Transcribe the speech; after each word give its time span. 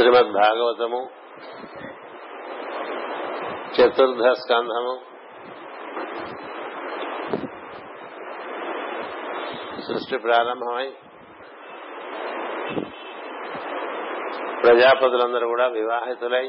శ్రీమద్ 0.00 0.30
భాగవతము 0.32 0.98
చతుర్థ 3.74 4.22
స్కంధము 4.32 4.94
సృష్టి 9.80 10.18
ప్రారంభమై 10.18 10.86
ప్రజాపతులందరూ 14.62 15.48
కూడా 15.48 15.66
వివాహితులై 15.66 16.46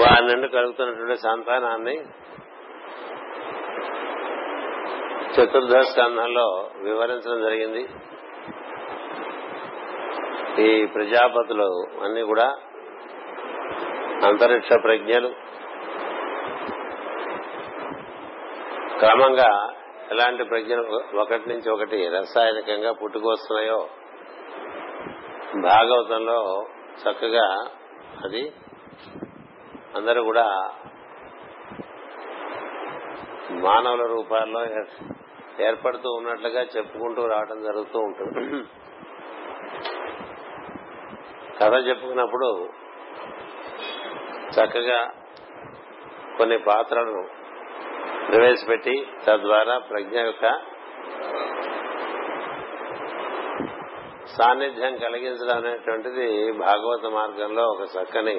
వారి 0.00 0.26
నుండి 0.26 0.48
కలుగుతున్నటువంటి 0.48 1.16
సంతానాన్ని 1.16 1.96
చతుర్థ 5.34 5.74
స్కంధంలో 5.80 6.70
వివరించడం 6.78 7.42
జరిగింది. 7.42 7.88
ఈ 10.60 10.86
ప్రజాపతులు 10.86 11.68
అన్ని 12.04 12.22
కూడా 12.22 12.46
అంతరిక్ష 14.26 14.68
ప్రజ్ఞలు. 14.82 15.30
క్రమంగా 18.98 19.50
ఎలాంటి 20.10 20.44
ప్రజ్ఞలు 20.44 20.84
ఒకటి 21.16 21.48
నుంచి 21.48 21.70
ఒకటి 21.70 22.08
రసాయనికంగా 22.08 22.92
పుట్టుకొస్తున్నాయో 22.92 23.80
భాగవతంలో 25.62 26.64
చక్కగా 27.02 27.46
అది 28.24 28.52
అందరూ 29.96 30.24
కూడా 30.24 30.46
మానవుల 33.50 34.02
రూపాల్లో 34.06 34.60
ఏర్పడుతూ 35.66 36.10
ఉన్నట్లుగా 36.10 36.62
చెప్పుకుంటూ 36.76 37.22
రావడం 37.26 37.62
జరుగుతూ 37.62 37.98
ఉంటుంది. 37.98 38.64
కథ 41.60 41.74
చెప్పుకున్నప్పుడు 41.88 42.48
చక్కగా 44.50 45.00
కొన్ని 46.36 46.58
పాత్రలను 46.58 47.22
ప్రవేశపెట్టి 48.28 48.94
తద్వారా 49.26 49.78
ప్రజ్ఞ 49.90 50.18
యొక్క 50.20 50.46
సాన్నిధ్యం 54.36 54.96
కలిగించడం 54.96 55.56
అనేటువంటిది 55.56 56.26
భాగవత 56.58 57.06
మార్గంలో 57.12 57.64
ఒక 57.68 57.84
చక్కని 57.94 58.36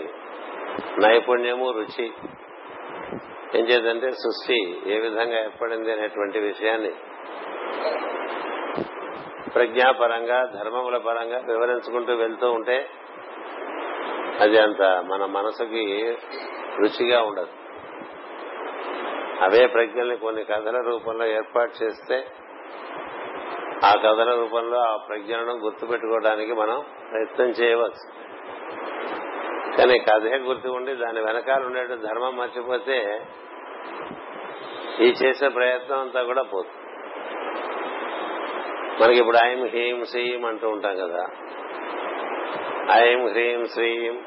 నైపుణ్యము 1.00 1.72
రుచి. 1.72 2.08
ఏం 3.58 3.66
చేద్దంటే 3.66 4.12
సృష్టి 4.22 4.58
ఏ 4.88 5.00
విధంగా 5.00 5.38
ఏర్పడింది 5.40 5.92
అనేటువంటి 5.92 6.40
విషయాన్ని 6.40 6.92
ప్రజ్ఞాపరంగా 9.54 10.38
ధర్మముల 10.54 10.98
పరంగా 10.98 11.40
వివరించుకుంటూ 11.48 12.14
వెళ్తూ 12.16 12.52
ఉంటే 12.52 12.78
అది 14.42 14.58
అంత 14.60 14.82
మన 14.82 15.26
మనసుకి 15.26 16.16
రుచిగా 16.80 17.22
ఉండదు. 17.22 17.54
అవే 19.44 19.68
ప్రజ్ఞల్ని 19.68 20.18
కొన్ని 20.18 20.44
కథల 20.44 20.82
రూపంలో 20.82 21.26
ఏర్పాటు 21.26 21.84
చేస్తే 21.84 22.28
ఆ 23.86 23.92
కథల 23.96 24.36
రూపంలో 24.36 24.80
ఆ 24.80 24.98
ప్రజ్ఞలను 24.98 25.54
గుర్తుపెట్టుకోవడానికి 25.54 26.54
మనం 26.54 26.86
ప్రయత్నం 27.12 27.48
చేయవచ్చు. 27.48 28.06
కానీ 29.78 30.00
కథే 30.00 30.38
గుర్తు 30.38 30.70
ఉండి 30.70 30.96
దాని 30.96 31.22
వెనకాల 31.22 31.66
ఉండే 31.66 31.88
ధర్మం 31.96 32.38
మర్చిపోతే 32.38 33.26
ఈ 35.00 35.08
చేసే 35.24 35.48
ప్రయత్నం 35.50 36.00
అంతా 36.00 36.24
కూడా 36.24 36.42
పోతుంది 36.42 36.78
మనకి 39.04 39.20
ఇప్పుడు 39.20 39.38
ఐం 39.46 39.66
హీం 39.66 40.06
శ్రీం 40.06 40.46
అంటూ 40.46 40.70
ఉంటాం 40.70 40.96
కదా. 40.98 41.24
ఐం 42.94 43.30
హ్రీం 43.30 43.66
శ్రీం 43.66 44.26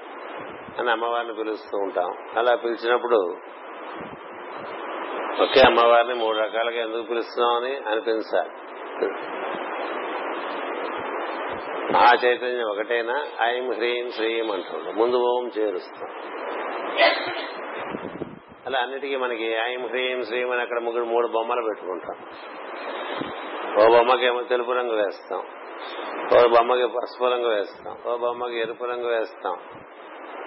అని 0.79 0.91
అమ్మవారిని 0.91 1.35
పిలుస్తూ 1.35 1.79
ఉంటాం. 1.79 2.17
అలా 2.39 2.55
పిలిచినప్పుడు 2.55 3.37
ఒకే 5.43 5.61
అమ్మవారిని 5.67 6.15
మూడు 6.15 6.39
రకాలుగా 6.39 6.81
ఎందుకు 6.83 7.03
పిలుస్తున్నామని 7.03 7.77
అనిపించాలి. 7.77 8.51
ఆ 11.97 12.13
చైతన్యం 12.25 12.71
ఒకటేనా? 12.71 13.27
ఐం 13.41 13.73
హ్రీం 13.73 14.11
శ్రీం 14.11 14.53
అంటుంటాం 14.53 14.95
ముందు 14.97 15.17
ఓం 15.17 15.51
చేరుస్తాం. 15.59 16.11
అలా 18.67 18.79
అన్నిటికీ 18.79 19.17
మనకి 19.17 19.53
ఐం 19.53 19.87
హ్రీం 19.87 20.25
శ్రీం 20.25 20.51
అని 20.51 20.61
అక్కడ 20.61 20.79
ముగ్గురు 20.79 21.05
మూడు 21.05 21.29
బొమ్మలు 21.29 21.63
పెట్టుకుంటాం. 21.63 22.17
ఓ 23.81 23.97
బొమ్మకేమో 23.97 24.43
తెలుపు 24.43 24.73
రంగు 24.73 24.97
వేస్తాం. 24.97 25.43
ఓ 26.37 26.49
బొమ్మకి 26.49 26.87
పసుపు 26.87 27.25
రంగు 27.25 27.49
వేస్తాం. 27.49 27.97
ఓ 28.07 28.17
బొమ్మకి 28.17 28.61
ఎరుపు 28.61 28.85
రంగు 28.85 29.09
వేస్తాం. 29.09 29.57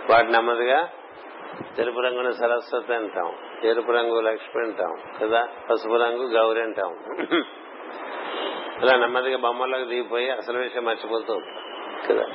వాటి 0.09 0.31
నెమ్మదిగా 0.31 0.89
తెలుపు 1.77 1.99
రంగుని 1.99 2.33
సరస్వతి 2.33 2.93
అంటాం. 2.93 3.33
ఎరుపు 3.63 3.91
రంగు 3.91 4.21
లక్ష్మి 4.21 4.63
అంటాం. 4.63 4.95
కదా? 5.21 5.47
పసుపు 5.69 5.93
రంగు 5.93 6.27
గౌరి 6.27 6.61
అంటాం. 6.61 6.95
ఇలా 8.83 8.95
నెమ్మదిగా 8.95 9.37
బొమ్మల్లోకి 9.37 9.85
దిగిపోయి 9.85 10.29
అసలు 10.29 10.57
విషయం 10.57 10.85
మర్చిపోతూ 10.85 11.39
కదా? 12.09 12.25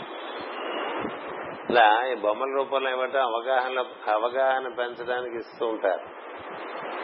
ఇలా 1.71 2.07
ఈ 2.07 2.15
బొమ్మల 2.15 2.49
రూపంలో 2.57 2.91
ఇవ్వటం 2.91 3.21
అవగాహన 3.21 3.85
అవగాహన 4.13 4.69
పెంచడానికి 4.79 5.37
ఇస్తూ 5.37 5.67
ఉంటారు. 5.67 6.23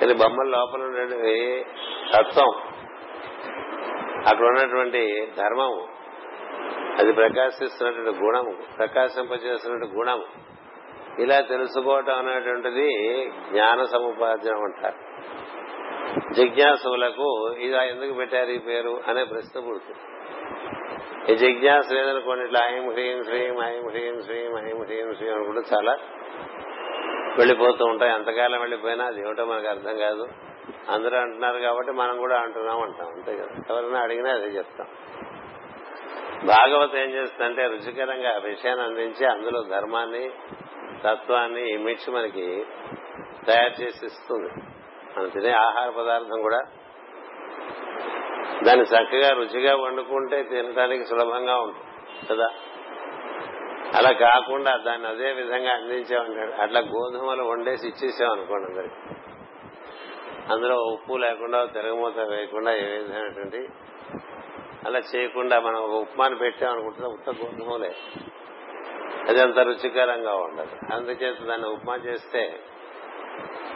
కానీ 0.00 0.15
బొమ్మల 0.15 0.47
లోపల 0.47 0.82
ఉండేవి 0.82 1.65
తత్వం 2.12 2.78
అక్కడ 4.27 4.47
ఉన్నటువంటి 4.47 5.33
ధర్మము. 5.39 5.89
అది 6.99 7.12
ప్రకాశిస్తున్నటువంటి 7.12 8.19
గుణము 8.19 8.56
ప్రకాశింపజేస్తున్నటువంటి 8.79 9.97
గుణము. 9.97 10.25
ఇలా 11.19 11.41
తెలుసుకోవటం 11.41 12.15
అనేటువంటిది 12.19 12.89
జ్ఞాన 13.51 13.84
సముపార్జనం 13.84 14.65
అంటారు. 14.65 15.09
జిజ్ఞాసులకు 16.34 17.55
ఇలా 17.59 17.84
ఎందుకు 17.84 18.12
పెట్టారు 18.12 18.51
ఈ 18.51 18.59
పేరు 18.59 19.01
అనే 19.09 19.25
ప్రశ్న 19.25 19.61
పుడుతుంది. 19.61 20.01
ఈ 21.33 21.37
జిజ్ఞాస 21.37 21.93
లేదనుకోండి 21.93 22.45
ఇట్లా 22.45 22.61
ఐం 22.67 22.91
హ్రీం 22.91 23.25
శ్రీం 23.25 23.62
ఐం 23.62 23.89
హ్రీం 23.89 24.23
శ్రీం 24.23 24.59
ఐం 24.59 24.84
హ్రీం 24.84 25.15
శ్రీం 25.15 25.34
అనుకుంటే 25.34 25.77
చాలా 25.77 25.99
వెళ్ళిపోతూ 27.39 27.84
ఉంటాయి. 27.84 28.12
ఎంతకాలం 28.12 28.61
వెళ్ళిపోయినా 28.61 29.05
అది 29.05 29.21
ఏమిటో 29.21 29.45
మనకు 29.45 29.69
అర్థం 29.69 29.99
కాదు. 29.99 30.28
అందరూ 30.89 31.17
అంటున్నారు 31.17 31.59
కాబట్టి 31.59 31.93
మనం 31.93 32.19
కూడా 32.19 32.41
అంటున్నాం 32.41 32.83
అంటాం. 32.83 33.06
అంతే 33.06 33.37
కదా. 33.37 33.75
ఎవరైనా 33.75 34.01
అడిగినా 34.01 34.31
అదే 34.31 34.47
చెప్తాం. 34.47 34.87
భాగవతం 36.47 36.99
ఏం 36.99 37.11
చేస్తుందంటే 37.11 37.67
రుచికరంగా 37.67 38.37
విషయాన్ని 38.37 38.84
అందించి 38.84 39.27
అందులో 39.27 39.62
ధర్మాన్ని 39.62 40.31
తత్వాన్ని 41.05 41.73
ఇమిడ్చి 41.73 42.12
మనకి 42.12 42.67
తయారు 43.47 43.83
చేసి 43.83 44.07
ఇస్తుంది. 44.07 44.51
మనం 45.17 45.28
తినే 45.28 45.51
ఆహార 45.51 45.91
పదార్థం 45.91 46.43
కూడా. 46.43 46.59
దాన్ని 48.65 48.84
చక్కగా 48.84 49.28
రుచిగా 49.28 49.77
వండుకుంటే 49.77 50.43
తినడానికి 50.43 51.05
సులభంగా 51.05 51.61
ఉంటుంది. 51.61 51.87
కదా? 52.31 52.51
అలా 53.95 54.12
కాకుండా 54.12 54.77
దాన్ని 54.77 55.09
అదే 55.09 55.33
విధంగా 55.33 55.73
అందించామన్నాడు 55.73 56.53
అట్లా 56.53 56.81
గోధుమలు 56.81 57.43
వండేసి 57.43 57.89
ఇచ్చేసాం 57.89 58.31
అనుకోండి 58.31 58.67
అందరికి. 58.67 59.28
అందులో 60.50 60.76
ఉప్పు 60.76 61.14
లేకుండా 61.14 61.64
తిరగమూత 61.64 62.19
వేయకుండా 62.19 62.72
ఏ 62.72 62.82
విధమైనటువంటి 62.82 63.69
అలా 64.86 64.98
చేయకుండా 64.98 65.60
మనం 65.60 65.76
ఒక 65.76 65.91
ఉప్మాని 65.91 66.36
పెట్టామనుకుంటున్నా 66.36 67.09
ఉత్త 67.09 67.31
గోధుమలే. 67.31 67.94
అది 69.28 69.42
అంత 69.42 69.59
రుచికరంగా 69.59 70.34
ఉండదు. 70.34 70.94
అందుచేత 70.94 71.42
దాన్ని 71.42 71.69
ఉప్మా 71.69 71.94
చేస్తే 71.94 72.60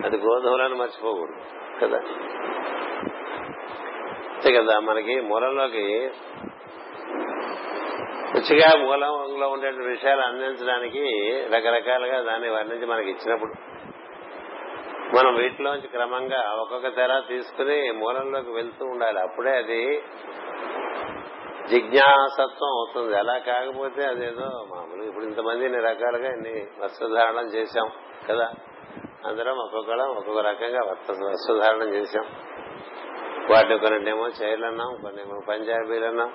అది 0.05 0.17
గోధుమలను 0.17 0.77
మర్చిపోకూడదు 0.77 1.41
కదా? 1.85 1.99
అంతే 4.35 4.53
కదా 4.53 4.79
మనకి 4.79 5.21
మూలంలోకి 5.21 6.11
రుచిగా 8.35 8.77
మూలంలో 8.77 9.49
ఉండే 9.49 9.71
విషయాలు 9.71 10.21
అందించడానికి 10.21 11.01
రకరకాలుగా 11.53 12.23
దాన్ని 12.23 12.49
వర్ణించి 12.49 12.87
మనకి 12.87 13.11
ఇచ్చినప్పుడు 13.11 13.72
మనం 15.15 15.35
వీటిలోంచి 15.35 15.89
క్రమంగా 15.89 16.41
ఒక్కొక్క 16.61 16.89
తెర 16.89 17.23
తీసుకుని 17.29 17.91
మూలంలోకి 17.91 18.51
వెళ్తూ 18.51 18.85
ఉండాలి. 18.87 19.21
అప్పుడే 19.21 19.57
అది 19.57 20.03
జిజ్ఞాసత్వం 21.69 22.73
అవుతుంది. 22.79 23.15
అలా 23.17 23.39
కాకపోతే 23.39 24.05
అదేదో 24.05 24.47
మామూలు 24.75 25.03
ఇప్పుడు 25.03 25.25
ఇంతమంది 25.25 25.65
ఇన్ని 25.65 25.81
రకాలుగా 25.81 26.31
ఇన్ని 26.33 26.67
వస్త్రధారణం 26.83 27.47
చేశాం 27.49 27.91
కదా. 28.31 28.51
అందరం 29.27 29.59
ఒక్కొక్కడం 29.59 30.09
ఒక్కొక్క 30.09 30.41
రకంగా 30.41 30.81
వస్త్రధారణం 31.31 31.95
చేశాం. 31.95 32.25
వాటిని 33.51 33.79
కొన్నిటేమో 33.79 34.29
చైర్లు 34.29 34.67
అన్నాం 34.67 34.97
కొన్ని 35.03 35.23
పంజాబీలు 35.49 36.05
అన్నాం 36.05 36.33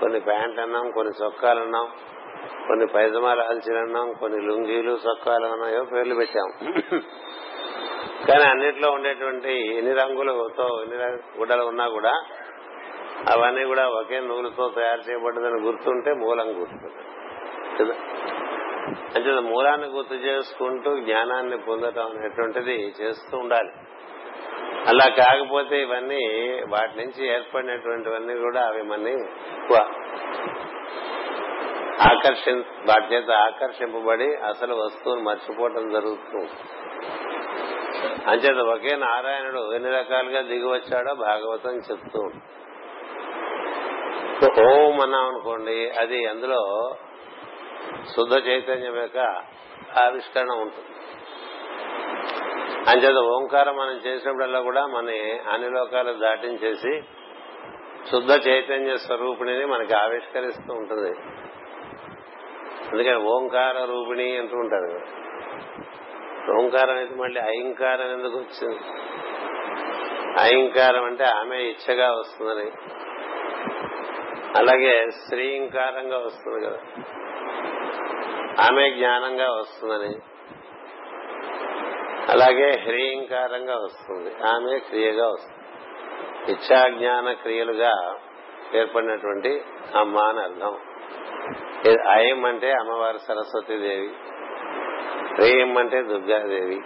కొన్ని 0.00 0.20
ప్యాంట్ 0.20 0.60
అన్నాం 0.60 0.90
కొన్ని 0.90 1.24
చొక్కాలు 1.24 1.60
అన్నాం 1.60 1.88
కొన్ని 2.66 2.86
పైజమాలు 2.86 3.40
ఆల్చీలు 3.40 3.78
అన్నాం 3.78 4.12
కొన్ని 4.12 4.40
లుంగీలు 4.46 4.98
చొక్కాలు 5.08 5.46
అన్నాయో 5.46 5.84
పేర్లు 5.84 6.14
పెట్టాం. 6.14 6.48
కానీ 8.28 8.44
అన్నిట్లో 8.44 8.90
ఉండేటువంటి 8.90 9.52
ఎన్ని 9.76 9.92
రంగులతో 9.92 10.82
ఎన్ని 10.82 10.96
గుడ్డలు 11.38 11.62
ఉన్నా 11.62 11.88
కూడా 11.88 12.12
అవన్నీ 13.28 13.64
కూడా 13.64 13.88
ఒకే 13.88 14.20
నూలుతో 14.20 14.68
తయారు 14.68 15.00
చేయబడ్డదని 15.00 15.60
గుర్తుంటే 15.60 16.12
మూలం 16.12 16.60
గుర్తుంది. 16.60 17.02
కదా? 17.78 17.94
అంటే 19.16 19.40
మూలాన్ని 19.40 19.86
గుర్తు 19.86 20.14
చేసుకుంటూ 20.14 20.96
జ్ఞానాన్ని 20.96 21.58
పొందటం 21.58 22.06
అనేటువంటిది 22.06 22.94
చేస్తూ 23.00 23.38
ఉండాలి. 23.38 23.70
అలా 24.88 25.08
కాకపోతే 25.08 25.80
ఇవన్నీ 25.80 26.22
వాటి 26.68 26.98
నుంచి 26.98 27.28
ఏర్పడినటువంటివన్నీ 27.28 28.34
కూడా 28.34 28.66
అవి 28.66 28.82
మన్ని 28.82 29.12
ఎక్కువ 29.12 29.76
ఆకర్షి 32.02 32.52
వాటి 32.88 33.14
చేత 33.14 33.30
ఆకర్షింపబడి 33.30 34.34
అసలు 34.34 34.74
వస్తువును 34.74 35.22
మర్చిపోవటం 35.22 35.90
జరుగుతుంది 35.90 36.50
అంచేత 38.26 38.58
ఒకే 38.58 38.96
నారాయణుడు 38.96 39.74
ఎన్ని 39.74 39.90
రకాలుగా 39.90 40.40
దిగి 40.40 40.64
వచ్చాడో 40.64 41.14
భాగవతం 41.14 41.76
చెప్తూ 41.76 42.30
ఓం 44.62 45.00
అన్నాం 45.00 45.28
అనుకోండి 45.28 45.90
అది 45.90 46.26
అందులో 46.26 46.94
శుద్ధ 48.16 48.46
చైతన్యం 48.46 48.96
యొక్క 48.96 49.18
ఆవిష్కరణ 49.98 50.50
ఉంటుంది. 50.50 50.88
అంచేత 52.90 53.16
ఓంకారం 53.16 53.76
మనం 53.76 54.00
చేసినప్పుడల్లా 54.06 54.60
కూడా 54.60 54.86
మన 54.86 55.08
అన్ని 55.52 55.70
లోకాలు 55.70 56.12
దాటించేసి 56.12 57.02
శుద్ధ 58.10 58.48
చైతన్య 58.48 58.96
స్వరూపిణిని 58.96 59.64
మనకి 59.64 59.94
ఆవిష్కరిస్తూ 59.94 60.74
ఉంటుంది. 60.74 61.18
అందుకని 62.92 63.16
ఓంకార 63.16 63.84
రూపిణి 63.84 64.36
అంటూ 64.36 64.56
ఉంటారు. 64.56 64.86
కదా. 64.86 65.31
ఓంకారం 66.50 66.96
అయితే 66.96 67.14
మళ్ళీ 67.14 67.40
అహంకారం 67.40 68.12
ఎందుకు 68.12 68.38
వచ్చింది? 68.38 68.78
అహంకారం 70.40 71.04
అంటే 71.04 71.24
ఆమె 71.24 71.56
ఇచ్చగా 71.56 72.12
వస్తుందని. 72.12 72.70
అలాగే 74.56 75.10
శ్రీంకారంగా 75.10 76.18
వస్తుంది 76.18 76.66
కదా. 76.66 76.78
ఆమె 78.66 78.90
జ్ఞానంగా 78.90 79.52
వస్తుందని. 79.52 80.16
అలాగే 82.28 82.70
హ్రీంకారంగా 82.70 83.74
వస్తుంది. 83.76 84.30
ఆమె 84.46 84.78
క్రియగా 84.78 85.28
వస్తుంది. 85.28 85.62
ఇచ్చా 86.52 86.88
జ్ఞాన 86.88 87.32
క్రియలుగా 87.32 88.16
ఏర్పడినటువంటి 88.74 89.62
అమ్మ 89.96 90.18
అని 90.18 90.40
అర్థం. 90.40 90.78
అయం 92.10 92.44
అంటే 92.44 92.72
అమ్మవారి 92.72 93.18
సరస్వతీదేవి. 93.18 94.10
హ్రీం 95.34 95.78
అంటే 95.78 96.02
దుర్గాదేవి 96.02 96.80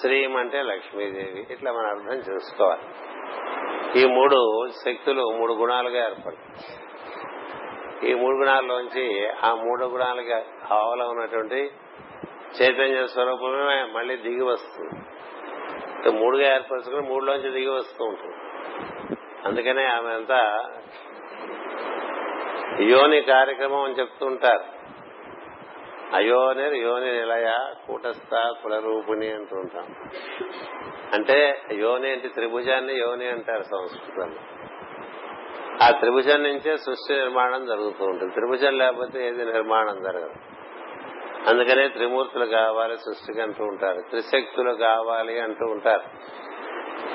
శ్రీం 0.00 0.36
అంటే 0.36 0.62
లక్ష్మీదేవి. 0.62 1.46
ఇట్లా 1.50 1.72
మనం 1.72 1.86
అర్థం 1.86 2.32
చేసుకోవాలి. 2.32 2.82
ఈ 4.00 4.06
మూడు 4.06 4.68
శక్తులు 4.84 5.22
మూడు 5.38 5.52
గుణాలుగా 5.52 6.04
ఏర్పడతాయి. 6.04 6.80
ఈ 8.10 8.14
మూడు 8.14 8.36
గుణాల్లోంచి 8.36 9.28
ఆ 9.44 9.54
మూడు 9.54 9.84
గుణాలుగా 9.84 10.44
ఆవల 10.70 11.02
ఉన్నటువంటి 11.02 11.70
చైతన్య 12.62 13.06
స్వరూపమే 13.06 13.82
మళ్ళీ 13.92 14.16
దిగి 14.16 14.42
వస్తుంది. 14.42 15.04
మూడుగా 16.18 16.54
ఏర్పరచుకుని 16.54 17.08
మూడులోంచి 17.08 17.50
దిగి 17.50 17.68
వస్తూ 17.68 18.04
ఉంటుంది. 18.04 18.34
అందుకనే 19.44 19.84
ఆమె 19.84 20.14
అంతా 20.14 20.70
యోని 22.80 23.20
కార్యక్రమం 23.20 23.82
అని 23.82 23.94
చెప్తుంటారు 23.94 24.77
అయోనిర్ 26.14 26.74
యోని 26.74 27.12
నిలయ 27.12 27.52
కూటస్థ 27.88 28.52
కులరూపిణి 28.62 29.30
అంటూ 29.32 29.56
ఉంటాం. 29.56 29.94
అంటే 31.14 31.62
యోని 31.72 32.10
అంటే 32.10 32.28
త్రిభుజాన్ని 32.28 32.94
యోని 32.94 33.26
అంటారు 33.26 33.62
సంస్కృతంలో 33.62 34.36
ఆ 35.82 35.90
త్రిభుజం 35.90 36.42
నుంచే 36.42 36.76
సృష్టి 36.76 37.14
నిర్మాణం 37.14 37.66
జరుగుతూ 37.66 38.04
ఉంటుంది. 38.04 38.34
త్రిభుజం 38.34 38.78
లేకపోతే 38.78 39.28
ఏది 39.28 39.44
నిర్మాణం 39.44 40.02
జరగదు. 40.02 40.34
అందుకనే 41.48 41.88
త్రిమూర్తులు 41.88 42.44
కావాలి 42.44 42.96
సృష్టికి 42.96 43.40
అంటూ 43.40 43.64
ఉంటారు. 43.64 44.00
త్రిశక్తులు 44.10 44.72
కావాలి 44.72 45.40
అంటూ 45.40 45.66
ఉంటారు. 45.66 46.02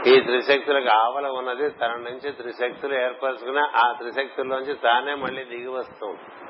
ఈ 0.10 0.20
త్రిశక్తులకు 0.20 0.90
ఆవల 0.90 1.28
ఉన్నది 1.28 1.70
తన 1.70 1.92
నుంచి 1.92 2.32
త్రిశక్తులు 2.32 2.94
ఏర్పరచుకున్న 2.94 3.70
ఆ 3.76 3.92
త్రిశక్తుల్లోంచి 3.92 4.74
తానే 4.74 5.14
మళ్ళీ 5.14 5.44
దిగి 5.44 5.68
వస్తూ 5.68 6.06
ఉంటుంది 6.06 6.43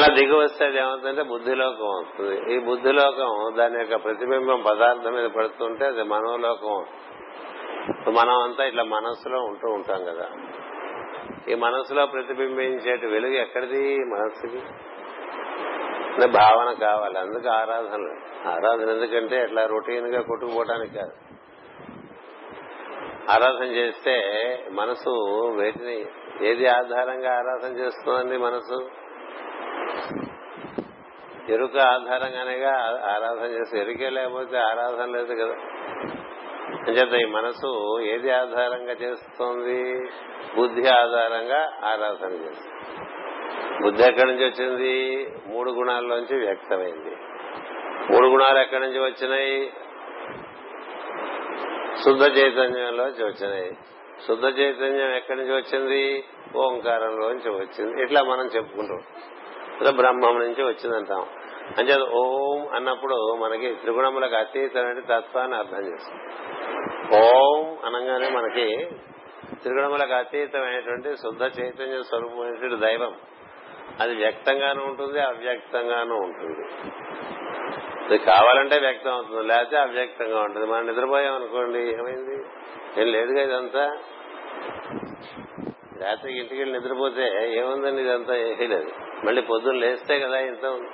అలా 0.00 0.14
దిగి 0.14 0.36
వస్తే 0.36 0.64
ఏమవుతుందంటే 0.64 1.22
బుద్ధిలోకం 1.22 1.88
వస్తుంది. 1.88 2.54
ఈ 2.54 2.58
బుద్ధిలోకం 2.58 3.58
దాని 3.58 3.78
యొక్క 3.78 4.04
ప్రతిబింబం 4.04 4.62
పదార్థం 4.70 5.12
మీద 5.12 5.30
పడుతుంటే 5.30 5.86
అది 5.86 6.02
మనోలోకం. 6.02 6.84
మనం 8.12 8.42
అంతా 8.42 8.64
ఇట్లా 8.64 8.82
మనస్సులో 8.82 9.40
ఉంటూ 9.40 9.68
ఉంటాం 9.68 10.04
కదా. 10.04 10.30
ఈ 11.48 11.54
మనస్సులో 11.54 12.06
ప్రతిబింబించేటి 12.06 13.06
వెలుగు 13.06 13.32
ఎక్కడిది 13.32 13.98
మనస్సుకి? 13.98 14.62
భావన 16.26 16.72
కావాలి 16.72 17.18
అందుకు 17.18 17.48
ఆరాధన 17.48 18.16
ఆరాధన 18.48 18.90
ఎందుకంటే 18.90 19.44
ఇట్లా 19.44 19.66
రొటీన్గా 19.66 20.22
కొట్టుకుపోవడానికి 20.22 20.94
కాదు. 20.94 21.12
ఆరాధన 23.30 23.64
చేస్తే 23.64 24.16
మనసు 24.70 25.10
వేటిని 25.50 26.06
ఏది 26.46 26.66
ఆధారంగా 26.66 27.36
ఆరాధన 27.38 27.78
చేస్తుందండి 27.78 28.36
మనసు? 28.36 28.99
ఎరుక 31.48 31.78
ఆధారంగానేగా 31.78 32.72
ఆరాధన 33.14 33.44
చేస్తే 33.44 33.80
ఎరుకే 33.80 34.10
లేకపోతే 34.10 34.58
ఆరాధన 34.58 35.04
లేదు 35.04 35.34
కదా. 35.34 35.54
అంచేత 36.88 37.22
ఈ 37.22 37.24
మనసు 37.24 38.00
ఏది 38.00 38.30
ఆధారంగా 38.30 38.92
చేస్తుంది? 38.92 40.10
బుద్ధి 40.56 40.88
ఆధారంగా 40.88 41.72
ఆరాధన 41.84 42.32
చేస్తుంది. 42.32 43.06
బుద్ధి 43.82 44.02
ఎక్కడి 44.02 44.32
నుంచి 44.32 44.44
వచ్చింది? 44.44 45.26
మూడు 45.46 45.70
గుణాల్లోంచి 45.70 46.38
వ్యక్తమైంది. 46.38 47.16
మూడు 48.12 48.26
గుణాలు 48.26 48.58
ఎక్కడి 48.58 48.80
నుంచి 48.80 48.98
వచ్చినాయి? 48.98 49.72
శుద్ధ 52.04 52.22
చైతన్యంలోంచి 52.22 53.24
వచ్చినాయి. 53.24 53.72
శుద్ధ 54.26 54.44
చైతన్యం 54.44 55.10
ఎక్కడి 55.14 55.40
నుంచి 55.40 55.52
వచ్చింది? 55.52 56.24
ఓంకారంలోంచి 56.56 57.50
వచ్చింది. 57.50 58.02
ఇట్లా 58.02 58.22
మనం 58.22 58.46
చెప్పుకుంటాం 58.46 59.02
ఇలా 59.80 59.90
బ్రహ్మం 59.90 60.38
నుంచి 60.38 60.62
వచ్చిందంటాం. 60.62 61.26
అంటే 61.78 61.96
ఓం 62.12 62.68
అన్నప్పుడు 62.74 63.34
మనకి 63.34 63.74
త్రిగుణములకు 63.74 64.34
అతీతమైన 64.34 65.00
తత్వాన్ని 65.00 65.56
అర్థం 65.56 65.92
చేస్తాం 65.92 66.18
ఓం 67.20 67.78
అనగానే 67.84 68.28
మనకి 68.28 68.88
త్రిగుణములకు 69.62 70.12
అతీతమైనటువంటి 70.12 71.16
శుద్ధ 71.16 71.42
చైతన్య 71.42 72.02
స్వరూపమైనటువంటి 72.02 72.76
దైవం. 72.76 73.14
అది 74.00 74.14
వ్యక్తంగానూ 74.14 74.84
ఉంటుంది 74.84 75.20
అవ్యక్తంగానూ 75.20 76.16
ఉంటుంది. 76.16 76.68
అది 78.04 78.18
కావాలంటే 78.18 78.78
వ్యక్తం 78.78 79.12
అవుతుంది 79.12 79.42
లేకపోతే 79.42 79.76
అవ్యక్తంగా 79.76 80.40
ఉంటుంది. 80.40 80.66
మనం 80.66 80.86
నిద్రపోయాం 80.86 81.34
అనుకోండి 81.34 81.78
ఏమైంది? 81.78 82.36
ఏం 83.00 83.06
లేదుగా 83.12 83.42
ఇదంతా. 83.42 83.98
రాత్రికి 86.02 86.38
ఇంటికి 86.38 86.60
వెళ్ళి 86.60 86.78
నిద్రపోతే 86.78 87.54
ఏముందండి 87.56 88.02
ఇదంతా? 88.02 88.32
వేయలేదు 88.34 88.64
లేదు. 88.64 88.90
మళ్ళీ 89.26 89.42
పొద్దున్న 89.42 89.78
లేస్తే 89.78 90.18
కదా 90.18 90.38
ఇంత 90.38 90.64
ఉంది. 90.64 90.88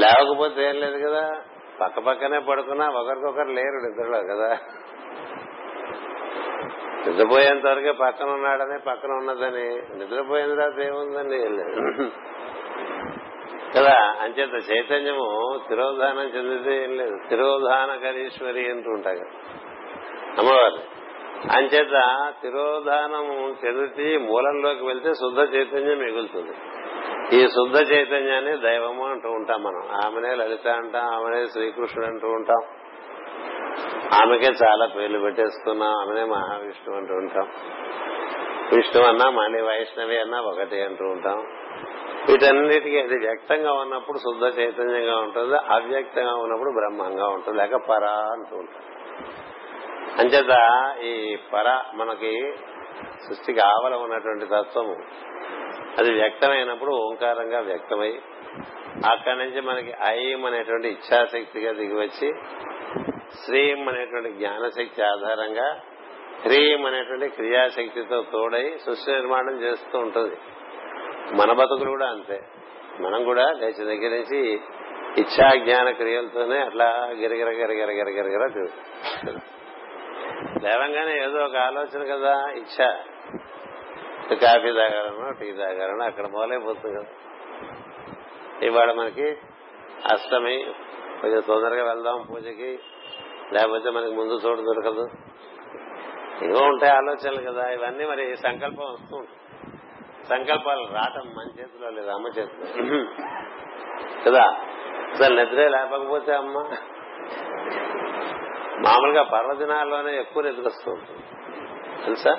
లేవకపోతే 0.00 0.62
ఏం 0.62 0.74
లేదు 0.74 1.08
కదా? 1.08 1.30
పక్క 1.80 1.98
పక్కనే 1.98 2.38
పడుకున్నా 2.38 2.88
ఒకరికొకరు 2.88 3.48
లేరు 3.48 3.76
నిద్రలో 3.76 4.36
కదా. 4.36 4.58
నిద్రపోయేంత 7.06 7.66
వరకే 7.66 7.92
పక్కన 7.92 8.26
ఉన్నాడని 8.26 8.78
పక్కన 8.78 9.10
ఉన్నదని. 9.10 9.82
నిద్రపోయిన 9.98 10.54
తర్వాత 10.54 10.80
ఏముందని 10.80 11.38
కదా? 13.76 14.16
అంచేత 14.20 14.70
చైతన్యము 14.72 15.60
తిరోధానం 15.68 16.22
చెందితే 16.22 16.84
ఏం 16.84 16.96
లేదు. 16.96 17.18
తిరోధాన 17.28 17.96
కరీశ్వరి 17.96 18.70
అంటూ 18.70 18.90
ఉంటాయి 18.90 19.18
కదా. 19.18 19.30
అమ్మవారు. 20.38 20.99
అంచేత 21.48 22.32
తిరోధానం 22.42 23.56
చెందితే 23.64 24.16
మూలంలోకి 24.16 24.86
వెళ్తే 24.86 25.14
శుద్ధ 25.14 25.54
చైతన్యం 25.54 25.98
మిగులుతుంది. 25.98 26.52
ఈ 27.36 27.48
శుద్ధ 27.48 27.92
చైతన్యాన్ని 27.92 28.58
దైవము 28.58 29.06
అంటూ 29.06 29.30
ఉంటాం 29.30 29.62
మనం. 29.62 29.82
ఆమెనే 30.04 30.34
లలిత 30.34 30.68
అంటాం 30.68 31.02
ఆమెనే 31.02 31.46
శ్రీకృష్ణుడు 31.46 32.10
అంటూ 32.10 32.28
ఉంటాం. 32.28 32.62
ఆమెకే 34.22 34.46
చాలా 34.46 34.86
పేర్లు 34.86 35.18
పెట్టేసుకున్నాం 35.18 35.88
ఆమెనే 35.88 36.24
మహావిష్ణువు 36.24 37.00
అంటూ 37.00 37.14
ఉంటాం. 37.14 37.48
విష్ణు 38.72 39.02
అన్నా 39.02 39.30
మళ్ళీ 39.30 39.60
వైష్ణవి 39.60 40.20
అన్నా 40.20 40.40
ఒకటి 40.40 40.82
అంటూ 40.82 41.04
ఉంటాం. 41.04 41.46
వీటన్నిటికీ 42.30 43.00
అది 43.00 43.18
వ్యక్తంగా 43.18 43.72
ఉన్నప్పుడు 43.72 44.18
శుద్ధ 44.18 44.58
చైతన్యంగా 44.58 45.16
ఉంటుంది 45.16 45.56
అవ్యక్తంగా 45.56 46.34
ఉన్నప్పుడు 46.34 46.70
బ్రహ్మంగా 46.70 47.28
ఉంటుంది 47.28 47.58
లేక 47.58 47.74
పరా 47.74 48.32
అంటూ 48.32 48.56
ఉంటాం. 48.56 48.82
అంచేత 50.20 50.54
ఈ 51.02 51.38
పర 51.52 51.82
మనకి 51.94 52.54
సృష్టికి 53.28 53.60
ఆవల 53.60 53.94
ఉన్నటువంటి 53.94 54.46
తత్వము 54.46 54.96
అది 55.98 56.12
వ్యక్తమైనప్పుడు 56.12 56.90
ఓంకారంగా 56.90 57.60
వ్యక్తమై 57.60 58.20
అక్కడి 59.12 59.38
నుంచి 59.38 59.60
మనకి 59.60 59.94
ఐం 60.04 60.44
అనేటువంటి 60.44 60.88
ఇచ్ఛాశక్తిగా 60.88 61.72
దిగివచ్చి 61.72 62.32
శ్రీం 63.44 63.88
అనేటువంటి 63.88 64.30
జ్ఞానశక్తి 64.32 65.02
ఆధారంగా 65.02 65.80
హ్రీం 66.42 66.86
అనేటువంటి 66.86 67.28
క్రియాశక్తితో 67.28 68.22
తోడై 68.32 68.76
సృష్టి 68.86 69.12
నిర్మాణం 69.12 69.62
చేస్తూ 69.62 69.98
ఉంటుంది. 69.98 70.36
మన 71.36 71.52
బతుకులు 71.52 71.90
కూడా 71.90 72.06
అంతే. 72.06 72.40
మనం 73.00 73.24
కూడా 73.24 73.52
లేచిన 73.52 73.84
దగ్గర 73.84 74.10
నుంచి 74.10 74.60
ఇచ్చా 75.18 75.54
జ్ఞాన 75.54 75.90
క్రియలతోనే 75.90 76.58
అట్లా 76.58 77.10
గిరగిర 77.20 77.50
గిరగిర 77.50 77.90
గిరగిర 77.90 78.48
తిరుగుతుంది 78.48 79.38
లేవంగానే 80.62 81.24
ఏదో 81.24 81.44
ఒక 81.44 81.56
ఆలోచన 81.56 82.04
కదా 82.04 82.50
ఇచ్చ. 82.50 82.76
కాఫీ 84.34 84.72
తాగాలనో 84.72 85.32
టీ 85.32 85.52
తాగాలనో 85.52 86.04
అక్కడ 86.04 86.26
మొదలైపోతుంది 86.26 86.96
కదా. 86.96 87.08
ఇవాళ 88.62 88.92
మనకి 88.92 89.36
అష్టమి 90.12 90.74
కొంచెం 91.20 91.40
తొందరగా 91.40 91.84
వెళ్దాం 91.84 92.26
పూజకి 92.30 92.78
లేకపోతే 93.52 93.90
మనకి 93.90 94.12
ముందు 94.12 94.32
చోటు 94.34 94.60
దొరకదు. 94.60 95.04
ఏవో 96.44 96.64
ఉంటాయి 96.66 96.92
ఆలోచనలు 96.92 97.52
కదా 97.52 97.70
ఇవన్నీ 97.70 98.04
మరి 98.04 98.36
సంకల్పం 98.36 98.92
వస్తూ 98.92 99.16
సంకల్పాలు 100.28 100.82
రావటం 100.92 101.28
మన 101.36 101.60
చేతిలో 101.60 101.90
లేదు 101.90 102.10
అమ్మ 102.10 102.26
చేతిలో 102.28 102.66
కదా 104.24 104.44
అసలు 105.12 105.34
నిద్రే 105.40 105.68
లేకపోతే 105.68 106.34
అమ్మ? 106.34 106.58
మామూలుగా 108.80 109.22
పర్వదినాల్లోనే 109.22 110.18
ఎక్కువ 110.18 110.42
నిద్ర 110.42 110.62
వస్తుంది 110.66 110.98
ఉంటుంది. 110.98 111.22
తెలుసా? 112.04 112.36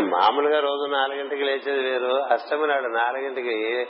మామూలుగా 0.00 0.60
రోజు 0.60 0.90
నాలుగింటికి 0.90 1.42
లేచేది 1.42 1.90
వేరు 1.90 2.12
అష్టమి 2.12 2.66
నాడు 2.66 2.86
నాలుగింటికి 2.86 3.86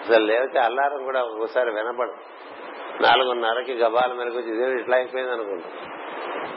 అసలు 0.00 0.24
లేకపోతే 0.24 0.58
అల్లారం 0.58 1.04
కూడా 1.04 1.22
ఒకసారి 1.22 1.70
వినపడదు. 1.70 2.16
నాలుగున్నరకి 3.02 3.74
గబాల 3.74 4.12
మెరకు 4.12 4.38
ఇదే 4.38 4.80
ఇట్లా 4.80 4.96
అయిపోయింది 4.96 5.32
అనుకుంటా. 5.32 5.68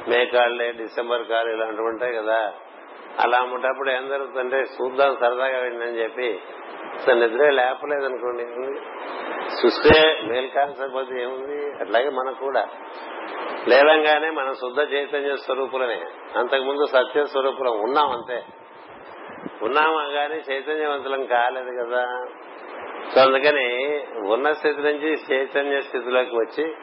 మే 0.07 0.25
కాళ్ళే 0.25 0.71
డిసెంబర్ 0.71 1.23
కాళ్ళు 1.23 1.53
ఇలాంటివి 1.53 1.87
ఉంటాయి 1.87 2.13
కదా. 2.13 2.53
అలా 3.19 3.41
ఉంటప్పుడు 3.41 3.89
ఏం 3.89 4.07
జరుగుతుందంటే 4.09 4.57
చూద్దాం 4.57 5.15
సరదాగా 5.15 5.59
వెళ్ళిందని 5.59 6.03
చెప్పి 6.03 6.41
అసలు 6.93 7.19
నిద్రే 7.19 7.51
లేపలేదనుకోండి. 7.51 8.43
చూస్తే 9.65 10.21
మేలు 10.23 10.47
కాకపోతే 10.47 11.21
ఏముంది? 11.21 11.71
అట్లాగే 11.81 12.09
మనకు 12.09 12.39
కూడా. 12.39 12.67
లేదంగానే 13.67 14.29
మనం 14.29 14.53
శుద్ధ 14.53 14.93
చైతన్య 14.93 15.37
స్వరూపులనే 15.37 16.01
అంతకుముందు 16.35 16.85
సత్య 16.85 17.25
స్వరూపులం 17.25 17.79
ఉన్నాం 17.79 18.09
అంతే. 18.09 18.43
ఉన్నామా 19.61 20.03
కానీ 20.03 20.41
చైతన్యవంతులం 20.51 21.25
కాలేదు 21.25 21.83
కదా. 21.83 22.25
సో 23.15 23.21
అందుకని 23.21 23.97
ఉన్న 24.27 24.51
స్థితి 24.51 24.81
నుంచి 24.81 25.17
చైతన్య 25.31 25.81
స్థితిలోకి 25.81 26.35
వచ్చి 26.35 26.75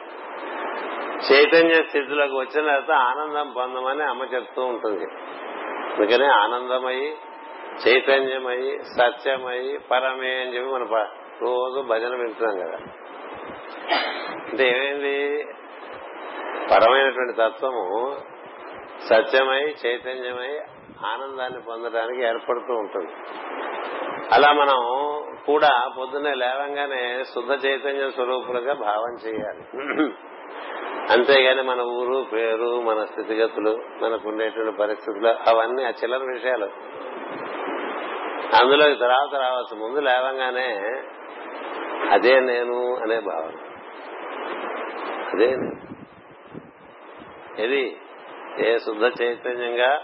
చైతన్య 1.31 1.73
స్థితిలోకి 1.73 2.35
వచ్చిన 2.35 2.65
తర్వాత 2.65 2.91
ఆనందం 2.91 3.53
పొందమని 3.57 4.03
అమ్మ 4.03 4.23
చెప్తూ 4.23 4.65
ఉంటుంది. 4.65 5.05
అందుకని 5.95 6.25
ఆనందమయ్యి 6.25 7.15
చైతన్యమయ్యి 7.87 8.79
సత్యమయ్యి 8.83 9.77
పరమే 9.77 10.41
అని 10.41 10.55
చెప్పి 10.55 10.69
మన 10.69 11.07
రోజు 11.41 11.81
భజన 11.81 12.15
వింటున్నాం 12.15 12.67
కదా. 12.67 12.77
అంటే 14.51 14.67
ఏమైంది? 14.67 15.45
పరమైనటువంటి 16.71 17.33
తత్వము 17.33 18.15
సత్యమై 19.09 19.75
చైతన్యమై 19.85 20.59
ఆనందాన్ని 21.05 21.61
పొందడానికి 21.61 22.23
ఏర్పడుతూ 22.23 22.73
ఉంటుంది. 22.73 23.11
అలా 24.31 24.51
మనం 24.51 24.79
కూడా 25.45 25.91
పొద్దున్నే 25.99 26.33
లేవంగానే 26.33 27.23
శుద్ధ 27.23 27.65
చైతన్య 27.65 28.09
స్వరూపులుగా 28.09 28.73
భావం 28.73 29.13
చేయాలి. 29.27 29.63
అంతేగాని 31.11 31.61
మన 31.61 31.81
ఊరు 31.81 32.25
పేరు 32.33 32.81
మన 32.81 33.03
స్థితిగతులు 33.03 33.81
మనకు 34.01 34.29
ఉండేటువంటి 34.29 34.77
పరిస్థితులు 34.77 35.27
అవన్నీ 35.27 35.83
ఆ 35.83 35.89
చిల్లర 35.89 36.23
విషయాలు. 36.33 36.69
అందులో 38.61 38.95
తర్వాత 38.95 39.41
రావచ్చు 39.41 39.75
ముందు 39.83 39.99
లేవంగానే 39.99 40.69
అదే 42.11 42.39
నేను 42.39 42.95
అనే 42.95 43.19
భావన. 43.19 43.55
అదే 45.33 45.55
ఇది 47.59 47.97
ఏ 48.59 48.77
శుద్ధ 48.77 49.21
చైతన్యంగా 49.21 50.01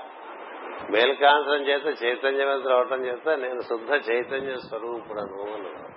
మేల్కాంతరం 0.90 1.62
చేత 1.68 2.04
చైతన్యవంతులు 2.04 2.74
అవటం 2.74 3.06
చేత 3.06 3.30
నేను 3.30 3.62
శుద్ధ 3.62 4.12
చైతన్య 4.12 4.56
స్వరూపుడను 4.56 5.54
అన్నాడు 5.54 5.92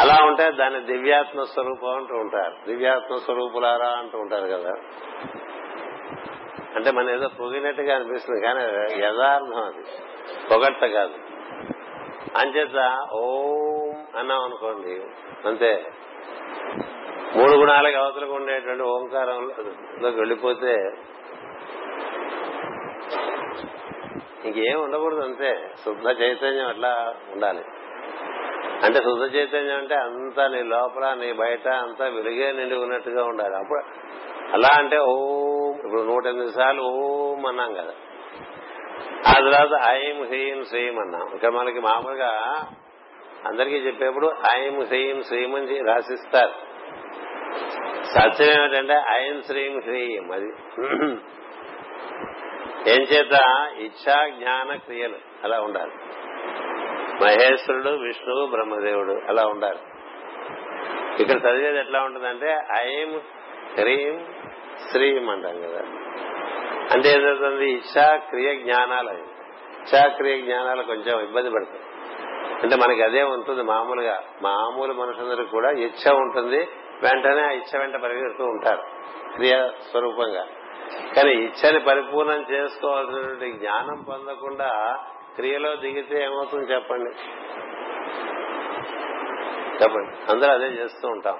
అలా 0.00 0.26
ఉంటే 0.26 0.50
దాన్ని 0.50 0.80
దివ్యాత్మ 0.80 1.42
స్వరూపం 1.42 1.88
అంటూ 1.88 2.14
ఉంటారు. 2.14 2.66
దివ్యాత్మ 2.66 3.16
స్వరూపులారా 3.16 3.88
అంటూ 3.88 4.18
ఉంటారు 4.18 4.46
కదా. 4.46 4.72
అంటే 6.74 6.90
మన 6.90 7.10
ఏదో 7.10 7.28
పొగినట్టుగా 7.28 7.94
అనిపిస్తుంది 7.94 8.40
కానీ 8.40 8.60
యథార్థం 9.06 9.64
అది. 9.64 9.84
పొగట్ట 10.50 10.84
కాదు. 10.84 11.14
అంచేత 12.38 13.06
ఓం 13.12 14.18
అన్నాం 14.18 14.44
అనుకోండి 14.44 15.00
అంతే. 15.48 15.84
మూడు 17.36 17.52
గుణాలకు 17.52 17.96
అవతలకు 17.96 18.32
ఉండేటువంటి 18.32 18.82
ఓంకారంలోకి 18.82 20.18
వెళ్ళిపోతే 20.18 20.92
ఇంకేం 24.44 24.80
ఉండకూడదు 24.82 25.20
అంతే. 25.20 25.70
శుద్ధ 25.84 26.22
చైతన్యం 26.22 26.68
అట్లా 26.68 27.14
ఉండాలి. 27.32 27.64
అంటే 28.82 28.98
శుద్ధ 28.98 29.36
చైతన్యం 29.36 29.76
అంటే 29.76 29.94
అంతా 29.94 30.48
నీ 30.48 30.62
లోపల 30.62 31.14
నీ 31.14 31.32
బయట 31.32 31.68
అంతా 31.68 32.04
వెలుగే 32.04 32.52
నిండి 32.52 32.74
ఉన్నట్టుగా 32.74 33.24
ఉండాలి. 33.24 33.56
అప్పుడు 33.56 33.80
అలా 34.52 34.68
అంటే 34.78 34.98
ఓం 34.98 35.74
ఇప్పుడు 35.84 36.02
నూట 36.02 36.26
ఎనిమిది 36.26 36.52
సార్లు 36.52 36.82
ఓం 36.82 37.46
అన్నాం 37.46 37.74
కదా. 37.74 37.94
ఆ 39.28 39.32
తర్వాత 39.32 39.88
ఐం 39.88 40.26
హ్రీం 40.26 40.64
శ్రీం 40.64 41.00
అన్నాం. 41.00 41.30
ఇక్కడ 41.34 41.48
మనకి 41.48 41.80
మామూలుగా 41.80 42.62
అందరికీ 43.46 43.76
చెప్పేప్పుడు 43.76 44.32
ఐం 44.58 44.84
హ్రీం 44.84 45.22
శ్రీం 45.22 45.54
అని 45.54 45.80
రాసిస్తారు. 45.80 46.75
సత్యం 48.14 48.62
ఏమిటంటే 48.62 49.02
ఐం 49.10 49.42
శ్రీం 49.42 49.80
హ్రీం 49.80 50.32
అది 50.32 50.48
ఏం 52.90 53.02
చేత 53.02 53.40
ఇచ్చా 53.78 54.28
జ్ఞాన 54.28 54.76
క్రియలు. 54.76 55.16
అలా 55.44 55.60
ఉండాలి. 55.60 55.92
మహేశ్వరుడు 57.24 57.90
విష్ణువు 57.90 58.46
బ్రహ్మదేవుడు 58.46 59.20
అలా 59.28 59.46
ఉండాలి. 59.46 59.78
ఇక్కడ 61.22 61.36
చదివేది 61.36 61.78
ఎట్లా 61.78 62.02
ఉంటుందంటే 62.02 62.58
ఐం 62.72 63.20
హ్రీం 63.78 64.26
శ్రీం 64.92 65.30
అంటాం 65.30 65.60
కదా. 65.60 65.80
అంటే 66.94 67.08
ఏదవుతుంది 67.08 67.70
ఇచ్చా 67.70 68.16
క్రియ 68.16 68.54
జ్ఞానాలు 68.54 69.08
అవి. 69.08 69.22
ఇచ్చా 69.22 70.08
క్రియ 70.08 70.40
జ్ఞానాలు 70.40 70.82
కొంచెం 70.82 71.20
ఇబ్బంది 71.20 71.50
పడతాయి. 71.50 71.80
అంటే 72.62 72.76
మనకి 72.76 73.02
అదే 73.02 73.22
ఉంటుంది 73.22 73.62
మామూలుగా. 73.62 74.22
మామూలు 74.42 74.92
మనుషులందరికీ 74.92 75.50
కూడా 75.50 75.70
ఇచ్చ 75.70 76.12
ఉంటుంది 76.12 76.68
వెంటనే 77.02 77.42
ఆ 77.42 77.50
ఇచ్చ 77.50 77.78
వెంట 77.78 77.96
పరిగెడుతూ 77.96 78.44
ఉంటారు. 78.44 78.82
క్రియ 79.34 79.68
స్వరూపంగా 79.90 80.46
కానీ 81.16 81.30
ఇచ్చని 81.30 81.80
పరిపూర్ణం 81.80 82.44
చేసుకోవాల్సినటువంటి 82.52 83.52
జ్ఞానం 83.52 84.02
పొందకుండా 84.02 84.98
క్రియలో 85.36 85.76
దిగితే 85.76 86.22
ఏమవుతుంది 86.22 86.72
చెప్పండి? 86.72 87.10
చెప్పండి. 89.82 90.32
అందరూ 90.32 90.50
అదే 90.50 90.66
చేస్తూ 90.66 91.08
ఉంటాం. 91.08 91.38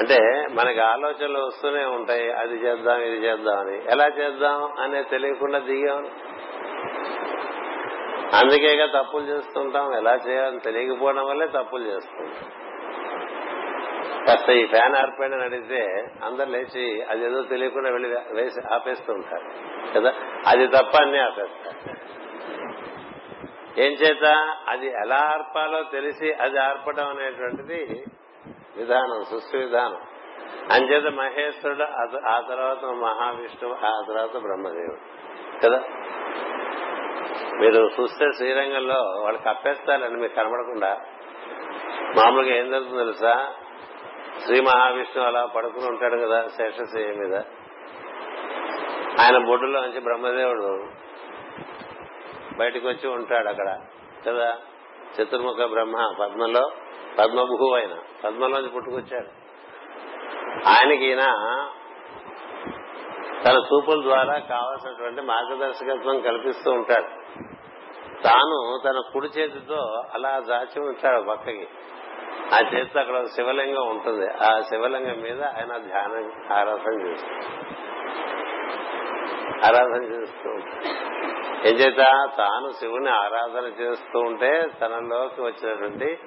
అంటే 0.00 0.46
మనకి 0.50 0.80
ఆలోచనలు 0.80 1.38
వస్తూనే 1.38 1.84
ఉంటాయి. 1.84 2.32
అది 2.32 2.54
చేద్దాం 2.54 3.00
ఇది 3.00 3.26
చేద్దాం 3.26 3.58
అని. 3.58 3.90
ఎలా 3.90 4.06
చేద్దాం 4.06 4.72
అనే 4.80 5.02
తెలియకుండా 5.02 5.58
దిగాం? 5.58 6.08
అందుకేగా 8.34 9.02
తప్పులు 9.02 9.24
చేస్తుంటాం 9.24 9.94
ఎలా 9.94 10.14
చేయాలని 10.14 10.60
తెలియకపోవడం 10.60 11.26
వల్లే 11.26 11.46
తప్పులు 11.46 11.84
చేస్తుంటాం 11.84 12.67
కాస్త 14.28 14.50
ఈ 14.50 14.66
ఫ్యాన్ 14.66 14.96
ఆర్పైన 14.96 15.42
అడిగితే 15.42 16.06
అందరు 16.24 16.48
లేచి 16.48 17.02
అది 17.02 17.24
ఏదో 17.24 17.42
తెలియకుండా 17.42 17.90
వెళ్ళి 17.90 18.08
వేసి 18.08 18.74
ఆపేస్తూ 18.74 19.12
ఉంటారు. 19.12 19.44
కదా? 19.94 20.14
అది 20.46 20.66
తప్ప 20.66 21.02
అన్ని 21.02 21.18
ఆపేస్తారు. 21.18 21.94
ఏం 23.80 23.92
చేత? 23.92 24.56
అది 24.68 24.86
ఎలా 24.86 25.16
ఆర్పాలో 25.16 25.82
తెలిసి 25.82 26.32
అది 26.32 26.58
ఆర్పడం 26.58 27.08
అనేటువంటిది 27.08 28.04
విధానం 28.76 29.24
సృష్టి 29.24 29.58
విధానం. 29.58 30.00
అంచేత 30.72 31.14
మహేశ్వరుడు 31.14 31.82
ఆ 32.28 32.40
తర్వాత 32.48 32.84
మహావిష్ణువు 32.84 33.74
ఆ 33.74 34.04
తర్వాత 34.08 34.42
బ్రహ్మదేవుడు. 34.42 34.98
కదా? 35.64 35.82
మీరు 37.60 37.90
చూస్తే 38.00 38.26
శ్రీరంగంలో 38.36 39.20
వాళ్ళు 39.24 39.40
కప్పేస్తారని 39.40 40.16
మీకు 40.16 40.34
కనబడకుండా 40.34 41.00
మామూలుగా 42.16 42.56
ఏం 42.56 42.70
జరుగుతుంది 42.70 42.98
తెలుసా? 42.98 43.54
శ్రీ 44.44 44.60
మహావిష్ణువు 44.60 45.28
అలా 45.28 45.46
పడుకుని 45.46 45.86
ఉంటాడు 45.86 46.16
కదా 46.16 46.46
శేషశయ్య 46.46 47.06
మీద. 47.06 47.34
ఆయన 49.20 49.38
బొడ్డులో 49.38 49.80
నుంచి 49.80 50.00
బ్రహ్మదేవుడు 50.00 50.88
బయటకు 52.58 52.88
వచ్చి 52.88 53.08
ఉంటాడు 53.08 53.48
అక్కడ 53.48 53.78
కదా? 54.26 54.58
చతుర్ముఖ 55.14 55.56
బ్రహ్మ 55.56 56.14
పద్మలో 56.20 56.70
పద్మభూ 57.18 57.74
ఆయన 57.74 57.98
పద్మలోంచి 58.24 58.68
పుట్టుకొచ్చాడు. 58.68 59.28
ఆయనకి 60.68 61.06
ఈయన 61.06 61.20
తన 63.46 63.62
చూపుల 63.72 64.02
ద్వారా 64.02 64.38
కావలసినటువంటి 64.38 65.20
మార్గదర్శకత్వం 65.20 66.20
కల్పిస్తూ 66.20 66.70
ఉంటాడు. 66.70 67.08
తాను 68.22 68.80
తన 68.84 69.00
కుడి 69.12 69.26
చేతితో 69.26 70.04
అలా 70.14 70.38
దాచి 70.38 70.80
ఉంటాడు 70.80 71.22
పక్కకి. 71.22 71.68
ఆ 72.54 72.58
చేస్తే 72.74 73.00
అక్కడ 73.00 73.24
శివలింగం 73.24 73.88
ఉంటుంది. 73.88 74.26
ఆ 74.32 74.60
శివలింగం 74.60 75.20
మీద 75.20 75.42
ఆయన 75.42 75.76
ధ్యానం 75.76 76.32
ఆరాధన 76.52 77.06
చేస్తాడు 77.06 77.78
ఆరాధన 79.66 80.04
చేస్తూ 80.04 80.50
ఉంటాడు. 80.50 81.08
ఏం 81.68 81.74
చేత? 81.74 81.96
తాను 82.38 82.72
శివుని 82.72 83.10
ఆరాధన 83.10 83.64
చేస్తూ 83.80 84.18
ఉంటే 84.18 84.66
తనలోకి 84.80 85.40
వచ్చినటువంటి 85.40 86.18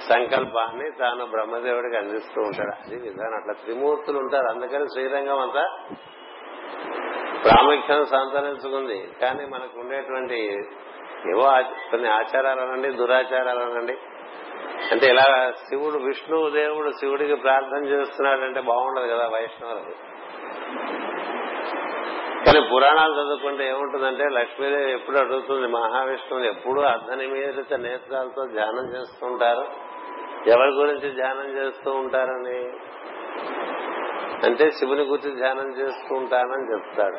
సంకల్పాన్ని 0.00 0.90
తాను 0.90 1.26
బ్రహ్మదేవుడికి 1.26 1.96
అందిస్తూ 1.96 2.40
ఉంటాడు. 2.40 2.86
అది 2.86 3.02
విధానం. 3.02 3.34
అట్లా 3.34 3.52
త్రిమూర్తులు 3.52 4.18
ఉంటారు. 4.18 4.46
అందుకని 4.50 4.84
శ్రీరంగం 4.84 5.38
అంతా 5.38 5.62
ప్రాముఖ్యం 7.44 8.04
సంతరించుకుంది. 8.04 9.12
కానీ 9.22 9.46
మనకు 9.46 9.80
ఉండేటువంటి 9.80 10.56
ఏవో 11.30 11.62
కొన్ని 11.90 12.08
ఆచారాలు 12.08 12.60
అనండి 12.60 12.88
దురాచారాలు 12.88 13.58
అనండి 13.58 13.98
అంటే 14.92 15.06
ఇలా 15.06 15.52
శివుడు 15.52 15.98
విష్ణువు 15.98 16.50
దేవుడు 16.50 16.90
శివుడికి 16.90 17.34
ప్రార్థన 17.34 17.84
చేస్తున్నాడంటే 17.84 18.60
బాగుండదు 18.60 19.06
కదా 19.06 19.26
వైష్ణవులకు 19.28 19.94
కానీ 22.44 22.60
పురాణాలు 22.72 23.12
చదువుకుంటే 23.12 23.68
ఏముంటుందంటే 23.68 24.24
లక్ష్మీదేవి 24.24 24.92
ఎప్పుడు 24.92 25.18
అడుగుతుంది 25.18 25.66
మహావిష్ణువుని 25.68 26.48
ఎప్పుడు 26.48 26.80
అర్ధనిమీరిత 26.80 27.74
నేత్రాలతో 27.74 28.46
ధ్యానం 28.46 28.86
చేస్తూ 28.94 29.26
ఉంటారు? 29.26 29.64
ఎవరి 30.48 30.70
గురించి 30.70 31.08
ధ్యానం 31.10 31.48
చేస్తూ 31.56 31.90
ఉంటారని? 31.92 32.58
అంటే 34.44 34.70
శివుని 34.70 35.02
గురించి 35.02 35.36
ధ్యానం 35.36 35.78
చేస్తూ 35.78 36.14
ఉంటానని 36.14 36.74
చెప్తాడు. 36.74 37.16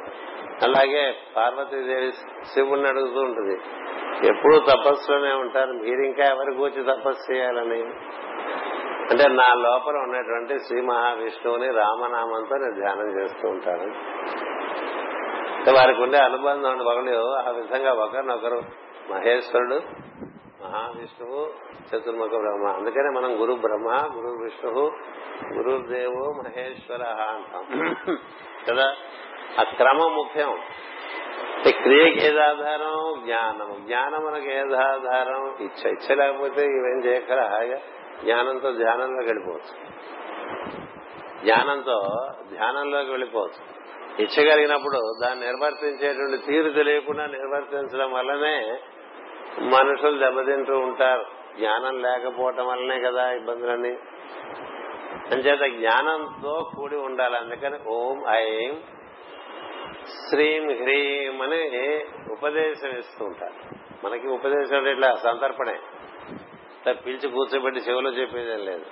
అలాగే 0.63 1.15
పార్వతీదేవి 1.35 2.11
శివుణ్ణి 2.53 2.89
అడుగుతూ 2.89 3.19
ఉంటుంది 3.19 3.61
ఎప్పుడు 4.27 4.57
తపస్సులోనే 4.57 5.33
ఉంటారు 5.33 5.71
మీరు 5.71 6.01
ఇంకా 6.01 6.23
ఎవరి 6.23 6.55
గురించి 6.55 6.83
తపస్సు 6.83 7.31
చేయాలని? 7.31 7.83
అంటే 9.11 9.27
నా 9.27 9.53
లోపల 9.53 9.95
ఉన్నటువంటి 9.97 10.59
శ్రీ 10.59 10.81
మహావిష్ణువుని 10.81 11.67
రామనామంతో 11.67 12.57
నేను 12.57 12.79
ధ్యానం 12.79 13.21
చేస్తూ 13.21 13.49
ఉంటాను. 13.49 13.93
వారికి 15.75 16.01
ఉండే 16.01 16.17
అనుబంధం 16.17 16.79
ఒకళ్ళు 16.79 17.31
ఆ 17.35 17.51
విధంగా 17.51 17.93
ఒకరినొకరు 17.93 18.61
మహేశ్వరుడు 19.11 19.81
మహావిష్ణువు 20.63 21.49
చతుర్ముఖ 21.95 22.29
బ్రహ్మ. 22.29 22.67
అందుకనే 22.67 23.09
మనం 23.09 23.41
గురు 23.41 23.53
బ్రహ్మ 23.53 24.17
గురు 24.17 24.43
విష్ణువు 24.43 24.91
గురుదేవో 25.53 26.31
మహేశ్వర 26.31 27.03
అంటాం. 27.03 27.65
కదా? 28.69 28.95
ఆ 29.59 29.63
క్రమం 29.63 30.15
ముఖ్యం. 30.15 30.59
క్రియకి 31.83 32.25
ఏది 32.25 32.39
ఆధారం? 32.39 33.23
జ్ఞానం 33.25 33.85
జ్ఞానం 33.85 34.25
మనకి 34.25 34.53
ఏది 34.53 34.75
ఆధారం? 34.75 35.55
ఇచ్చ. 35.59 35.89
ఇచ్చ 35.89 36.15
లేకపోతే 36.15 36.61
ఇవేం 36.61 37.01
చేయకరా 37.05 37.47
హాయిగా 37.47 37.77
జ్ఞానంతో 38.23 38.71
ధ్యానంలోకి 38.71 39.33
వెళ్ళిపోవచ్చు. 39.33 39.99
జ్ఞానంతో 41.43 42.05
ధ్యానంలోకి 42.51 43.09
వెళ్ళిపోవచ్చు. 43.09 43.79
ఇచ్చగలిగినప్పుడు 44.23 44.99
దాన్ని 45.23 45.45
నిర్వర్తించేటువంటి 45.45 46.37
తీరు 46.37 46.71
తెలియకుండా 46.71 47.25
నిర్వర్తించడం 47.25 48.11
వల్లనే 48.11 48.79
మనుషులు 49.61 50.19
దెబ్బతింటూ 50.19 50.79
ఉంటారు. 50.79 51.25
జ్ఞానం 51.57 52.01
లేకపోవటం 52.01 52.67
వల్లనే 52.67 53.01
కదా 53.01 53.31
ఇబ్బందులన్నీ. 53.31 53.97
అంచేత 55.31 55.79
జ్ఞానంతో 55.79 56.71
కూడి 56.75 56.95
ఉండాలి. 56.95 57.37
అందుకని 57.37 57.79
ఓం 57.87 58.23
ఐం 58.29 58.81
శ్రీం 60.05 60.71
హ్రీం 60.71 61.41
అని 61.41 62.05
ఉపదేశం 62.31 62.97
ఇస్తూ 62.97 63.25
ఉంటారు. 63.25 63.75
మనకి 64.05 64.27
ఉపదేశం 64.27 64.87
ఇట్లా 64.87 65.15
సంతర్పణే. 65.15 65.79
పిలిచి 66.93 67.29
కూర్చోబెట్టి 67.29 67.81
చెవిలో 67.81 68.09
చెప్పేదేం 68.09 68.65
లేదు. 68.65 68.85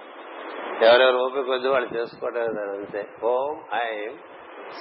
ఎవరెవరు 0.86 1.18
ఓపిక 1.18 1.42
కొద్ది 1.42 1.68
వాళ్ళు 1.68 1.98
చేసుకోవటం 1.98 2.42
అంతే. 2.42 3.08
ఓం 3.24 3.62
ఐం 3.74 4.18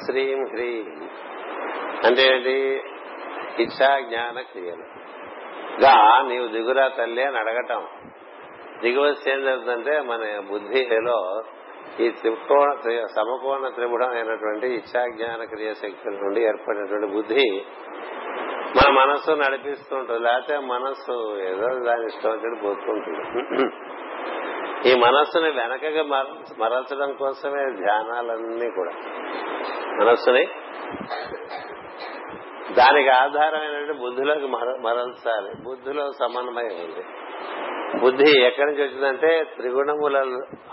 శ్రీం 0.07 0.46
హ్రీం 0.46 1.09
అంటే 2.05 2.22
ఏంటి? 2.22 2.83
ఇచ్చా 3.62 4.01
జ్ఞాన 4.01 4.40
క్రియలు. 4.40 5.06
గా 5.85 6.23
నీవు 6.29 6.47
దిగురా 6.49 6.89
తల్లి 6.89 7.23
అని 7.23 7.39
అడగటం. 7.39 7.87
దిగువస్తే 8.81 9.33
ఏం 9.33 9.45
జరుగుతుందంటే 9.45 10.01
మన 10.01 10.43
బుద్ధిలో 10.51 11.43
ఈ 12.01 12.11
త్రికోణ 12.11 12.75
సమకోణ 13.17 13.69
త్రిపుడం 13.69 14.11
అయినటువంటి 14.11 14.67
ఇచ్చాజ్ఞాన 14.67 15.45
క్రియ 15.45 15.75
శక్తుల 15.75 16.12
నుండి 16.12 16.41
ఏర్పడినటువంటి 16.41 17.07
బుద్ధి 17.07 17.65
మన 18.77 18.93
మనస్సు 18.93 19.31
నడిపిస్తుంటుంది. 19.31 20.21
లేకపోతే 20.21 20.59
మనస్సు 20.59 21.39
ఏదో 21.41 21.85
దాని 21.85 22.07
ఇష్టం 22.07 22.31
వచ్చి 22.31 22.61
పోతుంటుంది. 22.62 23.71
ఈ 24.91 24.95
మనస్సుని 24.95 25.51
వెనకగా 25.51 26.03
మరల్చడం 26.59 27.12
కోసమే 27.12 27.65
ధ్యానాలన్నీ 27.77 28.71
కూడా. 28.71 28.91
మనస్సుని 30.05 30.47
దానికి 32.79 33.09
ఆధారమైనటువంటి 33.09 33.93
బుద్ధిలోకి 33.93 34.47
మరల్చాలి. 34.83 35.62
బుద్ధిలో 35.65 36.12
సమన్వయం 36.12 36.67
ఉంది. 36.67 37.05
బుద్ధి 38.01 38.41
ఎక్కడి 38.43 38.71
నుంచి 38.71 38.83
వచ్చిందంటే 38.83 39.45
త్రిగుణముల 39.57 40.17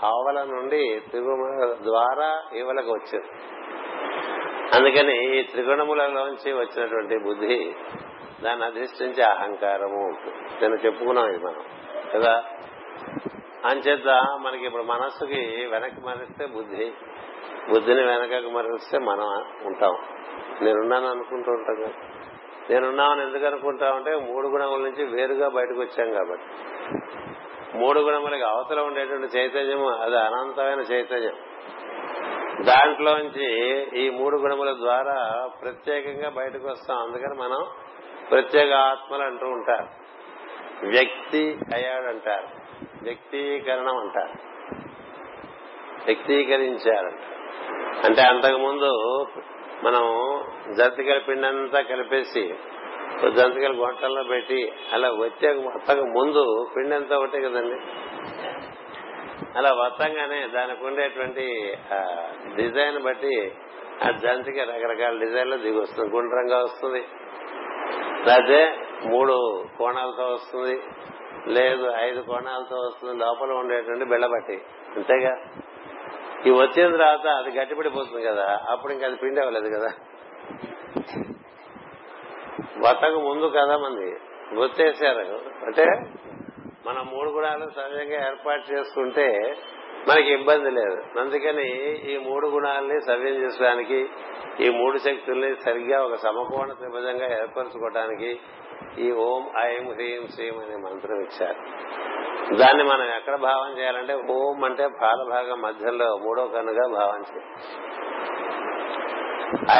ఆవల 0.04 0.44
నుండి 0.44 1.00
త్రిగుణముల 1.10 1.76
ద్వారా 1.82 2.42
ఇవలకు 2.52 2.90
వచ్చింది. 2.90 3.26
అందుకని 4.74 5.38
ఈ 5.38 5.42
త్రిగుణములలోంచి 5.42 6.52
వచ్చినటువంటి 6.52 7.18
బుద్ధి 7.18 7.74
దాన్ని 8.42 8.66
అధిష్ఠించే 8.66 9.22
అహంకారము 9.22 10.06
ఉంటుంది. 10.06 10.62
నేను 10.62 10.74
చెప్పుకున్నాం 10.74 11.28
ఇది 11.28 11.44
మనం 11.44 11.62
కదా? 12.14 12.44
అంచేత 13.64 14.38
మనకి 14.40 14.66
ఇప్పుడు 14.66 14.82
మనస్సుకి 14.82 15.68
వెనక్కి 15.70 16.00
మరిస్తే 16.00 16.46
బుద్ధి 16.46 16.92
బుద్ధిని 17.70 18.02
వెనకకి 18.02 18.50
మరిస్తే 18.50 18.98
మనం 18.98 19.26
ఉంటాం. 19.66 19.96
నేనున్నాను 20.62 21.10
అనుకుంటూ 21.10 21.52
ఉంటాం 21.52 21.76
కదా. 21.82 21.92
నేనున్నామని 22.70 23.22
ఎందుకు 23.22 23.46
అనుకుంటామంటే 23.46 24.16
మూడు 24.16 24.48
గుణముల 24.48 24.80
నుంచి 24.80 25.04
వేరుగా 25.04 25.48
బయటకు 25.48 25.80
వచ్చాం 25.80 26.12
కాబట్టి. 26.12 26.44
మూడు 27.78 28.00
గుణములకి 28.00 28.42
అవతల 28.42 28.80
ఉండేటువంటి 28.80 29.38
చైతన్యము 29.38 29.88
అది 29.88 30.18
అనంతమైన 30.18 30.80
చైతన్యం. 30.80 31.32
దాంట్లోంచి 32.64 33.70
ఈ 34.00 34.10
మూడు 34.10 34.36
గుణముల 34.36 34.72
ద్వారా 34.72 35.48
ప్రత్యేకంగా 35.62 36.30
బయటకు 36.30 36.68
వస్తాం. 36.68 36.98
అందుకని 36.98 37.42
మనం 37.42 37.64
ప్రత్యేక 38.30 38.72
ఆత్మలు 38.72 39.22
అంటూ 39.22 39.46
ఉంటారు. 39.46 39.88
వ్యక్తి 40.86 41.58
అయ్యాడంటారు 41.74 42.46
వ్యక్తీకరణం 43.02 43.96
అంటారు. 43.96 44.54
వ్యక్తీకరించారంట. 46.06 47.20
అంటే 48.06 48.22
అంతకుముందు 48.22 49.26
మనం 49.82 50.04
జంతికల 50.78 51.18
పిండంతా 51.18 51.80
కలిపేసి 51.80 52.54
జంతికల 53.36 53.72
గొంటల్లో 53.72 54.22
పెట్టి 54.22 54.72
అలా 54.92 55.08
వచ్చే 55.08 55.52
మొత్తం 55.52 55.96
ముందు 55.96 56.66
పిండి 56.76 56.94
అంతా 56.94 57.16
ఒకటే 57.16 57.40
కదండి? 57.40 57.76
అలా 59.56 59.72
వత్తంగానే 59.72 60.46
దానికి 60.46 60.84
ఉండేటువంటి 60.84 61.74
డిజైన్ 62.56 63.02
బట్టి 63.02 63.52
ఆ 64.06 64.10
జంతిక 64.10 64.58
రకరకాల 64.58 65.18
డిజైన్లో 65.18 65.56
దిగి 65.56 65.80
వస్తుంది. 65.80 66.16
గుండ్రంగా 66.16 66.62
వస్తుంది. 66.62 67.04
లేకపోతే 68.28 68.76
మూడు 69.04 69.64
కోణాలతో 69.78 70.26
వస్తుంది. 70.26 70.82
లేదు 71.46 71.92
ఐదు 71.96 72.20
కోణాలతో 72.20 72.76
వస్తుంది. 72.76 73.24
లోపల 73.24 73.52
ఉండేటువంటి 73.52 74.04
బెళ్ళబట్టి 74.04 74.62
అంతేగా? 74.96 75.34
ఇవి 76.46 76.56
వచ్చిన 76.56 76.96
తర్వాత 76.96 77.26
అది 77.26 77.58
గట్టిపడిపోతుంది 77.58 78.22
కదా 78.26 78.60
అప్పుడు 78.70 78.92
ఇంకా 78.92 79.06
అది 79.06 79.16
పిండి 79.16 79.40
అవ్వలేదు 79.40 79.78
కదా. 79.78 79.92
వతకు 82.78 83.20
ముందు 83.20 83.46
కదా 83.46 83.76
మంది 83.78 84.16
గుర్తేశారు. 84.54 85.40
అంటే 85.66 85.84
మన 86.86 86.98
మూడు 87.12 87.30
గుణాలు 87.30 87.70
సవ్యంగా 87.76 88.26
ఏర్పాటు 88.26 88.72
చేసుకుంటే 88.72 89.56
మనకి 90.08 90.32
ఇబ్బంది 90.32 90.70
లేదు. 90.70 91.18
అందుకని 91.20 91.68
ఈ 92.12 92.18
మూడు 92.18 92.46
గుణాలని 92.46 93.00
సవ్యం 93.00 93.34
చేసుకోవడానికి 93.34 94.08
ఈ 94.60 94.68
మూడు 94.70 94.98
శక్తుల్ని 94.98 95.56
సరిగ్గా 95.64 96.02
ఒక 96.02 96.14
సమకోణ 96.14 96.72
త్రిభుజంగా 96.72 97.38
ఏర్పరచుకోవడానికి 97.40 98.40
ఈ 98.98 99.12
ఓం 99.12 99.50
ఐం 99.58 99.92
హ్రీం 99.92 100.26
శ్రీం 100.26 100.58
అనే 100.58 100.76
మంత్రం 100.76 101.20
ఇచ్చారు. 101.20 101.60
దాన్ని 102.52 102.84
మనం 102.84 103.04
ఎక్కడ 103.16 103.36
భావం 103.36 103.78
చేయాలంటే 103.78 104.14
ఓం 104.14 104.64
అంటే 104.64 104.88
పాలభాగం 105.02 105.60
మధ్యలో 105.60 106.16
మూడో 106.16 106.46
కన్నుగా 106.46 107.00
భావం 107.00 107.20
చేయాలి 107.20 107.56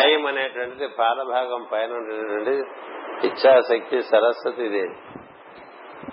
ఐం 0.09 0.27
అనేటువంటిది 0.27 0.89
పాలభాగం 0.89 1.67
పైన 1.73 1.93
ఉండేటువంటి 1.93 2.71
ఇచ్చాశక్తి 3.27 4.03
సరస్వతి 4.03 4.69
దేవి. 4.69 4.97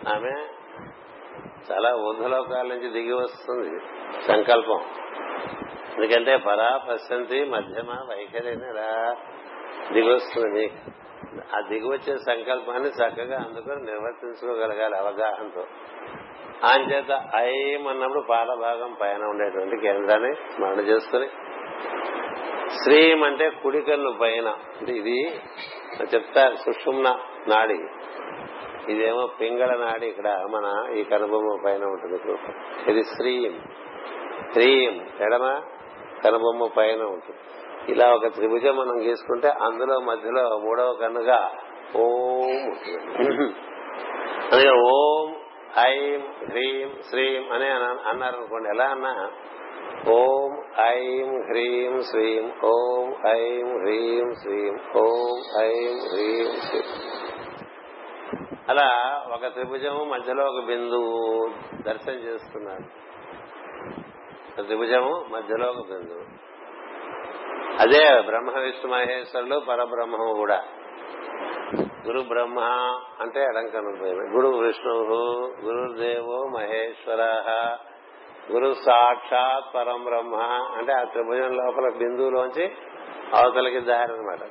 ఆమె 0.09 0.47
చాలా 1.71 1.95
ఊర్ధలోకాల 1.95 2.67
నుంచి 2.67 2.89
దిగి 2.89 3.13
వస్తుంది. 3.13 3.79
సంకల్పం. 4.27 4.81
ఎందుకంటే 5.95 6.37
పరా 6.37 6.79
పశ్చంతి 6.89 7.45
మధ్యమ 7.45 7.91
వైఖరి 8.09 8.49
ఇలా 8.49 9.15
దిగొస్తుంది 9.91 10.71
నీకు 11.33 11.55
ఆ 11.55 11.59
దిగువచ్చే 11.67 12.17
సంకల్పాన్ని 12.17 12.89
చక్కగా 12.89 13.37
అందుకొని 13.37 13.83
నిర్వర్తించుకోగలగాలి 13.83 14.97
అవగాహనతో. 14.97 15.65
చేత 16.65 17.29
ఐం 17.35 17.87
అన్నప్పుడు 17.87 18.23
పాలభాగం 18.29 18.97
పైన 19.01 19.23
ఉండేటువంటి 19.23 19.77
కేంద్రాన్ని 19.77 20.35
స్మరణ 20.35 20.79
చేసుకుని 20.79 21.27
శ్రీం 22.83 23.23
అంటే 23.23 23.49
కుడికన్ను 23.49 24.11
పైన. 24.21 24.47
అంటే 24.79 24.93
ఇది 24.93 25.39
చెప్తారు 26.13 26.55
సుషుమ్న 26.55 27.19
నాడి. 27.47 27.79
ఇదేమో 28.91 29.27
పింగళ 29.39 29.75
నాడి 29.75 30.07
ఇక్కడ 30.07 30.27
మన 30.49 30.95
ఈ 30.95 31.03
కనుబొమ్మ 31.03 31.61
పైన 31.65 31.83
ఉంటుంది 31.83 32.19
ఇది 32.91 33.03
శ్రీం. 33.03 33.59
శ్రీం 34.53 34.93
ఎడమ 35.21 35.61
కనుబొమ్మ 36.23 36.67
పైన 36.77 37.01
ఉంటుంది. 37.01 37.39
ఇలా 37.91 38.15
ఒక 38.15 38.27
త్రిభుజం 38.27 38.77
మనం 38.77 38.97
గీసుకుంటే 39.01 39.49
అందులో 39.49 39.99
మధ్యలో 39.99 40.59
మూడవ 40.59 40.93
కన్నుగా 40.93 41.51
ఓం 41.95 42.71
అందుకే 44.49 44.69
ఓం 44.69 45.35
ఐం 45.79 46.21
హ్రీం 46.49 46.89
శ్రీం 47.09 47.51
అని 47.53 47.67
అన్నారు 48.09 48.35
అనుకోండి 48.35 48.69
ఎలా 48.69 48.85
అన్నా? 48.85 49.13
ఓం 50.11 50.51
ఐం 50.85 51.29
హ్రీం 51.49 51.93
శ్రీం 52.01 52.45
ఓం 52.63 53.07
ఐం 53.27 53.67
హ్రీం 53.83 54.27
శ్రీం 54.41 54.73
ఓం 54.95 55.37
ఐం 55.61 55.95
హ్రీం 56.11 56.51
శ్రీం. 56.67 56.87
అలా 58.69 58.89
ఒక 59.33 59.53
త్రిభుజము 59.53 60.03
మధ్యలో 60.03 60.43
ఒక 60.45 60.65
బిందువు 60.65 61.15
దర్శనం 61.81 62.15
చేస్తున్నారు 62.15 62.87
త్రిభుజము 64.61 65.13
మధ్యలో 65.29 65.67
ఒక 65.71 65.87
బిందువు. 65.87 66.25
అదే 67.79 68.21
బ్రహ్మ 68.21 68.59
విష్ణు 68.59 68.91
మహేశ్వరులు 68.91 69.57
పరబ్రహ్మము 69.59 70.33
కూడా. 70.33 70.59
గురు 72.05 72.21
బ్రహ్మ 72.29 72.59
అంటే 73.19 73.39
ఎడంకను 73.41 73.91
గురు 74.33 74.49
విష్ణు 74.57 74.93
గురుదేవో 75.65 76.37
మహేశ్వర 76.53 77.21
గురు 78.51 78.69
సాక్షాత్ 78.85 79.67
పరం 79.75 79.99
బ్రహ్మ 80.03 80.35
అంటే 80.77 80.91
ఆ 80.93 81.03
త్రిభుజం 81.03 81.51
లోపల 81.57 81.89
బిందువులోంచి 81.97 82.65
అవతలకి 83.33 83.81
దారి 83.81 84.13
అనమాట 84.13 84.43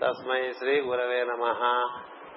తస్మై 0.00 0.42
శ్రీ 0.52 0.74
గురవే 0.80 1.20
నమ 1.24 1.44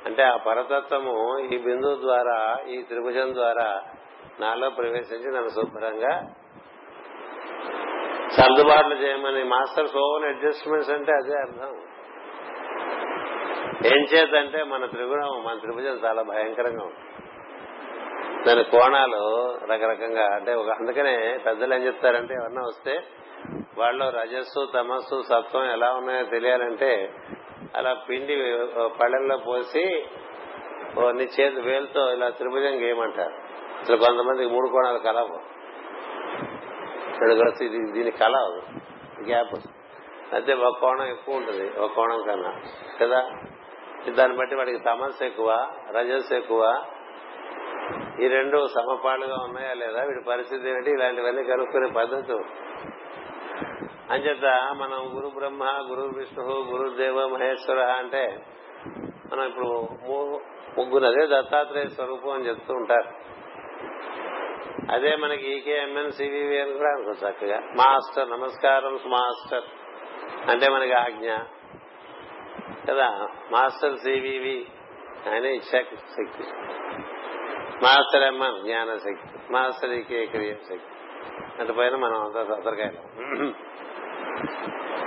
అంటే 0.06 0.24
ఆ 0.24 0.36
పరతత్వము 0.46 1.16
ఈ 1.46 1.58
బిందువు 1.58 1.96
ద్వారా 2.02 2.40
ఈ 2.68 2.78
త్రిభుజం 2.82 3.30
ద్వారా 3.34 3.70
నాలో 4.40 4.70
ప్రవేశించి 4.70 5.30
నన్ను 5.32 5.50
శుభ్రంగా 5.50 6.14
సర్దుబాట్లు 8.36 8.96
చేయమని 8.96 9.44
మాస్టర్స్ 9.50 9.98
ఓన్ 10.04 10.26
అడ్జస్ట్మెంట్స్ 10.26 10.92
అంటే 10.92 11.12
అదే 11.14 11.36
అర్థం. 11.42 11.72
ఏం 13.86 14.04
చేతంటే 14.04 14.64
మన 14.64 14.86
త్రిగుణం 14.86 15.44
మన 15.44 15.58
త్రిభుజం 15.60 16.00
చాలా 16.06 16.22
భయంకరంగా 16.22 16.84
ఉంది 16.84 16.96
దాని 18.48 18.64
కోణాలు 18.64 19.58
రకరకంగా 19.72 20.36
అంటే 20.36 20.54
ఒక 20.54 20.70
అందుకనే 20.70 21.40
పెద్దలు 21.46 21.74
ఏం 21.74 21.86
చెప్తారంటే 21.86 22.34
ఎవరన్నా 22.34 22.62
వస్తే 22.62 23.00
వాళ్ళు 23.78 24.10
రజస్సు 24.10 24.72
తమస్సు 24.74 25.22
సత్వం 25.22 25.72
ఎలా 25.72 25.94
ఉన్నాయో 25.94 26.26
తెలియాలంటే 26.26 27.14
అలా 27.76 27.94
పిండి 27.94 28.36
పళ్ళల్లో 29.00 29.38
పోసి 29.38 30.06
నీ 31.00 31.24
చేతి 31.24 31.62
వేలుతో 31.62 32.14
ఇలా 32.14 32.30
త్రిభుజం 32.30 32.82
గేయమంటారు. 32.82 33.34
అసలు 33.82 33.98
కొంతమందికి 33.98 34.50
మూడు 34.50 34.68
కోణాలు 34.68 34.98
కలవు. 34.98 35.40
ఇది 37.64 37.92
దీని 37.92 38.12
కళ 38.12 38.62
గ్యాప్. 39.28 39.56
అయితే 40.34 40.54
ఒక 40.54 40.80
కోణం 40.80 41.08
ఎక్కువ 41.08 41.36
ఉంటుంది 41.36 41.80
ఒక 41.80 41.92
కోణం 41.96 42.24
కన్నా. 42.28 42.54
కదా? 43.02 43.32
దాన్ని 44.12 44.38
బట్టి 44.38 44.56
వాడికి 44.56 44.80
తమస్సు 44.80 45.24
ఎక్కువ 45.24 45.68
రజస్ 45.92 46.34
ఎక్కువ. 46.34 46.86
ఈ 48.22 48.28
రెండు 48.28 48.68
సమపాలుగా 48.68 49.36
ఉన్నాయా 49.44 49.74
లేదా? 49.74 50.04
వీడి 50.04 50.24
పరిస్థితి 50.24 50.70
ఏమిటి 50.70 50.92
ఇలాంటివన్నీ 50.92 51.44
కనుక్కునే 51.44 51.88
పద్ధతు. 51.88 52.44
అంచేత 54.10 54.76
మనం 54.78 55.18
గురు 55.18 55.28
బ్రహ్మ 55.28 55.64
గురు 55.64 56.02
విష్ణు 56.02 56.46
గురుదేవ 56.46 57.28
మహేశ్వర 57.28 57.80
అంటే 57.80 58.46
మనం 59.34 59.44
ఇప్పుడు 59.44 59.90
ముగ్గురు 60.78 61.06
అదే 61.06 61.28
దత్తాత్రేయ 61.28 61.88
స్వరూపం 61.88 62.30
అని 62.30 62.48
చెప్తూ 62.48 62.74
ఉంటారు. 62.74 63.28
అదే 64.92 65.16
మనకి 65.16 65.58
ఈకేఎంఎన్ 65.58 66.12
సివివి 66.12 66.62
అని 66.62 66.74
కూడా 66.74 66.90
అనుకో 66.90 67.30
చక్కగా. 67.30 67.60
మాస్టర్ 67.60 68.30
నమస్కారం 68.30 69.00
మాస్టర్. 69.06 69.64
అంటే 70.50 70.72
మనకి 70.72 70.94
ఆజ్ఞ. 70.94 71.32
కదా 72.90 73.08
మాస్టర్ 73.52 73.98
సివివి 73.98 74.58
ఆయన 75.30 75.46
ఇచ్చాక 75.46 75.96
శక్తి. 76.16 76.44
మాస్టర్ 77.84 78.24
ఎంఎన్ 78.24 78.60
జ్ఞాన 78.62 78.98
శక్తి 78.98 79.54
మాస్టర్ 79.54 79.94
ఈకే 79.94 80.26
క్రియ 80.26 80.54
శక్తి. 80.70 80.94
అంత 81.60 81.72
పైన 81.78 81.96
మనం 81.96 82.20
అంతా 82.22 82.42
సతరకాయలు 82.44 83.02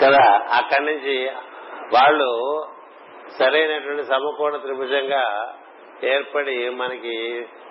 కదా 0.05 0.25
అక్కడి 0.53 0.85
నుంచి 0.85 1.17
వాళ్ళు 1.95 2.29
సరైనటువంటి 3.39 4.05
సమకోణ 4.05 4.57
త్రిభుజంగా 4.57 5.23
ఏర్పడి 6.05 6.71
మనకి 6.71 7.17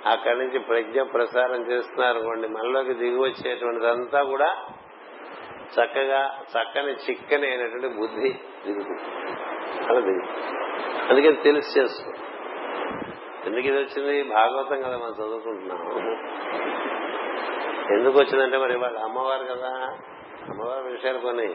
అక్కడి 0.06 0.38
నుంచి 0.40 0.60
ప్రజ్ఞ 0.60 1.02
ప్రసారం 1.04 1.62
చేస్తున్నారు 1.72 2.18
అనుకోండి 2.18 2.48
మనలోకి 2.48 2.94
దిగి 2.94 3.20
వచ్చేటువంటిదంతా 3.20 4.24
కూడా 4.24 4.50
చక్కగా 5.74 6.22
చక్కని 6.54 6.94
చిక్కని 7.06 7.48
అయినటువంటి 7.48 7.90
బుద్ధి 8.00 8.30
దిగుతుంది. 8.66 9.04
అన్నది 9.70 10.24
అందుకే 11.10 11.32
తెలిసి 11.32 11.80
చేస్తూ. 11.80 12.12
ఎందుకు 13.46 13.68
ఇది 13.68 13.78
వచ్చింది? 13.78 14.24
భాగవతం 14.24 14.82
కదా 14.82 14.98
మనం 14.98 15.26
చదువుకుంటున్నాం. 15.26 15.82
ఎందుకు 17.98 18.20
వచ్చిందంటే 18.20 18.58
మరి 18.58 18.78
వాళ్ళ 18.78 19.00
అమ్మవారు 19.00 19.44
కదా. 19.44 19.70
అమ్మవారి 20.50 20.92
విషయాలు 20.92 21.20
కొన్ని 21.20 21.48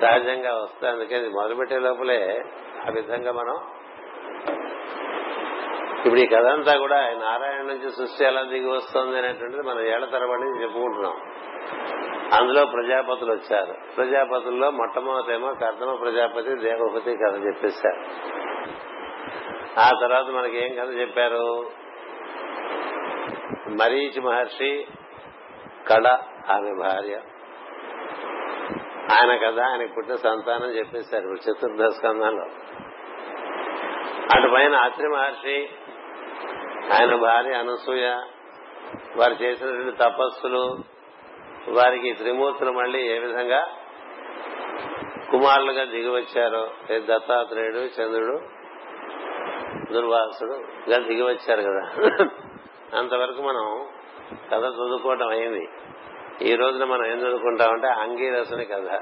సహజంగా 0.00 0.54
వస్తాయి. 0.54 0.94
అందుకని 0.94 1.28
మొదలుపెట్టే 1.28 1.78
లోపలే 1.78 2.44
ఆ 2.86 2.90
విధంగా 2.90 3.32
మనం 3.32 3.58
ఇప్పుడు 5.96 6.20
ఈ 6.20 6.26
కథ 6.26 6.46
అంతా 6.46 6.78
కూడా 6.78 7.10
నారాయణ 7.10 7.62
నుంచి 7.62 7.90
సృష్టి 7.90 8.24
ఎలా 8.24 8.42
దిగి 8.42 8.66
వస్తుంది 8.66 9.18
అనేటువంటిది 9.18 9.62
మనం 9.62 9.80
ఏళ్ళ 9.86 10.04
తరబడి 10.04 10.62
చెప్పుకుంటున్నాం. 10.62 11.20
అందులో 12.34 12.66
ప్రజాపతులు 12.66 13.32
వచ్చారు. 13.32 13.74
ప్రజాపతుల్లో 13.96 14.70
మొట్టమొదటేమో 14.70 15.54
కర్దమ 15.54 15.94
ప్రజాపతి 15.94 16.56
దేవపతి 16.56 17.16
కథ 17.16 17.46
చెప్పేశారు. 17.46 18.00
ఆ 19.80 19.90
తర్వాత 20.00 20.26
మనకి 20.26 20.56
ఏం 20.56 20.74
కథ 20.74 20.90
చెప్పారు? 21.00 21.70
మరీచి 23.68 24.20
మహర్షి 24.20 24.86
కళ 25.88 26.18
ఆమె 26.50 26.74
భార్య. 26.82 27.20
ఆయన 29.14 29.36
కదా 29.36 29.66
ఆయనకు 29.66 29.92
పుట్టిన 29.96 30.16
సంతానం 30.16 30.70
చెప్పేశారు 30.70 31.22
ఇప్పుడు 31.22 31.50
చతుర్దశ 31.50 32.06
అటు 34.36 34.48
పైన 34.54 34.74
అత్రి 34.74 35.08
మహర్షి 35.08 35.68
ఆయన 36.92 37.14
భార్య 37.14 37.52
అనసూయ 37.52 38.08
వారు 39.16 39.42
చేసినటువంటి 39.42 39.96
తపస్సులు 39.96 40.78
వారికి 41.68 42.12
త్రిమూర్తులు 42.12 42.72
మళ్ళీ 42.72 43.02
ఏ 43.02 43.18
విధంగా 43.18 43.68
కుమారులుగా 45.30 45.84
దిగివచ్చారో 45.84 46.70
దత్తాత్రేయుడు 46.98 47.76
చంద్రుడు 47.76 48.40
దుర్వాసుడు 49.92 50.54
ఇలా 50.86 50.98
దిగివచ్చారు 50.98 51.62
కదా. 51.62 52.04
అంతవరకు 52.98 53.42
మనం 53.42 53.88
కథ 54.52 54.64
చదువుకోవటం 54.64 55.28
అయింది. 55.28 55.68
ఈ 56.42 56.54
రోజున 56.54 56.84
మనం 56.84 57.06
ఏం 57.06 57.18
చదువుకుంటామంటే 57.18 57.88
అంగీరసుని 57.88 58.64
కథ. 58.64 59.00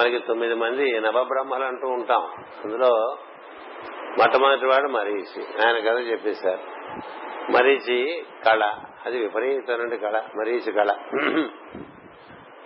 మనకి 0.00 0.18
తొమ్మిది 0.18 0.54
మంది 0.54 1.00
నవబ్రహ్మలు 1.00 1.64
అంటూ 1.64 1.88
ఉంటాం. 1.88 2.22
అందులో 2.64 3.18
మొట్టమొదటి 4.18 4.66
వాడు 4.66 4.88
మరీచి. 4.88 5.66
ఆయన 5.66 5.78
కథ 5.78 6.10
చెప్పేశారు. 6.10 6.60
మరీచి 7.50 8.24
కళ. 8.44 8.74
అది 9.06 9.18
విపరీతమైన 9.18 9.94
కళ 9.94 10.22
మరీచి 10.36 10.72
కళ. 10.72 10.90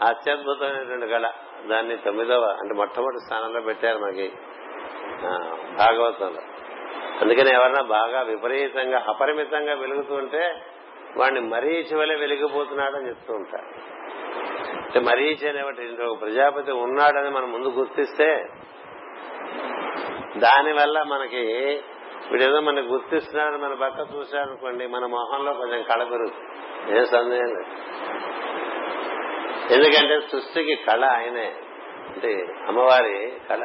అత్యద్భుతమైనటువంటి 0.02 1.06
కళ. 1.06 1.30
దాన్ని 1.70 1.96
తొమ్మిదవ 1.96 2.42
అంటే 2.42 2.74
మొట్టమొదటి 2.74 3.24
స్థానంలో 3.26 3.60
పెట్టారు 3.60 3.98
మనకి 3.98 4.32
భాగవతంలో. 5.76 6.42
అందుకని 7.20 7.50
ఎవరన్నా 7.50 7.82
బాగా 7.82 8.22
విపరీతంగా 8.22 9.04
అపరిమితంగా 9.08 9.74
వెలుగుతుంటే 9.74 10.62
వాడిని 11.16 11.40
మరీచి 11.40 11.96
వలె 11.96 12.14
వెలిగిపోతున్నాడని 12.14 13.08
చెప్తూ 13.08 13.34
ఉంటారు. 13.34 13.66
అంటే 14.76 15.00
మరీచి 15.00 15.48
అనేవాటి 15.48 16.02
ఒక 16.02 16.20
ప్రజాపతి 16.20 16.72
ఉన్నాడని 16.72 17.30
మనం 17.30 17.52
ముందు 17.52 17.68
గుర్తిస్తే 17.68 18.46
దానివల్ల 20.36 21.02
మనకి 21.02 21.80
వీడేదో 22.32 22.60
మనకి 22.60 22.86
గుర్తిస్తున్నాడు 22.86 23.56
మన 23.56 23.74
పక్క 23.74 24.14
చూశాడనుకోండి 24.14 24.86
మన 24.86 25.06
మొహంలో 25.06 25.52
కొంచెం 25.52 25.82
కళ 25.82 26.04
పెరుగుతుంది. 26.04 26.98
ఏం 26.98 27.06
సందేహం 27.06 27.46
లేదు. 27.46 27.64
ఎందుకంటే 29.72 30.20
సృష్టికి 30.20 30.74
కళ 30.74 31.04
ఆయనే. 31.04 31.52
అంటే 32.14 32.46
అమ్మవారి 32.68 33.32
కళ. 33.50 33.62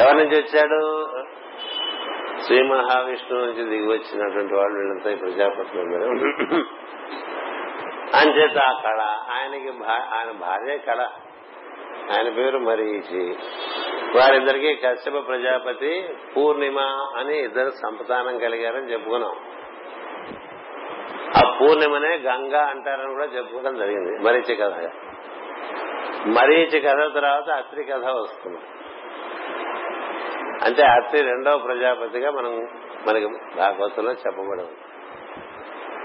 ఎవరి 0.00 0.16
నుంచి 0.16 0.42
వచ్చాడు? 0.42 1.08
శ్రీ 2.42 2.62
మహావిష్ణువు 2.62 3.44
నుంచి 3.44 3.64
దిగి 3.64 3.86
వచ్చినటువంటి 3.86 4.54
వాళ్ళు 4.54 4.78
వీళ్ళంతా 4.78 5.10
ఈ 5.10 5.14
ప్రజాపతులు 5.14 5.80
అంచేత 8.16 8.58
ఆ 8.58 8.80
కళ 8.84 9.00
ఆయనకి 9.30 9.68
ఆయన 10.14 10.30
భార్య 10.30 10.78
కళ. 10.78 11.00
ఆయన 12.12 12.28
పేరు 12.28 12.58
మరీచి. 12.58 13.36
వారిద్దరికి 14.16 14.74
కశ్యప 14.74 15.26
ప్రజాపతి 15.26 16.08
పూర్ణిమ 16.36 16.78
అని 17.16 17.38
ఇద్దరు 17.38 17.70
సంపదానం 17.70 18.38
కలిగారని 18.38 18.92
చెప్పుకున్నాం. 18.92 19.36
ఆ 21.36 21.58
పూర్ణిమనే 21.60 22.16
గంగా 22.16 22.66
అంటారని 22.66 23.12
కూడా 23.12 23.24
చెప్పుకోవడం 23.24 23.78
జరిగింది. 23.78 24.24
మరీచి 24.24 24.54
కథ. 24.54 24.72
మరీచి 26.26 26.80
కథ 26.80 27.14
తర్వాత 27.14 27.50
అత్రి 27.50 27.84
కథ 27.84 28.04
వస్తుంది. 28.04 28.58
అంటే 30.64 30.82
అత్రి 30.82 31.22
రెండవ 31.22 31.58
ప్రజాపతిగా 31.58 32.30
మనం 32.30 32.68
మనకి 33.08 33.26
భాగవతంలో 33.56 34.12
చెప్పబడి 34.12 34.60
ఉంది 34.60 34.76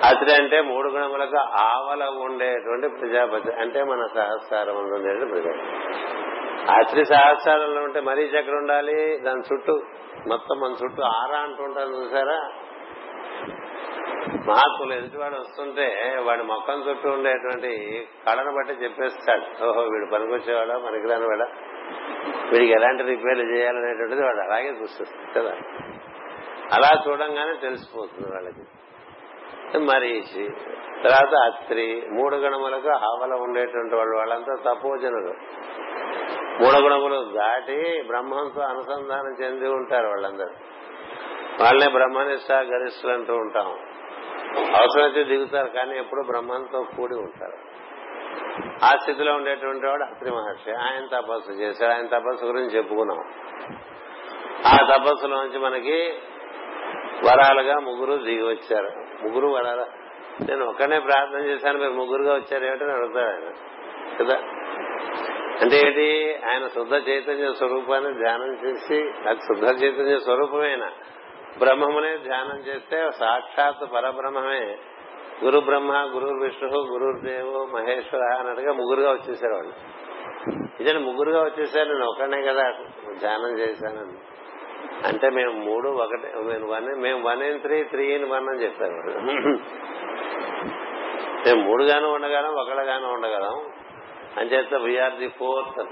అత్రి 0.05 0.35
అంటే 0.35 0.61
మూడు 0.61 0.89
గుణములకు 0.89 1.37
ఆవల 1.37 2.03
ఉండేటువంటి 2.03 2.87
ప్రజాపతి. 2.87 3.53
అంటే 3.53 3.83
మన 3.83 4.07
సహస్రారం 4.15 4.75
ఉండేటువంటి 4.75 5.25
ప్రజాపతి. 5.25 5.93
అత్రి 6.71 7.05
సహస్రాలలో 7.05 7.83
ఉంటే 7.83 7.99
మరీ 7.99 8.23
చక్రం 8.23 8.57
ఉండాలి? 8.57 9.17
దాని 9.17 9.53
చుట్టూ 9.53 9.81
మొత్తం 10.27 10.59
మన 10.59 10.71
చుట్టూ 10.71 11.03
ఆరా 11.03 11.39
అంటుంటారు 11.39 11.89
చూసారా? 11.89 12.49
మహాత్ములు 14.47 14.93
ఎదుటివాడు 14.93 15.35
వస్తుంటే 15.35 16.17
వాడి 16.23 16.43
మొక్కం 16.43 16.83
చుట్టూ 16.89 17.09
ఉండేటువంటి 17.09 18.07
కళను 18.27 18.51
బట్టి 18.51 18.73
చెప్పేస్తాడు. 18.73 19.65
ఓహో 19.65 19.81
వీడు 19.81 20.11
పనికొచ్చేవాడా? 20.11 20.77
పనికిరాని 20.77 21.25
వాడా 21.25 21.45
వీడికి 22.51 22.71
ఎలాంటి 22.71 23.03
రిపేర్లు 23.03 23.55
చేయాలనేటువంటిది 23.55 24.23
వాడు 24.23 24.39
అలాగే 24.39 24.69
చూస్తుంది 24.69 25.39
కదా? 25.39 25.55
అలా 26.73 27.03
చూడంగానే 27.07 27.53
తెలిసిపోతుంది 27.53 28.31
వాళ్ళకి. 28.31 28.61
మరీచి 29.79 30.49
తర్వాత 31.03 31.45
అత్రి 31.45 32.07
మూడు 32.11 32.35
గణములకు 32.35 32.89
ఆవల 32.89 33.33
ఉండేటువంటి 33.33 33.95
వాళ్ళు 33.95 34.17
వాళ్ళంతా 34.17 34.73
తపోజనులు. 34.73 35.33
మూడగుణములు 36.61 37.33
దాటి 37.37 38.03
బ్రహ్మంతో 38.07 38.61
అనుసంధానం 38.61 39.43
చెంది 39.43 39.69
ఉంటారు 39.69 40.07
వాళ్ళందరూ. 40.07 40.49
వాళ్ళనే 41.61 41.91
బ్రహ్మనిష్ట 41.91 42.51
గరిష్ఠులు 42.51 43.11
అంటూ 43.13 43.33
ఉంటాం. 43.35 43.67
అవసరమైతే 44.75 45.23
దిగుతారు 45.23 45.69
కానీ 45.69 45.97
ఎప్పుడు 45.97 46.27
బ్రహ్మంతో 46.27 46.85
కూడి 46.97 47.15
ఉంటారు. 47.15 47.57
ఆ 48.85 48.97
స్థితిలో 49.01 49.33
ఉండేటువంటి 49.33 49.87
వాడు 49.87 50.03
అత్రి 50.03 50.31
మహర్షి. 50.31 50.71
ఆయన 50.71 51.19
తపస్సు 51.19 51.51
చేశాడు. 51.51 51.93
ఆయన 51.93 52.05
తపస్సు 52.05 52.45
గురించి 52.45 52.69
చెప్పుకున్నాం. 52.69 53.19
ఆ 54.65 54.97
తపస్సులోంచి 54.97 55.59
మనకి 55.59 56.13
వరాలుగా 57.25 57.79
ముగ్గురు 57.79 58.23
దిగి 58.23 58.47
వచ్చారు. 58.47 58.87
ముగ్గురు 59.23 59.47
వరాల 59.47 59.85
నేను 60.49 60.65
ఒక్కనే 60.65 60.99
ప్రార్థన 60.99 61.39
చేశాను 61.39 61.79
మీరు 61.79 61.91
ముగ్గురుగా 61.91 62.33
వచ్చారు 62.33 62.65
ఏమిటని 62.65 62.91
అడుగుతాడు 62.91 63.27
ఆయన. 63.27 63.51
కదా? 64.23 64.52
అంటే 65.61 65.77
ఏంటి? 65.77 66.39
ఆయన 66.49 66.67
శుద్ధ 66.67 67.09
చైతన్య 67.09 67.53
స్వరూపాన్ని 67.57 68.13
ధ్యానం 68.13 68.53
చేసి 68.65 68.97
అది 69.27 69.39
శుద్ధ 69.39 69.83
చైతన్య 69.83 70.19
స్వరూపమేనా? 70.19 70.91
బ్రహ్మమునే 71.57 72.17
ధ్యానం 72.17 72.59
చేస్తే 72.59 73.11
సాక్షాత్ 73.19 73.93
పరబ్రహ్మమే. 73.93 74.77
గురు 75.43 75.59
బ్రహ్మ 75.59 75.91
గురు 76.15 76.25
విష్ణు 76.25 76.69
గురుదేవు 76.69 77.65
మహేశ్వర 77.65 78.21
అన్నట్టుగా 78.39 78.73
ముగ్గురుగా 78.73 79.11
వచ్చేసారు 79.11 79.53
వాళ్ళు. 79.53 79.73
ఇదే 80.79 80.93
ముగ్గురుగా 80.93 81.43
వచ్చేసారు 81.43 81.89
నేను 81.89 82.05
ఒకనే 82.05 82.41
కదా 82.41 82.71
ధ్యానం 83.19 83.59
చేశానని 83.59 84.17
అంటే 85.07 85.29
మేము 85.29 85.51
మూడు 85.51 85.89
ఒకటే 85.89 86.33
మేము 86.41 86.67
వన్ 86.71 86.85
మేము 86.85 87.29
one 87.29 87.41
in 87.41 87.59
three 87.59 87.83
three 87.83 88.15
in 88.15 88.25
one 88.25 88.49
అని 88.49 88.63
చెప్పారు 88.63 88.93
మేము 91.45 91.61
మూడుగాను 91.61 92.13
ఉండగలం 92.13 92.53
ఒకళ్ళగాను 92.55 93.13
ఉండగలం. 93.13 93.82
అంచేత 94.37 94.73
వీఆర్ 94.73 95.13
ది 95.13 95.27
ఫోర్త్ 95.27 95.87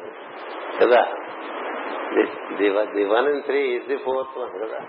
కదా? 0.84 1.08
The 2.94 3.06
one 3.06 3.28
and 3.28 3.46
three 3.46 3.60
is 3.60 3.88
the 3.88 3.98
fourth 3.98 4.38
one 4.38 4.70
కదా? 4.70 4.80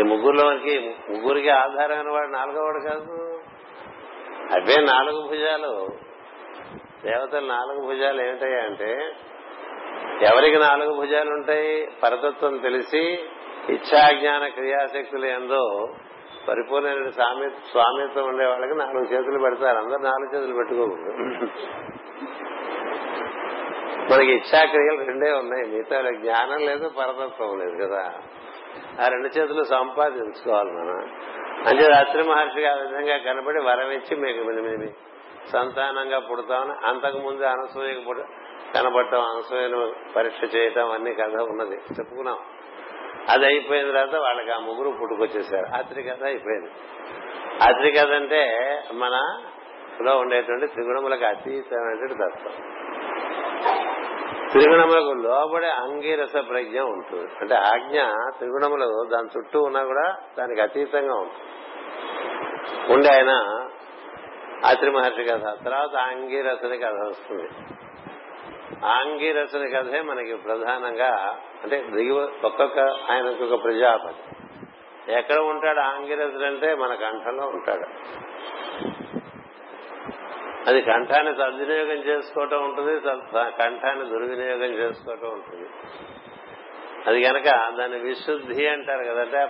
ఈ 0.00 0.02
ముగ్గురులోకి 0.02 0.94
ముగ్గురికి 1.10 1.48
ఆధారమైన 1.48 2.10
వాడు 2.10 2.26
నాలుగోవాడు 2.26 2.90
కాదు. 2.90 3.40
అవే 4.52 4.84
నాలుగు 4.84 5.28
భుజాలు. 5.28 5.88
దేవతలు 7.04 7.46
నాలుగు 7.46 7.86
భుజాలు 7.86 8.22
ఏమిటాయి 8.22 8.60
అంటే 8.60 9.12
ఎవరికి 10.22 10.56
నాలుగు 10.56 10.94
భుజాలు 10.94 11.30
ఉంటాయి? 11.30 11.88
పరతత్వం 12.02 12.58
తెలిసి 12.58 13.18
ఇచ్చాజ్ఞాన 13.68 14.48
క్రియాశక్తులు 14.48 15.26
ఎందో 15.26 15.88
పరిపూర్ణ 16.48 17.08
స్వామి 17.08 17.50
స్వామిత్వం 17.50 18.28
ఉండే 18.28 18.46
వాళ్ళకి 18.46 18.74
నాలుగు 18.74 19.04
చేతులు 19.04 19.38
పెడతారు. 19.42 19.78
అందరు 19.78 19.98
నాలుగు 19.98 20.36
చేతులు 20.36 20.56
పెట్టుకోకూడదు. 20.56 21.89
మనకి 24.12 24.32
ఇచ్చాక్రియలు 24.32 25.04
రెండే 25.04 25.32
ఉన్నాయి. 25.32 25.64
మిగతా 25.66 26.10
జ్ఞానం 26.10 26.66
లేదు 26.66 26.88
పరతత్వం 26.88 27.58
లేదు 27.58 27.86
కదా. 27.86 28.12
ఆ 29.04 29.08
రెండు 29.08 29.26
చేతులు 29.26 29.64
సంపాదించుకోవాలి 29.64 30.70
మనం. 30.70 31.10
అంటే 31.66 31.92
అత్రి 31.92 32.22
మహర్షికి 32.22 32.66
ఆ 32.66 32.74
విధంగా 32.74 33.16
కనబడి 33.16 33.62
వరమిచ్చి 33.62 34.16
మీకు 34.16 34.44
మేము 34.44 35.10
సంతానంగా 35.52 36.18
పుడతామని 36.18 36.86
అంతకు 36.86 37.18
ముందు 37.18 37.42
అనసూయకు 37.42 38.00
పుట్ట 38.00 38.20
కనబడటం 38.76 39.20
అనసూయను 39.20 39.92
పరీక్ష 40.16 40.56
చేయటం 40.56 40.90
అన్ని 40.90 41.14
కథ 41.14 41.34
ఉన్నది. 41.34 41.76
చెప్పుకున్నాం. 41.76 42.38
అది 43.28 43.46
అయిపోయిన 43.46 43.86
తర్వాత 43.86 44.14
వాళ్ళకి 44.14 44.50
ఆ 44.50 44.58
ముగ్గురు 44.58 44.98
పుట్టుకొచ్చేసారు. 45.00 45.76
అత్రి 45.76 46.02
కథ 46.02 46.24
అయిపోయింది. 46.24 46.70
అత్రి 47.62 47.92
కథ 47.92 48.10
అంటే 48.10 48.82
మన 48.92 49.42
మనసులో 50.00 50.18
ఉండేటువంటి 50.18 50.66
త్రిగుణములకు 50.66 51.24
అతీతమైనటువంటి 51.24 52.14
తత్వం. 52.14 52.52
త్రిగుణములకు 54.50 55.12
లోబడే 55.12 55.68
అంగీరస 55.68 56.32
ప్రజ్ఞ 56.32 56.80
ఉంటుంది. 56.80 57.28
అంటే 57.40 57.54
ఆజ్ఞ 57.54 58.00
త్రిగుణములు 58.38 59.08
దాని 59.12 59.28
చుట్టూ 59.38 59.60
ఉన్నా 59.60 59.84
కూడా 59.84 60.16
దానికి 60.38 60.60
అతీతంగా 60.60 61.14
ఉంటుంది. 61.14 61.48
ఉండి 62.92 63.08
ఆయన 63.12 63.30
అత్రి 64.64 64.90
మహర్షి 64.90 65.24
కథ. 65.24 65.64
తర్వాత 65.64 65.96
ఆంగీరసుని 65.96 66.78
కథ 66.78 67.08
వస్తుంది. 67.08 67.48
ఆంగీరసుని 68.84 69.70
కథే 69.70 70.00
మనకి 70.00 70.34
ప్రధానంగా 70.36 71.38
అంటే 71.62 71.86
దిగువ 71.94 72.28
ఒక్కొక్క 72.44 72.78
ఆయనకు 73.10 73.44
ఒక 73.44 73.64
ప్రజాపతి. 73.64 74.36
ఎక్కడ 75.12 75.38
ఉంటాడు 75.38 75.80
ఆంగిరసుడు 75.80 76.44
అంటే 76.44 76.74
మన 76.74 76.94
కంఠంలో 76.94 77.46
ఉంటాడు. 77.46 77.86
అది 80.70 80.80
కంఠాన్ని 80.82 81.32
సద్వినియోగం 81.34 82.00
చేసుకోవటం 82.08 82.62
ఉంటుంది 82.64 82.94
కంఠాన్ని 83.58 84.04
దుర్వినియోగం 84.10 84.72
చేసుకోవటం 84.74 85.28
ఉంటుంది. 85.28 85.68
అది 87.06 87.18
గనక 87.24 87.48
దాన్ని 87.78 87.98
విశుద్ధి 87.98 88.66
అంటారు 88.66 89.04
కదంటే 89.04 89.42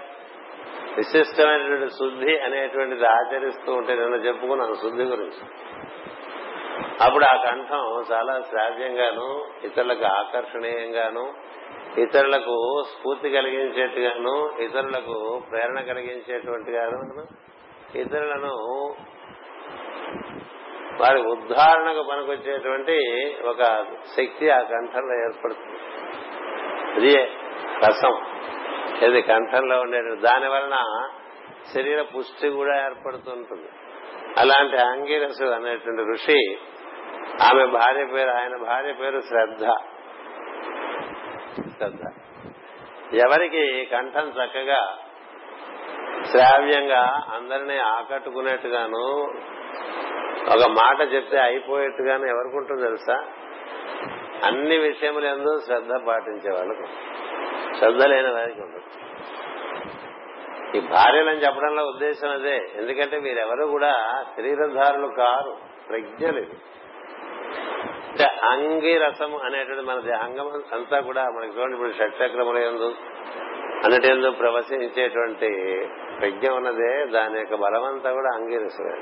విశిష్టమైనటువంటి 0.97 1.89
శుద్ధి 1.95 2.33
అనేటువంటిది 2.39 3.07
ఆచరిస్తూ 3.07 3.71
ఉంటే 3.73 3.95
నిన్న 3.95 4.15
చెప్పుకున్నాను 4.15 4.75
శుద్ధి 4.75 5.05
గురించి. 5.05 5.43
అప్పుడు 7.05 7.25
ఆ 7.25 7.37
కంఠం 7.45 7.85
చాలా 8.13 8.35
శ్రావ్యంగాను 8.51 9.29
ఇతరులకు 9.65 10.05
ఆకర్షణీయంగాను 10.05 11.25
ఇతరులకు 12.01 12.57
స్ఫూర్తి 12.91 13.31
కలిగించేట్టుగాను 13.31 14.35
ఇతరులకు 14.63 15.17
ప్రేరణ 15.51 15.81
కలిగించేటువంటిగాను 15.81 17.01
ఇతరులను 17.99 18.55
వారి 21.01 21.21
ఉద్ధారణకు 21.21 22.03
పనికొచ్చేటువంటి 22.03 22.99
ఒక 23.45 23.87
శక్తి 24.17 24.51
ఆ 24.51 24.61
కంఠంలో 24.61 25.25
ఏర్పడుతుంది. 25.25 25.79
అది 26.95 27.31
రసం. 27.87 28.27
ఇది 29.03 29.23
కంఠంలో 29.23 29.81
ఉండే 29.81 30.03
దాని 30.21 30.49
వలన 30.49 31.09
శరీర 31.75 32.03
పుష్టి 32.03 32.49
కూడా 32.49 32.85
ఏర్పడుతుంటుంది. 32.85 33.69
అలాంటి 34.39 34.77
అంగీరసు 34.77 35.45
అనేటువంటి 35.45 36.03
ఋషి 36.03 36.59
ఆమె 37.43 37.67
భార్య 37.67 38.05
పేరు 38.05 38.31
ఆయన 38.31 38.57
భార్య 38.57 38.93
పేరు 38.93 39.21
శ్రద్ధ. 39.21 39.65
శ్రద్ధ. 41.77 42.01
ఎవరికి 43.15 43.85
కంఠం 43.85 44.29
చక్కగా 44.29 44.99
శ్రావ్యంగా 46.25 47.23
అందరినీ 47.35 47.79
ఆకట్టుకునేట్టుగాను 47.79 49.33
ఒక 50.51 50.67
మాట 50.67 51.15
చెప్తే 51.15 51.39
అయిపోయేట్టుగాను 51.39 52.27
ఎవరికి 52.27 52.75
తెలుసా? 52.75 53.25
అన్ని 54.45 54.79
విషయములు 54.79 55.27
ఎందు 55.27 55.59
శ్రద్ధ 55.67 55.93
పాటించే 56.07 56.51
వాళ్ళకు 56.53 56.87
శ్రద్ధ 57.79 58.03
లేని 58.03 58.33
వారికి 58.33 58.61
ఉండదు. 58.61 58.83
ఈ 60.77 60.81
భార్యలని 60.81 61.39
చెప్పడంలో 61.39 61.85
ఉద్దేశం 61.85 62.31
అదే. 62.31 62.71
ఎందుకంటే 62.75 63.19
వీరెవరు 63.19 63.67
కూడా 63.67 64.25
శరీరధారులు 64.37 65.07
కారు 65.07 65.57
ప్రజ్ఞలు 65.89 66.41
అంటే 68.11 68.25
అంగిరసము 68.25 69.39
అనేటువంటి 69.39 69.83
మన 69.83 70.15
అంగం 70.15 70.63
అంతా 70.73 71.01
కూడా 71.01 71.25
మనకి 71.25 71.59
చూడండి 71.59 71.77
ఇప్పుడు 71.77 71.93
షట్చక్రముల 71.93 72.59
ఎందు 72.59 72.95
అన్నిటి 73.85 74.09
ఎందు 74.09 74.31
ప్రవశించేటువంటి 74.31 75.49
ప్రజ్ఞ 76.21 76.49
ఉన్నదే. 76.51 77.05
దాని 77.05 77.39
యొక్క 77.39 77.55
బలమంతా 77.55 78.13
కూడా 78.13 78.29
అంగీరసమే. 78.35 78.97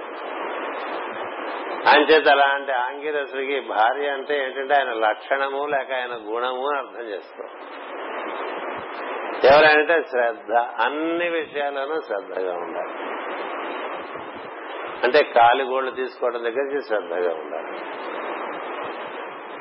అంచేత 1.88 2.28
అలాంటి 2.28 2.72
ఆంగిరసుడికి 2.72 3.60
భార్య 3.60 4.08
అంటే 4.08 4.44
ఏంటంటే 4.44 4.74
ఆయన 4.74 4.92
లక్షణము 4.92 5.66
లేక 5.66 5.92
ఆయన 5.92 6.12
గుణము 6.12 6.68
అని 6.68 6.78
అర్థం 6.78 7.08
చేసుకో 7.08 7.48
ఎవరంటే 9.44 10.02
శ్రద్ధ. 10.02 10.52
అన్ని 10.52 11.28
విషయాల్లోనూ 11.28 12.00
శ్రద్ధగా 12.00 12.54
ఉండాలి. 12.54 12.92
అంటే 15.04 15.32
కాలిగోళ్ళు 15.32 15.90
తీసుకోవడం 15.90 16.44
దగ్గరికి 16.44 16.86
శ్రద్ధగా 16.86 17.34
ఉండాలి. 17.34 17.78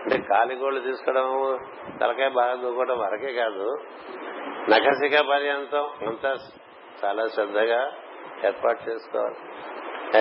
అంటే 0.02 0.28
కాలిగోళ్ళు 0.34 0.80
తీసుకోవడం 0.80 1.60
తలకాయ 2.02 2.30
బాగా 2.30 2.54
దూకోవడం 2.54 3.00
వరకే 3.00 3.34
కాదు. 3.34 3.78
నకసిక 4.70 5.20
పర్యంతం 5.30 6.08
అంతా 6.08 6.36
చాలా 7.06 7.28
శ్రద్ధగా 7.28 7.92
ఏర్పాటు 8.46 8.90
చేసుకోవాలి. 8.90 9.36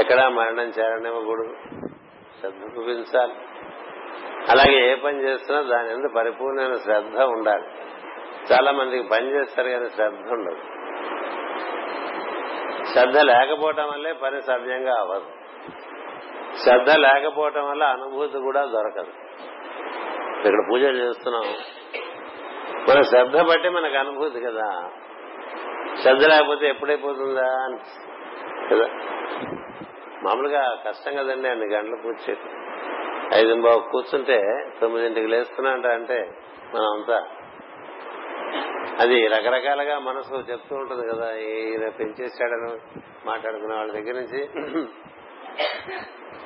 ఎక్కడా 0.00 0.28
మరణం 0.28 0.68
చేరనివ్వకూడదు. 0.68 1.56
శ్రద్ధ 2.46 2.78
చూపించాలి 2.78 3.34
అలాగే 4.50 4.92
ఏ 4.92 4.94
పని 4.94 5.22
చేస్తున్నా 5.22 5.62
దాని 5.62 5.90
ఎందుకు 5.90 6.12
పరిపూర్ణమైన 6.12 6.76
శ్రద్ధ 6.76 7.18
ఉండాలి. 7.18 7.64
చాలా 8.52 8.72
మందికి 8.72 9.08
పని 9.08 9.30
చేస్తారు 9.30 9.68
కానీ 9.68 9.88
శ్రద్ధ 9.88 10.28
ఉండదు. 10.28 10.58
శ్రద్ధ 12.84 13.18
లేకపోవటం 13.18 13.88
వల్లే 13.88 14.12
పని 14.12 14.42
సవ్యంగా 14.42 14.94
అవ్వదు. 15.00 15.26
శ్రద్ధ 16.56 16.90
లేకపోవటం 16.90 17.70
వల్ల 17.70 17.82
అనుభూతి 17.82 18.38
కూడా 18.38 18.64
దొరకదు. 18.64 19.12
ఇక్కడ 20.38 20.66
పూజలు 20.70 20.96
చేస్తున్నాం. 20.96 21.44
మన 22.88 23.02
శ్రద్ధ 23.02 23.36
బట్టి 23.36 23.68
మనకు 23.68 23.96
అనుభూతి 23.96 24.40
కదా. 24.40 24.90
శ్రద్ధ 26.02 26.24
లేకపోతే 26.24 26.68
ఎప్పుడైపోతుందా 26.68 27.46
అని 27.64 27.78
కదా? 28.70 28.88
మామూలుగా 30.26 30.82
కష్టం 30.88 31.16
కదండి 31.16 31.48
అన్ని 31.48 31.74
గంటలు 31.74 31.96
పూజ 32.04 32.14
చేయటం 32.28 32.50
ఐదు 33.34 33.62
బాబు 33.62 33.88
కూర్చుంటే 33.92 34.42
తొమ్మిదింటికి 34.80 35.26
లేస్తున్నా 35.26 35.90
అంటే 35.90 36.30
మనం 36.74 36.92
అంతా 36.92 37.26
అది 39.00 39.26
రకరకాలుగా 39.26 39.98
మనసు 39.98 40.34
చెప్తూ 40.34 40.76
ఉంటుంది 40.76 41.14
కదా 41.14 41.32
ఈయన 41.36 41.88
పెంచేశాడని 41.88 42.78
మాట్లాడుకునే 43.26 43.76
వాళ్ళ 43.76 43.92
దగ్గర 43.92 44.12
నుంచి. 44.12 44.48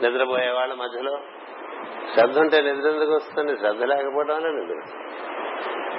నిద్రపోయే 0.03 0.51
వాళ్ళ 0.51 0.75
మధ్యలో. 0.75 1.19
శ్రద్ధ 2.15 2.39
ఉంటే 2.39 2.61
నిద్ర 2.61 2.89
ఎందుకు 2.89 3.13
వస్తుంది? 3.13 3.57
శ్రద్ధ 3.57 3.83
లేకపోవడం 3.83 4.35
వల్ల 4.35 4.49
నిద్ర 4.49 4.75
వస్తుంది. 4.79 5.07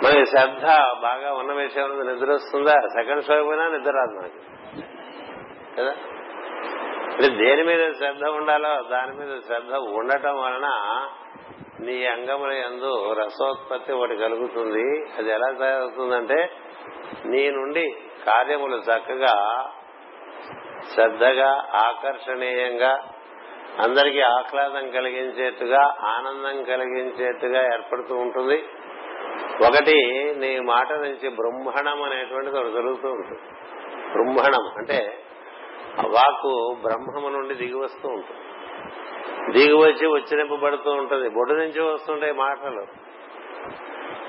మనకి 0.06 0.26
శ్రద్ధ 0.26 0.66
బాగా 1.02 1.34
ఉన్న 1.34 1.54
విషయం 1.54 2.14
నిద్ర 2.14 2.32
వస్తుందా? 2.32 2.88
సెకండ్ 2.88 3.26
షో 3.26 3.44
పోయినా 3.44 3.68
నిద్ర 3.68 3.92
రాదు 3.92 4.20
మనకి. 4.20 4.40
కదా? 5.78 5.96
అంటే 7.12 7.28
దేని 7.44 7.64
మీద 7.64 7.94
శ్రద్ధ 7.94 8.24
ఉండాలో 8.24 8.72
దాని 8.92 9.14
మీద 9.18 9.40
శ్రద్ధ 9.40 9.74
ఉండటం 9.74 10.36
వలన 10.42 10.68
నీ 11.80 12.06
అంగముల 12.06 12.52
యందు 12.52 13.14
రసోత్పత్తి 13.14 13.92
ఒకటి 13.94 14.16
కలుగుతుంది. 14.18 14.84
అది 15.18 15.30
ఎలా 15.32 15.50
తయారవుతుందంటే 15.52 16.52
నీ 17.26 17.52
నుండి 17.52 17.86
కార్యములు 18.26 18.76
చక్కగా 18.76 19.34
శ్రద్ధగా 20.94 21.50
ఆకర్షణీయంగా 21.76 22.92
అందరికీ 23.80 24.22
ఆహ్లాదం 24.22 24.92
కలిగించేట్టుగా 24.92 25.82
ఆనందం 26.04 26.64
కలిగించేట్టుగా 26.64 27.60
ఏర్పడుతూ 27.74 28.16
ఉంటుంది. 28.16 28.58
ఒకటి 29.68 29.98
నీ 30.38 30.60
మాట 30.60 30.92
నుంచి 30.94 31.30
బ్రహ్మణం 31.30 32.04
అనేటువంటిది 32.04 32.58
ఒకటి 32.58 32.74
జరుగుతూ 32.74 33.10
ఉంటుంది. 33.10 33.42
బ్రహ్మణం 34.12 34.66
అంటే 34.78 35.00
ఆ 36.00 36.04
బ్రహ్మము 36.82 37.30
నుండి 37.30 37.54
దిగి 37.54 37.78
వస్తూ 37.78 38.10
ఉంటుంది. 38.10 38.42
దిగి 39.54 39.74
వచ్చి 39.74 40.08
ఉచ్చరింపబడుతూ 40.08 40.92
ఉంటుంది. 40.92 41.30
బొడ్డు 41.30 41.54
నుంచి 41.54 41.82
వస్తుంటాయి 41.82 42.34
మాటలు. 42.34 42.86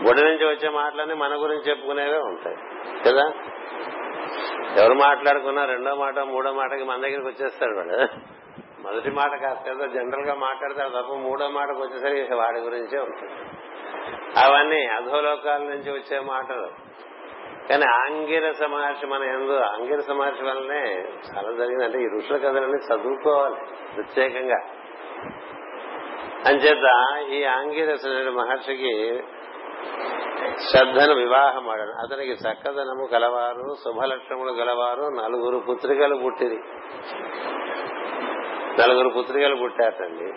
బొడ్డు 0.03 0.25
నుంచి 0.25 0.45
వచ్చే 0.45 0.69
మాటలన్నీ 0.69 1.15
మన 1.15 1.35
గురించి 1.35 1.71
చెప్పుకునేవే 1.71 2.19
ఉంటాయి. 2.19 2.57
కదా? 3.07 3.33
ఎవరు 4.83 4.95
మాట్లాడుకున్నా 4.95 5.65
రెండో 5.65 5.95
మాట 5.95 6.19
మూడో 6.19 6.53
మాటకి 6.53 6.85
మన 6.85 6.97
దగ్గరికి 6.97 7.29
వచ్చేస్తాడు 7.29 7.77
వాడు. 7.77 8.09
మొదటి 8.83 9.11
మాట 9.11 9.41
కాస్త 9.43 9.69
ఏదో 9.69 9.87
జనరల్గా 9.87 10.35
మాట్లాడతాడు 10.35 10.89
తప్ప 10.89 11.15
మూడో 11.15 11.49
మాటకు 11.49 11.83
వచ్చేసరికి 11.83 12.35
వాడి 12.35 12.59
గురించే 12.59 12.99
ఉంటుంది. 12.99 13.33
అవన్నీ 14.39 14.87
అధోలోకాల 14.87 15.61
నుంచి 15.61 15.93
వచ్చే 15.93 16.21
మాటలు. 16.21 16.71
కానీ 17.73 17.85
ఆంగిరస 17.85 18.63
మహర్షి 18.63 19.07
మన 19.07 19.23
ఎందు 19.23 19.53
ఆంగిరస 19.53 20.11
మహర్షి 20.11 20.45
వల్లనే 20.45 20.95
చాలా 21.01 21.53
జరిగింది. 21.57 21.85
అంటే 21.85 21.99
ఈ 21.99 22.07
ఋషుల 22.17 22.37
కథలన్నీ 22.37 22.79
చదువుకోవాలి 22.79 23.55
ప్రత్యేకంగా. 23.95 24.57
అంచేత 26.47 26.87
ఈ 27.33 27.45
ఆంగిరస 27.45 28.07
మహర్షికి 28.31 29.23
శ్రద్ధను 30.71 31.15
వివాహం 31.15 31.69
ఆడను 31.69 31.93
అతనికి 31.93 32.33
చక్కదనము 32.33 33.09
గలవారు 33.15 33.75
శుభలక్షణములు 33.85 34.53
గలవారు 34.53 35.03
నలుగురు 35.03 35.59
పుత్రికలు 35.59 36.17
పుట్టిరి. 36.17 36.59
నలుగురు 38.83 39.09
పుత్రికలు 39.09 39.57
పుట్టారటండి 39.57 40.33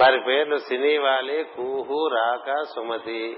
వారి 0.00 0.20
పేర్లు 0.20 0.56
సినీవాలి 0.56 1.46
కూహు 1.56 2.08
రాక 2.14 2.54
సుమతి. 2.76 3.36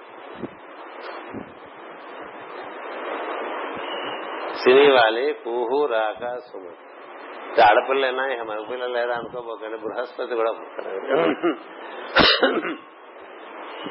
సినీవాలి 4.65 5.33
పూహు 5.47 5.87
రాక 5.87 6.39
సుమతి 6.39 7.63
ఆడపిల్లైనా 7.63 8.27
ఇక 8.27 8.43
మగపిల్ల 8.43 8.87
లేదా 8.87 9.15
అనుకోబోకండి 9.15 9.77
బృహస్పతి 9.77 10.35
కూడా 10.35 10.53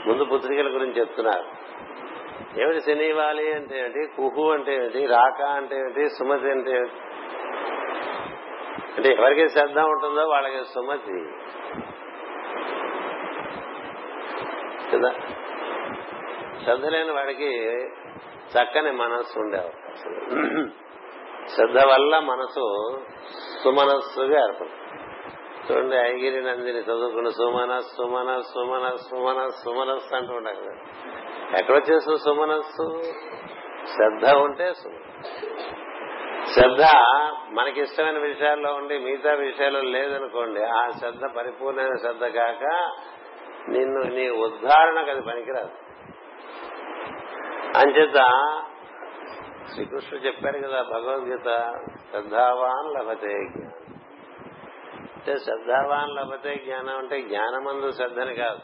ముందు 0.07 0.23
పుత్రికల 0.23 0.67
గురించి 0.67 0.99
చెప్తున్నారు. 0.99 1.45
ఏమిటి 2.61 2.81
శనివాలి 2.81 3.53
అంటే 3.53 3.79
ఏంటి 3.79 4.07
కుహు 4.15 4.51
అంటే 4.51 4.75
ఏంటి 4.75 5.05
రాక 5.05 5.41
అంటే 5.41 5.75
ఏంటి 5.77 6.09
సుమతి 6.09 6.51
అంటే 6.51 6.71
ఏంటి 6.71 6.99
అంటే 8.97 9.13
ఎవరికి 9.13 9.49
శ్రద్ధ 9.49 9.79
ఉంటుందో 9.79 10.21
వాళ్ళకి 10.27 10.63
సుమతి. 10.73 11.17
కదా? 14.91 15.11
శ్రద్ధ 16.63 16.85
లేని 16.85 17.11
వాడికి 17.11 17.51
చక్కని 18.53 18.91
మనస్సు 18.91 19.39
ఉండే 19.39 19.57
అవకాశం. 19.57 20.11
శ్రద్ధ 21.55 21.77
వల్ల 21.77 22.19
మనసు 22.19 22.65
సుమనస్సుగా 23.63 24.43
ఏర్పడుతుంది. 24.43 24.79
చూడండి 25.71 25.95
ఐగిరి 25.95 26.41
నందిని 26.43 26.79
చదువుకున్న 26.79 27.29
సుమన 27.29 27.79
సుమన 27.79 28.41
సుమన 28.41 28.95
సుమన 28.95 29.47
సుమనస్సు 29.47 30.15
అంటూ 30.15 30.33
ఉండాలి 30.33 30.57
కదా. 30.57 30.75
ఎక్కడొచ్చేస్తుంది 31.59 32.19
సుమనస్సు? 32.19 33.01
శ్రద్ధ 33.85 34.25
ఉంటే 34.35 34.73
శ్రద్ధ 36.53 36.83
మనకి 37.49 37.81
ఇష్టమైన 37.81 38.17
విషయాల్లో 38.17 38.73
ఉండి 38.73 38.99
మిగతా 38.99 39.33
విషయాల్లో 39.33 39.81
లేదనుకోండి 39.81 40.63
ఆ 40.63 40.89
శ్రద్ధ 40.99 41.25
పరిపూర్ణమైన 41.37 41.95
శ్రద్ధ 42.01 42.23
కాక 42.23 42.91
నిన్ను 43.69 44.01
నీ 44.15 44.29
ఉద్ధారణకు 44.29 45.11
అది 45.11 45.21
పనికిరాదు. 45.21 45.69
అంచేత 47.75 48.19
శ్రీకృష్ణుడు 49.73 50.25
చెప్పారు 50.25 50.57
కదా 50.67 50.81
భగవద్గీత 50.81 51.73
శ్రద్ధావాన్ 52.11 52.93
లభతే 52.93 53.27
జ్ఞానం. 53.27 53.71
అంటే 55.17 55.37
శ్రద్ధావాన్ 55.37 56.15
లభతే 56.15 56.55
జ్ఞానం 56.55 56.97
అంటే 56.97 57.21
జ్ఞానమందు 57.21 57.91
శ్రద్ధని 57.91 58.35
కాదు. 58.35 58.59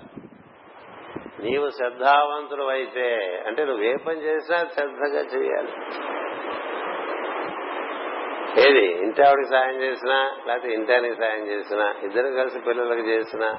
నీవు 1.42 1.70
శ్రద్ధావంతుడు 1.70 2.64
అయితే 2.64 3.44
అంటే 3.48 3.66
నువ్వు 3.66 3.84
ఏ 3.84 3.96
పని 3.96 4.22
చేసినా 4.22 4.58
శ్రద్ధగా 4.58 5.22
చేయాలి. 5.22 5.74
ఏది? 8.62 8.86
ఇంటి 9.04 9.22
ఆవిడకి 9.22 9.50
సాయం 9.50 9.82
చేసినా 9.82 10.38
లేకపోతే 10.48 10.74
ఇంటానికి 10.74 11.16
సాయం 11.16 11.48
చేసినా 11.48 11.96
ఇద్దరు 12.04 12.28
కలిసి 12.28 12.60
పిల్లలకు 12.60 13.08
చేసినా 13.08 13.58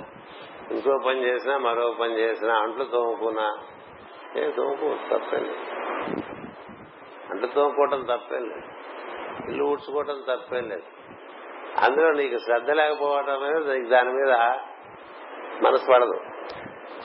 ఇంకో 0.70 0.98
పని 1.06 1.24
చేసినా 1.24 1.58
మరో 1.58 1.96
పని 2.00 2.18
చేసినా 2.18 2.54
అంట్లు 2.54 2.84
తోముకున్నా 2.84 3.52
ఏ 4.36 4.50
తోముకోవచ్చు 4.50 5.18
తప్పేం 5.18 5.42
లేదు. 5.42 5.58
అంట్లు 7.30 7.46
తోముకోవటం 7.46 8.02
తప్పేం 8.02 8.42
లేదు. 8.42 8.62
ఇల్లు 9.50 9.64
ఊడ్చుకోవటం 9.64 10.24
తప్పేం 10.28 10.68
లేదు. 10.68 10.82
అందులో 11.78 12.12
నీకు 12.12 12.38
శ్రద్ధ 12.38 12.70
లేకపోవటం 12.70 13.42
అనేది 13.42 13.78
నీకు 13.78 13.90
దాని 13.90 14.08
మీద 14.08 14.32
మనసు 15.62 15.86
పడదు. 15.92 16.20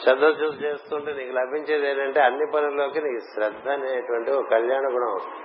శ్రద్ధ 0.03 0.23
చూసి 0.23 0.57
చేస్తుంటే 0.57 1.13
నీకు 1.13 1.31
లభించేది 1.31 1.89
ఏంటంటే 1.89 2.19
అన్ని 2.19 2.51
పనుల్లోకి 2.55 3.01
నీకు 3.01 3.19
శ్రద్ధ 3.35 3.69
అనేటువంటి 3.69 4.31
ఒక 4.31 4.49
కళ్యాణ 4.49 4.83
గుణం 4.85 5.15
వస్తుంది. 5.15 5.41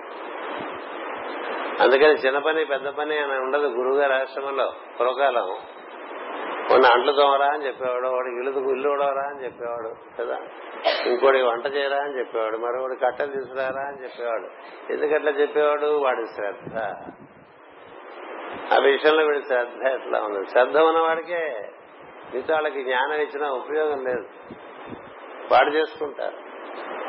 అందుకని 1.83 2.13
చిన్న 2.13 2.37
పని 2.37 2.65
పెద్ద 2.65 2.87
పని 2.87 3.17
అని 3.17 3.39
ఉండదు. 3.39 3.67
గురువుగారి 3.67 4.13
ఆశ్రమంలో 4.13 4.73
పూర్వకాలం 4.99 5.55
కొన్ని 6.71 6.87
అంట్లు 6.87 7.11
తోమరా 7.11 7.45
అని 7.45 7.65
చెప్పేవాడు 7.67 8.07
వాడు 8.07 8.27
ఇల్లు 8.27 8.71
ఇల్లు 8.71 8.89
ఉడవరా 8.89 9.21
అని 9.21 9.45
చెప్పేవాడు 9.45 9.95
కదా? 10.19 10.37
ఇంకోటి 11.05 11.41
వంట 11.41 11.75
చేయరా 11.75 11.97
అని 11.97 12.19
చెప్పేవాడు 12.19 12.57
మరొకటి 12.57 12.99
కట్టెలు 12.99 13.31
తీసుకురారా 13.31 13.87
అని 13.87 14.03
చెప్పేవాడు. 14.03 14.47
ఎందుకట్లా 14.93 15.31
చెప్పేవాడు? 15.31 15.85
వాడి 15.85 16.25
శ్రద్ధ. 16.25 16.77
ఆ 18.73 18.77
విషయంలో 18.83 19.25
వీడి 19.25 19.41
శ్రద్ధ 19.47 19.87
ఎట్లా 19.87 20.21
ఉంది 20.21 20.49
శ్రద్ధ 20.49 20.77
ఉన్నవాడికే 20.77 21.69
మిగతా 22.33 22.53
వాళ్ళకి 22.53 22.83
జ్ఞానం 22.83 23.13
ఇచ్చినా 23.13 23.49
ఉపయోగం 23.49 24.03
లేదు. 24.03 24.25
పాడు 25.51 25.69
చేసుకుంటారు. 25.69 26.35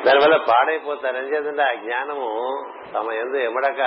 దానివల్ల 0.07 0.37
పాడైపోతారు. 0.37 1.17
ఏం 1.17 1.23
చేద్దంటే 1.23 1.63
ఆ 1.63 1.73
జ్ఞానము 1.73 2.65
తమ 2.95 3.13
ఎందు 3.13 3.37
ఎమడక 3.37 3.81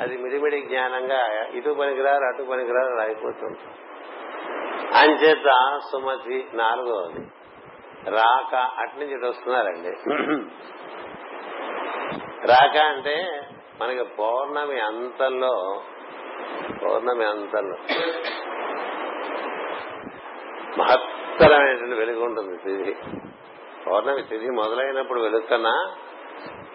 అది 0.00 0.16
మిడిమిడి 0.16 0.62
జ్ఞానంగా 0.62 1.46
ఇటు 1.54 1.70
పనికిరారు 1.70 2.24
అటు 2.24 2.42
పనికిరారు 2.42 3.00
అయిపోతుంటారు. 3.00 3.89
అంచేత 4.94 5.48
సుమతి 5.92 6.48
నాలుగవది. 6.54 7.22
రాక 8.10 8.54
అట్నుంచి 8.54 9.14
ఇటు 9.14 9.26
వస్తున్నారండి. 9.26 9.92
రాక 12.46 12.76
అంటే 12.76 13.40
మనకి 13.80 14.04
పౌర్ణమి 14.04 14.80
అంతంలో 14.80 15.82
పౌర్ణమి 16.84 17.24
అంతంలో 17.24 17.76
మహత్తరమైనటువంటి 20.78 21.94
వెలుగు 21.94 22.22
ఉంటుంది 22.24 22.56
తిథి. 22.56 22.94
పౌర్ణమి 23.86 24.22
తిథి 24.22 24.50
మొదలైనప్పుడు 24.50 25.20
వెలుగుకన్నా 25.20 25.74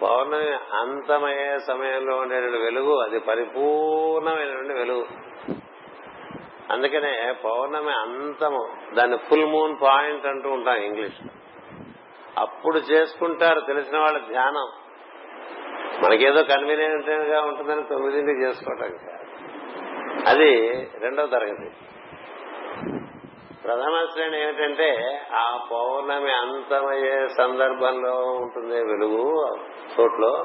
పౌర్ణమి 0.02 0.50
అంతమయ్యే 0.76 1.58
సమయంలో 1.58 2.16
ఉండేటువంటి 2.16 2.58
వెలుగు 2.58 2.94
అది 3.02 3.18
పరిపూర్ణమైనటువంటి 3.20 4.72
వెలుగు. 4.72 5.06
అందుకనే 6.70 7.34
పౌర్ణమి 7.44 7.92
అంతము 7.92 8.68
దాన్ని 8.94 9.16
ఫుల్ 9.16 9.46
మూన్ 9.46 9.76
పాయింట్ 9.82 10.26
అంటూ 10.26 10.50
ఉంటాం 10.50 10.76
ఇంగ్లీష్. 10.76 11.28
అప్పుడు 12.38 12.78
చేసుకుంటారు 12.78 13.60
తెలిసిన 13.60 13.98
వాళ్ళ 13.98 14.18
ధ్యానం. 14.18 14.68
మనకేదో 16.04 16.42
కన్వీనియంట్గా 16.42 17.42
ఉంటుందని 17.42 17.82
తొమ్మిదింటికి 17.82 18.42
చేసుకోవటం 18.42 18.98
అది 20.26 20.80
రెండవ 20.98 21.26
తరగతి. 21.26 21.70
ప్రథమ 23.64 24.06
శ్రేణి 24.12 24.42
ఏమిటంటే 24.42 25.20
ఆ 25.32 25.68
పౌర్ణమి 25.72 26.32
అంతమయ్యే 26.32 27.28
సందర్భంలో 27.28 28.16
ఉంటుంది 28.20 28.74
వెలుగు 28.74 29.56
చోట్లో. 30.00 30.44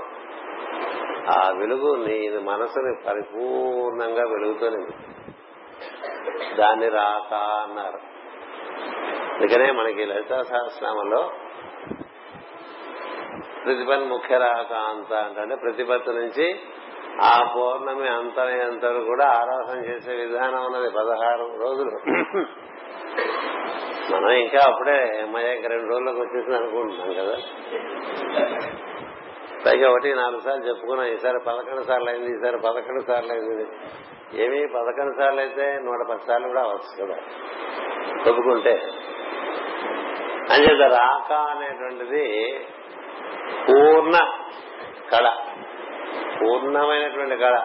ఆ 1.29 1.51
వెలుగు 1.57 1.95
నీ 1.95 2.29
మనసుని 2.29 3.07
పరిపూర్ణంగా 3.07 4.23
వెలుగుతూనే 4.23 4.85
దాన్ని 6.57 6.89
రాత 6.89 7.33
అన్నారు. 7.33 7.99
అందుకనే 9.35 9.71
మనకి 9.71 10.05
లలితా 10.05 10.41
సహస్రామంలో 10.41 11.31
ప్రతిపన్ 13.65 14.09
ముఖ్య 14.09 14.37
రాక 14.37 14.73
అంత 14.73 15.13
అంటే 15.13 15.55
ప్రతిపత్తి 15.55 16.09
నుంచి 16.09 16.59
ఆ 17.21 17.53
పౌర్ణమి 17.55 18.07
అంతమయ్యేంత 18.09 19.05
కూడా 19.05 19.25
ఆరాధన 19.25 19.85
చేసే 19.85 20.15
విధానం 20.15 20.65
ఉన్నది 20.65 20.89
పదహారు 20.89 21.57
రోజులు. 21.59 21.91
మనం 24.13 24.29
ఇంకా 24.29 24.59
అప్పుడే 24.71 25.19
అమ్మాయి 25.21 25.61
రెండు 25.67 25.91
రోజులకు 25.91 26.21
వచ్చేసింది 26.21 26.57
అనుకుంటున్నాం 26.57 27.13
కదా. 27.13 27.37
పైగా 29.65 29.89
ఒకటి 29.89 30.13
నాలుగు 30.13 30.39
సార్లు 30.39 30.67
చెప్పుకున్నాం 30.67 31.07
ఈసారి 31.07 31.39
పదకొండు 31.47 31.81
సార్లు 31.81 32.09
అయింది 32.09 32.31
ఈసారి 32.31 32.57
పదకొండు 32.57 33.01
సార్లు 33.07 33.31
అయింది. 33.31 33.65
ఏమి 34.33 34.67
పదకొండు 34.67 35.21
సార్లు 35.21 35.39
అయితే 35.39 35.79
నూట 35.83 36.07
పది 36.07 36.19
సార్లు 36.27 36.47
కూడా 36.47 36.61
అవచ్చు 36.61 37.05
కదా? 37.05 37.15
ఒప్పుకుంటే. 38.29 38.89
అంచేత 40.51 40.91
రాక 40.93 41.31
అనేటువంటిది 41.31 42.59
పూర్ణ 43.69 44.17
కళ. 45.11 45.29
పూర్ణమైనటువంటి 46.41 47.37
కళ. 47.37 47.63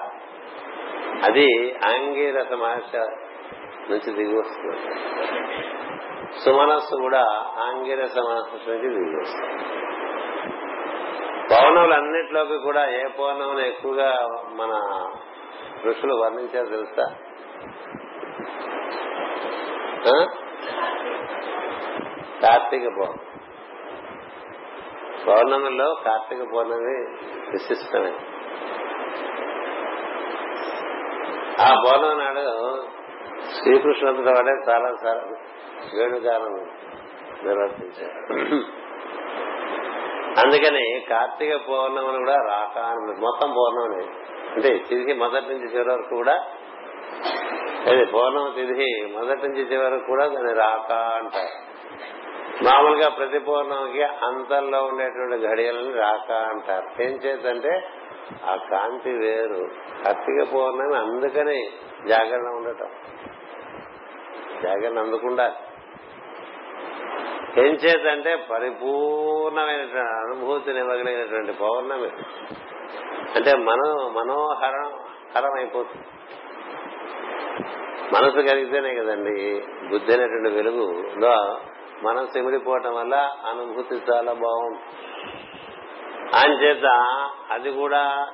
అది 1.25 1.77
అంగీరస 1.85 2.53
మహర్షి 2.53 2.99
నుంచి 3.93 4.13
దిగి 4.13 4.39
వస్తుంది. 4.39 4.79
సుమనస్సు 6.45 6.97
కూడా 7.01 7.23
ఆంగిరస 7.59 8.19
మనస్సు 8.19 8.71
నుంచి 8.71 8.89
దిగి 8.89 9.21
వస్తుంది. 9.21 9.63
పౌర్ణములన్నిటిలోకి 11.55 12.59
కూడా 12.59 12.91
ఏ 12.91 13.07
పౌర్ణమిని 13.07 13.69
ఎక్కువగా 13.69 14.29
మన 14.49 14.73
ఋషులు 15.89 16.15
వర్ణించారు 16.15 16.67
తెలుసా? 16.67 17.07
కార్తీక 22.43 22.87
పౌర్ణమి. 22.99 23.25
పౌర్ణమిలో 25.27 25.89
కార్తీక 26.05 26.43
పౌర్ణమి 26.55 26.97
విశిష్టమే. 27.51 28.13
ఆ 31.61 31.69
పౌర్ణమి 31.85 32.17
నాడు 32.25 32.45
శ్రీకృష్ణుడు 33.59 34.23
వాడే 34.23 34.55
చాలా 34.71 34.91
సార్లు 35.03 35.37
వేణుగానం 35.97 36.55
నిర్వర్తించారు. 37.47 38.21
అందుకని 40.41 40.85
కార్తీక 41.11 41.57
పౌర్ణమిని 41.69 42.19
కూడా 42.19 42.37
రాక 42.49 42.79
అని 42.79 43.21
మొత్తం 43.21 43.49
పౌర్ణమి 43.49 44.26
అంటే 44.57 44.83
తిరిగి 44.89 45.15
మొదటి 45.15 45.45
నుంచి 45.45 45.75
చివరి 45.75 45.91
వరకు 45.91 46.09
కూడా 46.09 46.45
అది 47.87 48.05
పౌర్ణమి 48.05 48.67
తిథి 48.67 49.07
మొదటి 49.13 49.49
నుంచి 49.49 49.73
చివరి 49.73 49.95
వరకు 49.95 50.07
కూడా 50.07 50.27
దాన్ని 50.27 50.55
రాక 50.55 50.93
అంటారు. 50.93 51.67
మామూలుగా 52.65 53.09
ప్రతి 53.09 53.39
పౌర్ణమికి 53.39 54.03
అంతల్లో 54.03 54.85
ఉండేటువంటి 54.85 55.47
ఘడియలని 55.47 55.93
రాక 55.93 56.33
అంటారు. 56.33 57.03
ఏం 57.03 57.11
చేద్దంటే 57.11 57.89
ఆ 58.45 58.57
కాంతి 58.71 59.13
వేరు. 59.13 59.69
కార్తీక 60.05 60.55
పౌర్ణమి 60.55 60.97
అందుకని 60.97 61.71
జాగరణ 62.09 62.49
ఉండటం. 62.49 62.89
జాగరణ 64.63 64.99
అందుకుండాలి. 64.99 65.55
ఏం 67.61 67.75
చేతంటే 67.75 68.37
పరిపూర్ణమైనటువంటి 68.37 69.99
అనుభూతిని 69.99 70.79
ఇవ్వగలిగినటువంటి 70.79 71.53
పౌర్ణమి. 71.53 72.11
అంటే 73.37 73.57
మనో 73.57 74.09
మనోహరం 74.09 74.99
హరం 75.37 75.55
అయిపోతుంది 75.57 76.05
మనసు 78.15 78.41
కలిగితేనే 78.49 78.95
కదండి 78.95 79.61
బుద్ధి 79.89 80.13
అనేటువంటి 80.13 80.55
వెలుగులో 80.57 81.61
మనం 82.03 82.27
సిమిడిపోవటం 82.27 82.95
వల్ల 82.95 83.15
అనుభూతి 83.51 83.95
చాలా 83.95 84.33
బాగుంటుంది. 84.33 84.83
అంచేత 86.37 86.87
అది 87.51 87.71
కూడా 87.73 88.27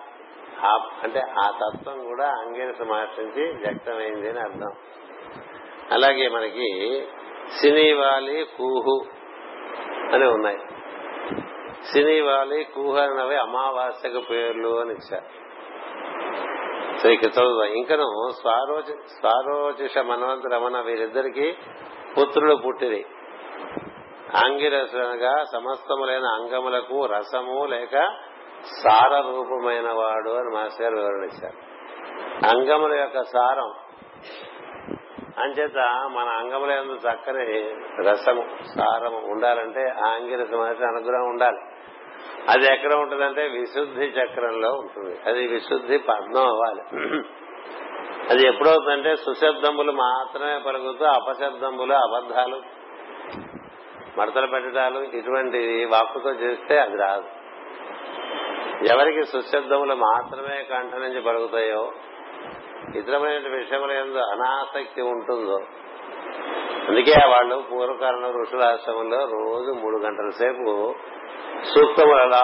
అంటే 1.02 1.20
ఆ 1.20 1.50
తత్వం 1.50 2.04
కూడా 2.04 2.24
అంగీరస 2.24 2.82
మహర్షి 2.82 3.40
వ్యక్తమైంది 3.40 4.28
అని 4.28 4.40
అర్థం. 4.40 4.72
అలాగే 5.92 6.28
మనకి 6.28 7.06
సినీవాలి 7.60 8.46
కూహు 8.58 9.04
అని 10.12 10.26
ఉన్నాయి. 10.26 10.58
సినీ 11.84 12.20
వాలి 12.20 12.66
అనేవి 13.02 13.36
అమావాస్యకు 13.36 14.20
పేర్లు 14.30 14.80
అని 14.80 14.92
ఇచ్చారు. 14.92 15.42
సో 16.98 17.08
ఇక 17.08 17.24
ఇంకను 17.76 18.30
స్వారోచ 18.40 18.92
స్వారోచిష 18.92 19.98
మనవంత 19.98 20.54
రమణ 20.54 20.80
వీరిద్దరికి 20.80 21.56
పుత్రులు 22.18 22.56
పుట్టిరి. 22.56 23.06
ఆంగిరసనగా 24.46 25.44
సమస్తములైన 25.52 26.24
అంగములకు 26.24 27.06
రసము 27.06 27.64
లేక 27.64 28.06
సార 28.82 29.20
రూపమైన 29.20 29.92
వాడు 29.92 30.30
అని 30.30 30.56
మాస్టర్ 30.56 30.82
గారు 30.82 30.96
వివరణించారు 30.96 31.72
అంగముల 32.56 33.00
యొక్క 33.00 33.22
సారం. 33.22 33.72
అంచేత 35.38 35.78
మన 36.12 36.28
అంగముల 36.28 36.70
చక్కని 37.08 37.74
రసము 38.08 38.48
సారము 38.76 39.22
ఉండాలంటే 39.24 39.88
ఆంగిరస 40.06 40.50
మహర్షి 40.50 40.84
అనుగ్రహం 40.84 41.28
ఉండాలి. 41.28 41.60
అది 42.48 42.72
ఎక్కడ 42.72 42.94
ఉంటుందంటే 42.94 43.48
విశుద్ధి 43.48 44.04
చక్రంలో 44.04 44.72
ఉంటుంది. 44.72 45.20
అది 45.26 45.46
విశుద్ధి 45.46 45.98
పద్మం 45.98 46.46
అవ్వాలి. 46.46 46.82
అది 48.30 48.46
ఎప్పుడవుతుందంటే 48.46 49.16
సుశబ్దములు 49.16 49.92
మాత్రమే 49.92 50.58
పలుకుతూ 50.58 51.04
అపశబ్దములు 51.04 51.92
అబద్ధాలు 51.92 52.62
మడతలు 54.18 54.46
పెట్టడాలు 54.46 54.98
ఇటువంటి 54.98 55.84
వాక్కుతో 55.84 56.30
చేస్తే 56.30 56.78
అది 56.78 56.96
రాదు. 56.96 57.24
ఎవరికి 58.92 59.22
సుశబ్దములు 59.22 59.94
మాత్రమే 59.94 60.62
కంఠ 60.62 60.94
నుంచి 60.94 61.20
పలుకుతాయో 61.20 61.92
ఇతరమైన 62.96 63.48
విషయముల 63.48 63.90
ఎందు 63.90 64.18
అనాసక్తి 64.18 65.02
ఉంటుందో 65.02 65.58
అందుకే 66.88 67.12
వాళ్ళు 67.28 67.64
పూర్వకాలంలో 67.72 68.30
ఋషుల 68.40 68.64
ఆశ్రమంలో 68.64 69.18
రోజు 69.18 69.72
మూడు 69.72 69.96
గంటల 69.98 70.28
సేపు 70.30 70.94
సూక్తములు 71.64 72.20
అలా 72.20 72.42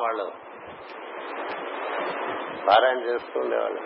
వాళ్ళు. 0.00 0.32
పారాయణ 2.66 2.98
చేస్తూ 2.98 3.40
ఉండేవాళ్ళు. 3.40 3.80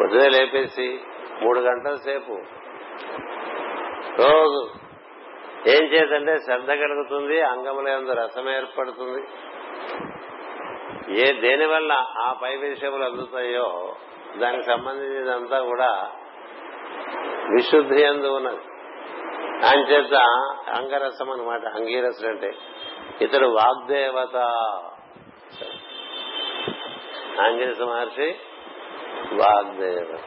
పొద్దునే 0.00 0.28
లేపేసి 0.28 1.00
మూడు 1.42 1.60
గంటల 1.60 1.94
సేపు 1.94 2.32
రోజు 4.22 4.70
ఏం 5.68 5.84
చేతంటే 5.84 6.38
శ్రద్ధ 6.38 6.70
కలుగుతుంది 6.70 7.42
అంగముల 7.42 7.88
ఎందు 7.88 8.12
రసం 8.12 8.50
ఏర్పడుతుంది. 8.50 9.22
ఏ 11.20 11.40
దేని 11.40 11.66
వల్ల 11.66 11.92
ఆ 11.92 12.32
పై 12.42 12.56
విషయములు 12.56 13.04
అందుతాయో 13.04 13.94
దానికి 14.36 14.62
సంబంధించినంతా 14.62 15.60
కూడా 15.60 16.10
విశుద్ధి 17.52 18.02
ఎందు 18.02 18.26
ఉన్నది. 18.26 18.60
అంచేత 19.66 20.14
అంగరసం 20.74 21.30
అనమాట 21.30 21.66
అంగీరసుడు 21.66 22.28
అంటే 22.28 22.54
ఇతడు 23.20 23.46
వాగ్దేవత. 23.46 24.36
ఆంజనేయ 27.40 27.84
మహర్షి 27.84 28.36
వాగ్దేవత. 29.32 30.20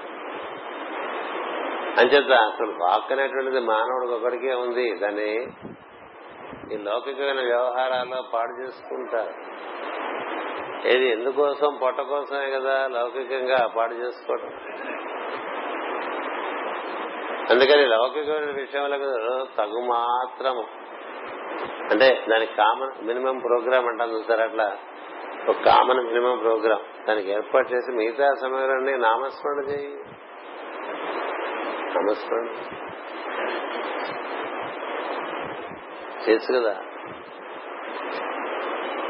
అంచేత 2.00 2.32
అసలు 2.32 2.72
వాక్ 2.72 3.12
అనేటువంటిది 3.12 3.60
మానవుడికి 3.60 4.14
ఒకడికే 4.14 4.54
ఉంది. 4.54 4.96
దాన్ని 4.96 5.48
ఈ 6.74 6.78
లౌకికమైన 6.78 7.42
వ్యవహారాల్లో 7.42 8.24
పాడు 8.34 8.64
చేసుకుంటారు. 8.64 9.34
ఏది 10.88 11.10
ఎందుకోసం 11.10 11.80
పొట్ట 11.82 12.02
కోసమే 12.02 12.50
కదా 12.52 12.88
లౌకికంగా 12.88 13.68
పాడు 13.68 13.94
చేసుకోవడం 13.94 14.50
అందుకని 17.50 17.86
లౌకికమైన 17.86 18.52
విషయములకు 18.52 19.48
తగు 19.58 19.82
మాత్రము. 19.82 20.68
అంటే 21.92 22.26
దానికి 22.30 22.56
కామన్ 22.56 23.08
మినిమం 23.08 23.40
ప్రోగ్రామ్ 23.40 23.88
అంటాను 23.88 24.12
చూసారు 24.12 24.42
అట్లా? 24.42 24.78
ఒక 25.50 25.56
కామన్ 25.56 26.06
మినిమం 26.06 26.38
ప్రోగ్రామ్ 26.38 27.08
దానికి 27.08 27.32
ఏర్పాటు 27.32 27.74
చేసి 27.74 27.92
మిగతా 27.92 28.34
సమయంలో 28.42 28.98
నామస్మరణ 28.98 29.70
చేయి. 29.70 29.96
నామస్మరణ. 31.96 32.48
చేసు 36.30 36.54
కదా? 36.54 36.78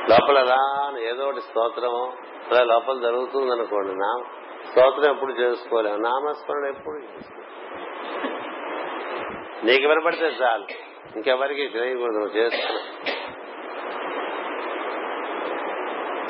లోపల 0.10 0.40
అలా 0.40 0.94
ఏదో 1.00 1.24
ఒకటి 1.24 1.42
స్తోత్రము. 1.42 2.14
అలా 2.52 2.64
లోపల 2.64 3.02
జరుగుతుంది 3.02 3.52
అనుకోండి. 3.52 3.96
నా 3.96 4.24
స్తోత్రం 4.72 5.14
ఎప్పుడు 5.14 5.34
చేసుకోలేము. 5.34 5.98
నామస్మరణ 5.98 6.66
ఎప్పుడు 6.66 6.96
చేసుకోలేము? 6.96 7.39
నీకు 9.64 9.88
వినపడితే 9.88 10.26
చాలు. 10.26 10.66
ఇంకెవరికి 11.16 11.62
చేయకూడదు 11.62 12.18
నువ్వు 12.18 12.50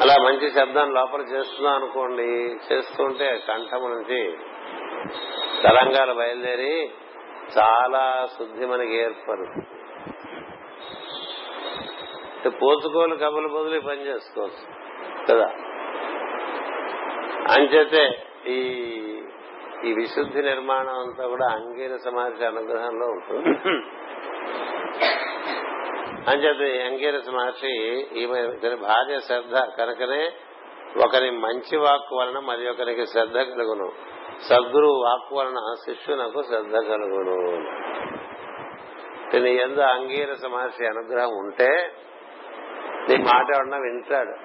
అలా 0.02 0.16
మంచి 0.24 0.52
శబ్దాన్ని 0.52 0.96
లోపల 0.96 1.22
చేస్తున్నావు 1.22 1.76
అనుకోండి 1.76 2.58
చేస్తుంటే 2.74 3.42
కంఠం 3.48 3.80
నుంచి 3.80 4.38
తరంగాలు 5.64 6.14
బయలుదేరి 6.14 6.92
చాలా 7.60 8.28
శుద్ధి 8.38 8.66
మనకి 8.66 8.96
ఏర్పడుతుంది. 8.96 9.66
పోసుకోలు 12.50 13.16
కబులు 13.16 13.48
బదులు 13.48 13.80
పని 13.80 14.02
చేసుకోవచ్చు. 14.02 14.80
కదా? 15.30 15.52
అంచేతే 17.54 18.24
ఈ 18.48 18.84
ఈ 19.86 19.94
విశుద్ధి 19.94 20.42
నిర్మాణం 20.42 21.00
అంతా 21.00 21.28
కూడా 21.28 21.46
అంగీర 21.46 21.96
సమాజ 21.96 22.44
అనుగ్రహంలో 22.44 23.06
ఉంటుంది. 23.06 23.50
అంచేత 26.30 26.86
అంగీరస 26.86 27.30
మహర్షి 27.30 27.74
ఈమె 28.16 28.76
భార్య 28.76 29.20
శ్రద్ధ 29.20 29.56
కనుకనే 29.78 30.32
ఒకరి 31.06 31.30
మంచి 31.32 31.78
వాక్కు 31.78 32.16
వలన 32.16 32.40
మరి 32.40 32.70
ఒకరికి 32.70 33.06
శ్రద్ధ 33.06 33.38
కలుగును. 33.38 33.92
సద్గురు 34.50 34.88
వాక్కు 34.88 35.36
వలన 35.36 35.76
శిష్యునకు 35.86 36.42
శ్రద్ధ 36.42 36.76
కలుగును. 36.76 37.38
నీ 39.44 39.52
ఎందు 39.56 39.80
అంగీరస 39.80 40.46
మహర్షి 40.46 40.86
అనుగ్రహం 40.86 41.30
ఉంటే 41.30 41.94
నీ 43.10 43.16
మాట 43.18 43.76
వింటాడు. 43.76 44.36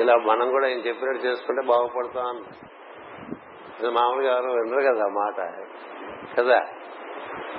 ఇలా 0.00 0.16
మనం 0.16 0.50
కూడా 0.50 0.66
ఆయన 0.66 0.78
చెప్పినట్టు 0.78 1.26
చేసుకుంటే 1.26 1.66
బాగుపడతాం 1.66 2.44
మామూలుగా 3.86 4.32
ఎవరు 4.32 4.50
వినరు 4.50 4.94
కదా 4.94 5.06
మాట. 5.06 5.52
కదా? 6.38 6.66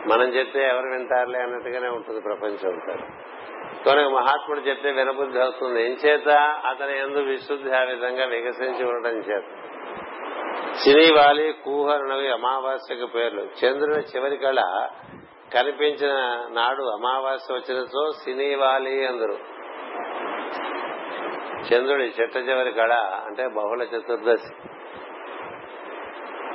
మనం 0.07 0.23
చెప్తే 0.23 0.63
ఎవరు 0.63 0.87
వింటారులే 0.89 1.39
అన్నట్టుగానే 1.39 1.87
ఉంటుంది 1.87 2.21
ప్రపంచం 2.21 2.69
అంటారు 2.71 4.09
మహాత్ముడు 4.09 4.59
చెప్తే 4.59 4.91
వినబుద్ధి 4.91 5.39
అవుతుంది 5.39 5.85
ఏం 5.85 5.91
చేత 5.91 6.29
అతని 6.65 6.99
ఎందు 6.99 7.17
విశుద్ధి 7.17 7.71
ఆ 7.71 7.83
విధంగా 7.83 8.25
వికసించి 8.25 8.85
ఉండటం 8.85 9.11
చేత. 9.11 9.43
సినీవాలి 10.75 11.53
కూహరణవి 11.65 12.31
అమావాస్యకు 12.31 13.05
పేర్లు. 13.05 13.41
చంద్రుని 13.41 13.99
చివరి 13.99 14.37
కళ 14.37 14.87
కనిపించిన 15.53 16.45
నాడు 16.51 16.83
అమావాస్య 16.83 17.53
వచ్చినతో 17.53 18.11
సినీవాలి 18.11 19.07
అందరు. 19.07 19.35
చంద్రుడి 21.73 22.13
చెట్ట 22.21 22.37
చివరి 22.37 22.71
కళ 22.71 22.93
అంటే 23.25 23.47
బహుళ 23.47 23.83
చతుర్దశి. 23.83 24.78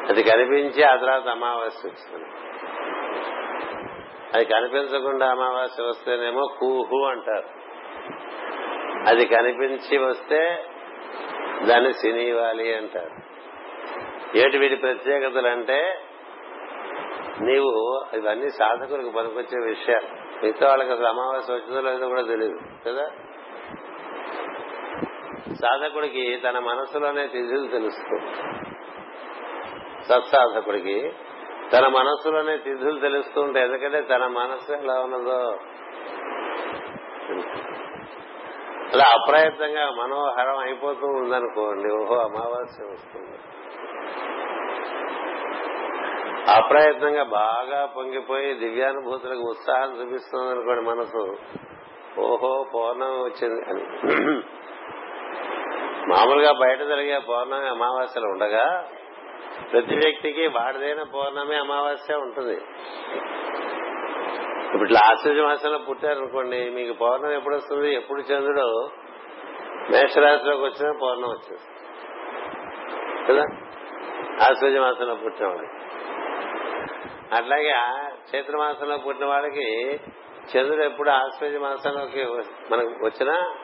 అది 0.09 0.22
కనిపించి 0.22 0.82
ఆ 0.82 0.96
తర్వాత 0.96 1.28
అమావాస్య 1.28 1.90
వస్తుంది. 1.90 2.24
అది 4.34 4.44
కనిపించకుండా 4.44 5.30
అమావాస్య 5.30 5.82
వస్తేనేమో 5.82 6.46
కూహు 6.61 7.05
అంటారు. 7.05 7.48
అది 9.09 9.26
కనిపించి 9.26 9.98
వస్తే 9.98 10.64
దాన్ని 11.62 11.92
సినీవాలి 11.92 12.74
అంటారు. 12.74 13.11
ఏటి 14.38 14.59
వీటి 14.59 14.76
ప్రత్యేకతలు 14.76 15.48
అంటే 15.48 15.98
నీవు 17.40 18.05
ఇవన్నీ 18.16 18.48
సాధకులకు 18.48 19.11
పనికొచ్చే 19.11 19.64
విషయాలు. 19.64 20.24
మిగతా 20.44 20.68
వాళ్ళకి 20.68 20.90
అసలు 20.90 21.07
అమావాస్య 21.07 21.55
వచ్చిందో 21.55 21.80
లేదో 21.80 22.09
కూడా 22.09 22.22
తెలియదు 22.22 22.59
కదా? 22.88 23.07
సాధకుడికి 25.52 26.36
తన 26.36 26.59
మనసులోనే 26.59 27.26
తిథులు 27.26 27.66
తెలుస్తుంది 27.66 28.74
సత్సాధకుడికి. 30.09 31.12
తన 31.72 31.86
మనస్సులోనే 31.86 32.57
తిథులు 32.57 33.00
తెలుస్తూ 33.00 33.40
ఉంటాయి. 33.40 33.66
ఎందుకంటే 33.66 34.00
తన 34.00 34.26
మనస్సు 34.26 34.72
ఎలా 34.72 34.94
ఉన్నదో. 34.94 35.59
అలా 38.94 39.05
అప్రయత్నంగా 39.12 39.90
మనోహరం 39.90 40.59
అయిపోతూ 40.59 41.07
ఉందనుకోండి 41.07 41.94
ఓహో 41.94 42.14
అమావాస్య 42.14 42.84
వస్తుంది. 42.84 43.38
అప్రయత్నంగా 46.50 47.22
బాగా 47.22 47.86
పొంగిపోయి 47.96 48.55
దివ్యానుభూతులకు 48.55 49.40
ఉత్సాహం 49.40 50.00
చూపిస్తుంది 50.00 50.50
అనుకోండి 50.50 50.82
మనసు 50.82 51.36
ఓహో 52.20 52.66
పౌర్ణమి 52.74 53.18
వచ్చింది 53.22 53.62
అని. 53.70 53.84
మామూలుగా 56.09 56.52
బయట 56.52 56.78
జరిగే 56.78 57.18
పౌర్ణమి 57.18 57.68
అమావాస్యలు 57.68 58.26
ఉండగా 58.26 58.88
ప్రతి 59.72 59.95
వ్యక్తికి 59.95 60.47
వాడిదైన 60.47 61.03
పౌర్ణమి 61.03 61.57
అమావాస్య 61.57 62.14
ఉంటుంది. 62.14 62.55
ఇప్పుడు 64.66 64.84
ఇట్లా 64.84 65.01
ఆశ్చర్య 65.11 65.42
మాసంలో 65.42 65.78
పుట్టారనుకోండి 65.78 66.70
మీకు 66.70 66.92
పౌర్ణమి 66.92 67.34
ఎప్పుడు 67.34 67.57
వస్తుంది 67.57 67.95
ఎప్పుడు 67.95 68.20
చంద్రుడు 68.20 68.88
మేషరాశిలోకి 69.90 70.62
వచ్చినా 70.62 70.99
పౌర్ణం 71.03 71.28
వచ్చేస్తుంది. 71.28 71.84
కదా? 73.28 73.45
ఆశ్చర్య 74.42 74.80
మాసంలో 74.80 75.14
పుట్టిన 75.14 75.47
వాళ్ళకి 75.47 75.72
అట్లాగే 77.34 77.74
చైత్ర 78.34 78.57
మాసంలో 78.57 78.97
పుట్టిన 78.97 79.26
వాళ్ళకి 79.26 79.95
చంద్రుడు 80.57 80.82
ఎప్పుడు 80.82 81.11
ఆశ్చర్య 81.11 81.59
మాసంలోకి 81.59 82.24
మనకు 82.72 82.88
వచ్చినా 82.88 83.55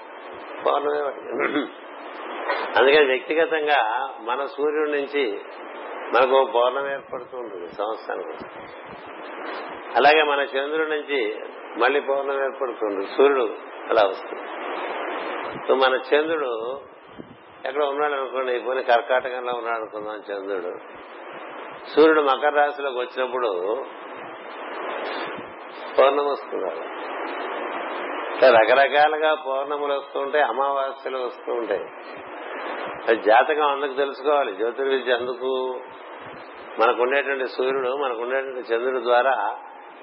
పౌర్ణమే 0.67 1.01
అందుకని 2.77 3.07
వ్యక్తిగతంగా 3.07 4.11
మన 4.21 4.45
సూర్యుడి 4.45 4.91
నుంచి 4.91 5.41
మనకు 6.15 6.53
పౌర్ణం 6.53 6.93
ఏర్పడుతూ 6.93 7.39
ఉంటుంది 7.39 7.69
సంవత్సరానికి. 7.69 8.45
అలాగే 9.97 10.23
మన 10.23 10.41
చంద్రుడి 10.41 10.91
నుంచి 10.91 11.39
మళ్ళీ 11.79 12.01
పౌర్ణం 12.01 12.45
ఏర్పడుతుంది 12.45 13.07
సూర్యుడు 13.07 13.55
అలా 13.91 14.03
వస్తుంది. 14.09 14.43
సో 15.69 15.75
మన 15.75 15.95
చంద్రుడు 15.95 16.81
ఎక్కడ 17.67 17.83
ఉన్నాడు 17.83 18.13
అనుకోండి 18.13 18.61
పోనీ 18.61 18.83
కర్కాటకంలో 18.83 19.53
ఉన్నాడు 19.53 19.77
అనుకుందాం 19.77 20.17
చంద్రుడు. 20.17 20.75
సూర్యుడు 21.95 22.21
మకర 22.21 22.49
రాశిలోకి 22.49 22.99
వచ్చినప్పుడు 22.99 23.85
పౌర్ణం 25.99 26.27
వస్తున్నారు 26.27 27.01
రకరకాలుగా 28.47 29.35
పౌర్ణములు 29.35 29.93
వస్తూ 29.93 30.21
ఉంటాయి 30.21 30.45
అమావాస్యలు 30.45 31.19
వస్తూ 31.19 31.53
ఉంటాయి. 31.53 31.85
జాతకం 33.07 33.71
అందుకు 33.71 33.93
తెలుసుకోవాలి. 33.93 34.57
జ్యోతిర్విద్య 34.57 35.13
అందుకు 35.13 35.81
మనకుండేటువంటి 36.79 37.47
సూర్యుడు 37.47 37.97
మనకు 37.97 38.23
ఉండేటువంటి 38.23 38.75
చంద్రుడు 38.75 39.01
ద్వారా 39.01 39.57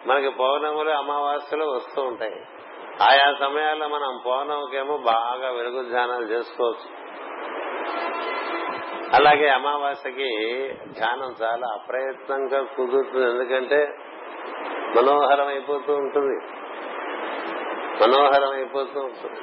మనకి 0.07 0.29
పౌర్ణములు 0.29 0.89
అమావాస్యలు 0.89 1.65
వస్తూ 1.65 2.01
ఉంటాయి. 2.01 2.35
ఆయా 3.09 3.35
సమయాల్లో 3.39 3.87
మనం 3.87 4.19
పౌర్ణమికేమో 4.25 4.97
బాగా 4.97 5.51
వెలుగు 5.51 5.83
ధ్యానాలు 5.83 6.25
చేసుకోవచ్చు. 6.25 7.07
అలాగే 9.13 9.49
అమావాస్యకి 9.49 10.29
ధ్యానం 10.91 11.35
చాలా 11.43 11.67
అప్రయత్నంగా 11.67 12.63
కుదురుతుంది. 12.63 13.29
ఎందుకంటే 13.29 13.97
మనోహరం 14.95 15.47
అయిపోతూ 15.47 15.93
ఉంటుంది. 15.93 16.45
మనోహరం 18.03 18.51
అయిపోతూ 18.51 18.99
ఉంటుంది. 18.99 19.39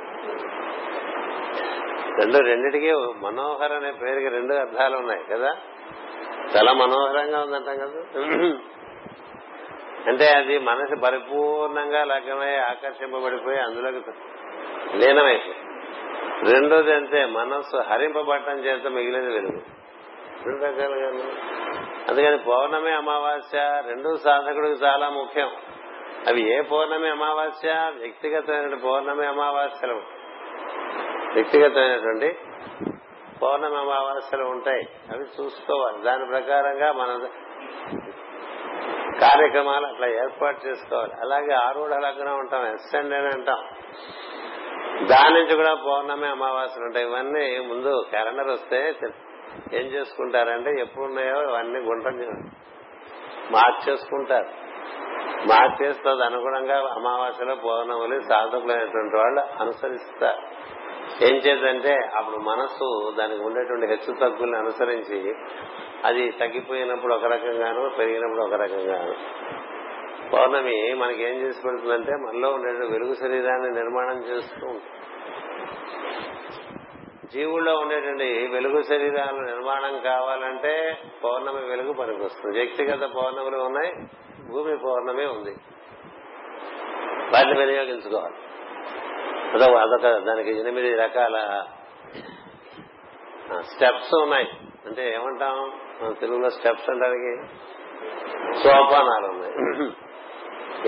రెండు 2.18 2.38
రెండిటికి 2.38 2.92
మనోహర్ 2.94 3.72
అనే 3.72 3.92
పేరుకి 3.92 4.28
రెండు 4.28 4.54
అర్థాలు 4.54 4.96
ఉన్నాయి 4.96 5.24
కదా? 5.24 5.56
చాలా 6.56 6.72
మనోహరంగా 6.72 7.40
ఉందంటాం 7.40 7.76
కదా? 7.76 8.20
అంటే 10.06 10.26
అది 10.26 10.58
మనసు 10.58 11.00
పరిపూర్ణంగా 11.00 12.04
లగ్నమై 12.04 12.56
ఆకర్షింపబడిపోయి 12.56 13.60
అందులోకి 13.60 14.10
లీనమైపోయి. 14.96 15.54
రెండోది 16.52 16.94
అంతే 16.94 17.24
మనస్సు 17.24 17.76
హరింపబడటం 17.76 18.58
చేత 18.58 18.86
మిగిలింది 18.86 19.32
వెలుగు. 19.32 19.62
రెండు 20.46 20.64
రకాలుగా 20.64 21.06
అందుకని 22.08 22.38
పౌర్ణమి 22.38 22.90
అమావాస్య 22.90 23.82
రెండు 23.86 24.16
సాధకుడికి 24.16 24.84
చాలా 24.84 25.08
ముఖ్యం. 25.08 25.50
అవి 26.28 26.58
ఏ 26.58 26.60
పౌర్ణమి 26.60 27.10
అమావాస్య? 27.10 27.92
వ్యక్తిగతమైన 27.98 28.74
పౌర్ణమి 28.74 29.26
అమావాస్యలు. 29.26 30.23
వ్యక్తిగతమైనటువంటి 31.34 32.38
పౌర్ణమి 33.42 33.78
అమావాస్యలు 33.78 34.44
ఉంటాయి. 34.44 34.88
అవి 35.12 35.24
చూసుకోవాలి. 35.24 36.02
దాని 36.02 36.26
ప్రకారంగా 36.26 36.92
మన 36.92 37.28
కార్యక్రమాలు 39.20 39.86
అట్లా 39.86 40.08
ఏర్పాటు 40.08 40.66
చేసుకోవాలి. 40.66 41.12
అలాగే 41.12 41.52
ఆరుడ 41.52 41.94
లగ్నం 41.94 42.38
ఉంటాం 42.38 42.66
ఎస్ఎండ్ 42.66 43.14
అని 43.14 43.26
అంటాం. 43.26 43.58
దాని 45.06 45.34
నుంచి 45.34 45.56
కూడా 45.56 45.74
పౌర్ణమి 45.74 46.26
అమావాస్యలు 46.26 46.84
ఉంటాయి. 46.84 47.06
ఇవన్నీ 47.06 47.58
ముందు 47.58 48.06
క్యాలెండర్ 48.10 48.48
వస్తే 48.48 48.94
ఏం 49.72 49.86
చేసుకుంటారంటే 49.86 50.80
ఎప్పుడు 50.80 51.04
ఉన్నాయో 51.04 51.38
అవన్నీ 51.38 51.78
గుంటం 51.80 52.16
మార్చేసుకుంటారు. 53.50 54.48
మార్చేస్తే 55.48 56.08
అనుగుణంగా 56.08 56.92
అమావాస్యలో 56.96 57.54
పౌర్ణములు 57.54 58.20
సాధకులైనటువంటి 58.20 59.16
వాళ్ళు 59.16 59.40
అనుసరిస్తారు. 59.40 60.63
ఏం 61.22 61.36
చేద్దంటే 61.36 61.94
అప్పుడు 62.16 62.36
మనస్సు 62.36 63.14
దానికి 63.18 63.42
ఉండేటువంటి 63.42 63.86
హెచ్చు 63.86 64.14
తగ్గుల్ని 64.20 64.58
అనుసరించి 64.58 65.34
అది 66.04 66.30
తగ్గిపోయినప్పుడు 66.30 67.14
ఒక 67.14 67.24
రకంగాను 67.24 67.90
పెరిగినప్పుడు 67.98 68.40
ఒక 68.40 68.54
రకంగాను. 68.54 69.14
పౌర్ణమి 70.30 70.94
మనకి 70.94 71.22
ఏం 71.22 71.34
చేసి 71.34 71.62
పెడుతుందంటే 71.62 72.12
మనలో 72.12 72.50
ఉండే 72.50 72.86
వెలుగు 72.86 73.14
శరీరాన్ని 73.14 73.70
నిర్మాణం 73.70 74.24
చేస్తూ 74.24 74.66
ఉంటుంది. 74.66 74.82
జీవుల్లో 77.32 77.76
ఉండేటువంటి 77.76 78.46
వెలుగు 78.46 78.82
శరీరాలు 78.82 79.40
నిర్మాణం 79.40 80.00
కావాలంటే 80.00 80.98
పౌర్ణమి 81.24 81.64
వెలుగు 81.64 81.92
పనికొస్తుంది. 81.92 82.58
వ్యక్తిగత 82.58 83.10
పౌర్ణములు 83.10 83.56
ఉన్నాయి 83.56 83.92
భూమి 84.48 84.78
పౌర్ణమి 84.78 85.26
ఉంది. 85.26 85.56
వాటిని 87.34 87.58
వినియోగించుకోవాలి. 87.58 88.34
అదొక 89.54 89.76
అదొక 89.76 90.18
దానికి 90.24 90.60
ఎనిమిది 90.60 90.94
రకాల 90.94 91.62
స్టెప్స్ 93.60 94.14
ఉన్నాయి. 94.22 94.48
అంటే 94.86 95.14
ఏమంటాం? 95.14 95.72
తెలుగులో 96.20 96.50
స్టెప్స్ 96.50 96.90
అంటానికి 96.90 97.56
సోపానాలు 98.62 99.26
ఉన్నాయి. 99.26 99.54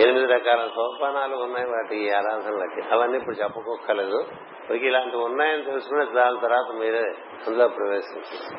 ఎనిమిది 0.03 0.27
రకాల 0.27 0.71
సోపానాలు 0.75 1.37
ఉన్నాయి 1.37 1.67
వాటి 1.67 2.13
ఆరాధనలకి. 2.13 2.95
అవన్నీ 2.95 3.19
ఇప్పుడు 3.19 3.37
చెప్పుకోక్కర్లేదు. 3.37 4.25
మీకు 4.71 4.85
ఇలాంటివి 4.85 5.25
ఉన్నాయని 5.25 5.63
తెలుసుకునే 5.63 6.05
దాని 6.05 6.41
తర్వాత 6.41 6.75
మీరే 6.75 7.03
అందులో 7.47 7.69
ప్రవేశించారు 7.69 8.57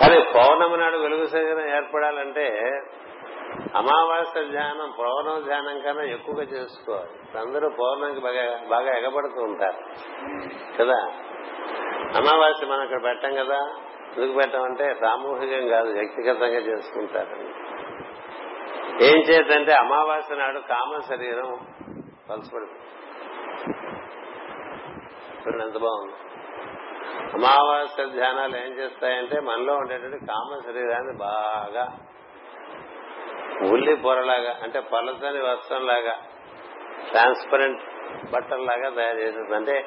కానీ 0.00 0.22
పౌర్ణమి 0.34 0.76
నాడు 0.76 0.96
వెలుగు 0.96 1.26
శరీరం 1.26 1.76
ఏర్పడాలంటే 1.76 2.72
అమావాస్య 3.54 4.44
ధ్యానం 4.44 4.92
పౌర్ణం 4.98 5.44
ధ్యానం 5.44 5.80
కన్నా 5.80 6.02
ఎక్కువగా 6.02 6.42
చేసుకోవాలి. 6.42 7.38
అందరూ 7.38 7.68
పౌర్ణమికి 7.68 8.20
బాగా 8.20 8.64
బాగా 8.70 8.98
ఎగబడుతూ 8.98 9.42
ఉంటారు. 9.42 9.76
కదా? 10.78 11.12
అమావాస్య 12.16 12.66
మనం 12.66 12.82
ఇక్కడ 12.82 13.02
పెట్టాం 13.02 13.34
కదా? 13.34 13.72
ఎందుకు 14.16 14.32
పెట్టామంటే 14.32 14.94
సామూహికం 14.94 15.68
కాదు 15.68 15.92
వ్యక్తిగతంగా 15.92 16.58
చేసుకుంటారు. 16.58 17.36
ఏం 19.04 19.22
చేద్దంటే 19.22 19.72
అమావాస్య 19.72 20.36
నాడు 20.36 20.58
కామ 20.58 21.00
శరీరం 21.08 21.66
పలసపడుతుంది 22.30 22.78
ఎంత 25.62 25.78
బాగుంది. 25.78 26.14
అమావాస్య 27.34 28.06
ధ్యానాలు 28.06 28.56
ఏం 28.56 28.72
చేస్తాయంటే 28.72 29.40
మనలో 29.40 29.74
ఉండేటువంటి 29.74 30.26
కామ 30.26 30.60
శరీరాన్ని 30.66 31.18
బాగా 31.18 31.96
ఉల్లి 33.62 33.96
పొరలాగా 33.96 34.60
అంటే 34.62 34.80
పలసని 34.80 35.38
వస్త్రంలాగా 35.40 36.16
ట్రాన్స్పరెంట్ 37.10 37.82
బట్టల్లాగా 38.30 38.88
తయారు 38.90 39.18
చేస్తుంది 39.18 39.54
అంటే 39.54 39.86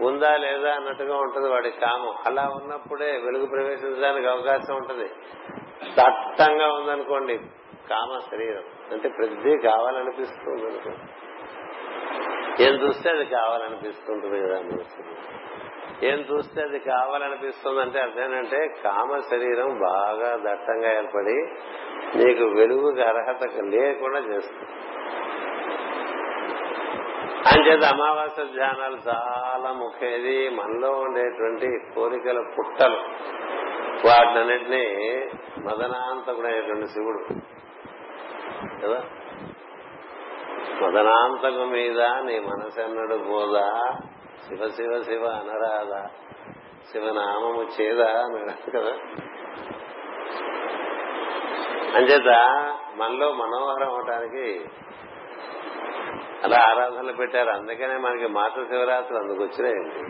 ఉందా 0.00 0.36
లేదా 0.36 0.74
అన్నట్టుగా 0.74 1.16
ఉంటుంది 1.16 1.48
వాడి 1.48 1.70
కామం. 1.70 2.14
అలా 2.26 2.42
ఉన్నప్పుడే 2.42 3.12
వెలుగు 3.12 3.46
ప్రవేశించడానికి 3.46 4.26
అవకాశం 4.26 4.76
ఉంటుంది. 4.76 5.08
దట్టంగా 5.98 6.72
ఉందనుకోండి 6.72 7.38
కామ 7.90 8.18
శరీరం. 8.30 8.62
అంటే 8.92 9.08
ప్రతిదీ 9.08 9.58
కావాలనిపిస్తుంది 9.58 10.66
అనుకోండి 10.66 11.00
ఏం 12.64 12.74
చూస్తే 12.74 13.10
అది 13.10 13.24
కావాలనిపిస్తుంటుంది 13.24 14.46
కదా 14.46 14.58
అనిపిస్తుంది 14.58 15.39
ఏం 16.02 16.18
చూస్తే 16.18 16.62
అది 16.62 16.78
కావాలనిపిస్తుంది 16.78 18.00
అంటే 18.00 18.74
కామ 18.84 19.18
శరీరం 19.30 19.78
బాగా 19.78 20.36
దట్టంగా 20.36 20.96
ఏర్పడి 20.96 21.34
నీకు 22.18 22.44
వెలుగుకి 22.44 23.02
అర్హత 23.02 23.48
లేకుండా 23.60 24.18
చేస్తుంది. 24.18 24.68
అంచేత 27.46 27.84
అమావాస్య 27.84 28.44
ధ్యానాలు 28.44 28.96
చాలా 29.08 29.72
ముఖ్యది 29.72 30.48
మనలో 30.48 30.90
ఉండేటువంటి 30.90 31.78
కోరికల 31.94 32.40
పుట్టలు. 32.58 32.96
వాటినన్నింటినీ 34.06 34.84
మదనాంతకుడైనటువంటి 35.58 36.86
శివుడు. 36.86 37.34
కదా? 38.84 39.02
మదనాంతకు 40.82 41.64
మీద 41.64 42.00
నీ 42.00 42.40
మనసెన్నడు 42.40 43.16
పోదా 43.16 43.98
శివ 44.50 44.68
శివ 44.68 45.02
శివ 45.02 45.24
అనరాధ. 45.26 46.06
శివనామము 46.92 47.62
చేద 47.80 48.00
అన్నాడు 48.00 48.70
కదా. 48.70 48.92
అంచేత 51.96 52.30
మనలో 52.94 53.32
మనోహరం 53.32 53.90
అవటానికి 53.90 54.60
అలా 56.44 56.56
ఆరాధనలు 56.70 57.12
పెట్టారు. 57.12 57.50
అందుకనే 57.50 57.96
మనకి 57.96 58.26
మాతృ 58.26 58.64
శివరాత్రులు 58.64 59.20
అందుకు 59.20 59.44
వచ్చినాయండి 59.44 60.00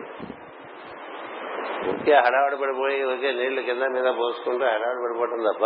ఊరికే 1.89 2.15
హడావిడి 2.15 2.57
పడిపోయి 2.57 3.03
ఒకే 3.03 3.33
నీళ్ళు 3.33 3.61
కింద 3.61 3.83
మీద 3.83 4.15
పోసుకుంటూ 4.15 4.65
హడావిడి 4.65 5.03
పడిపోవటం 5.05 5.53
తప్ప 5.53 5.65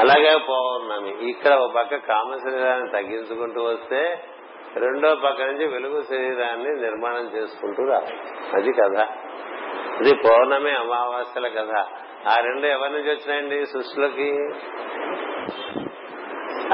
అలాగే 0.00 0.38
పౌర్ణమి 0.48 1.30
ఇక్కడ 1.30 1.52
ఒక 1.52 1.72
పక్క 1.72 1.96
కామ 1.96 2.36
శరీరాన్ని 2.36 2.90
తగ్గించుకుంటూ 2.90 3.62
వస్తే 3.64 4.24
రెండో 4.76 5.14
పక్క 5.14 5.42
నుంచి 5.42 5.66
వెలుగు 5.66 6.02
శరీరాన్ని 6.02 6.82
నిర్మాణం 6.82 7.30
చేసుకుంటూ 7.36 7.84
రావాలి. 7.84 8.16
అది 8.54 8.72
కథ. 8.72 9.06
ఇది 10.00 10.14
పౌర్ణమి 10.14 10.70
అమావాస్యల 10.70 11.48
కథ. 11.48 11.84
ఆ 12.28 12.40
రెండు 12.40 12.66
ఎవరి 12.66 12.92
నుంచి 12.92 13.10
వచ్చినాయండి? 13.10 13.66
సృష్టిలోకి? 13.66 14.30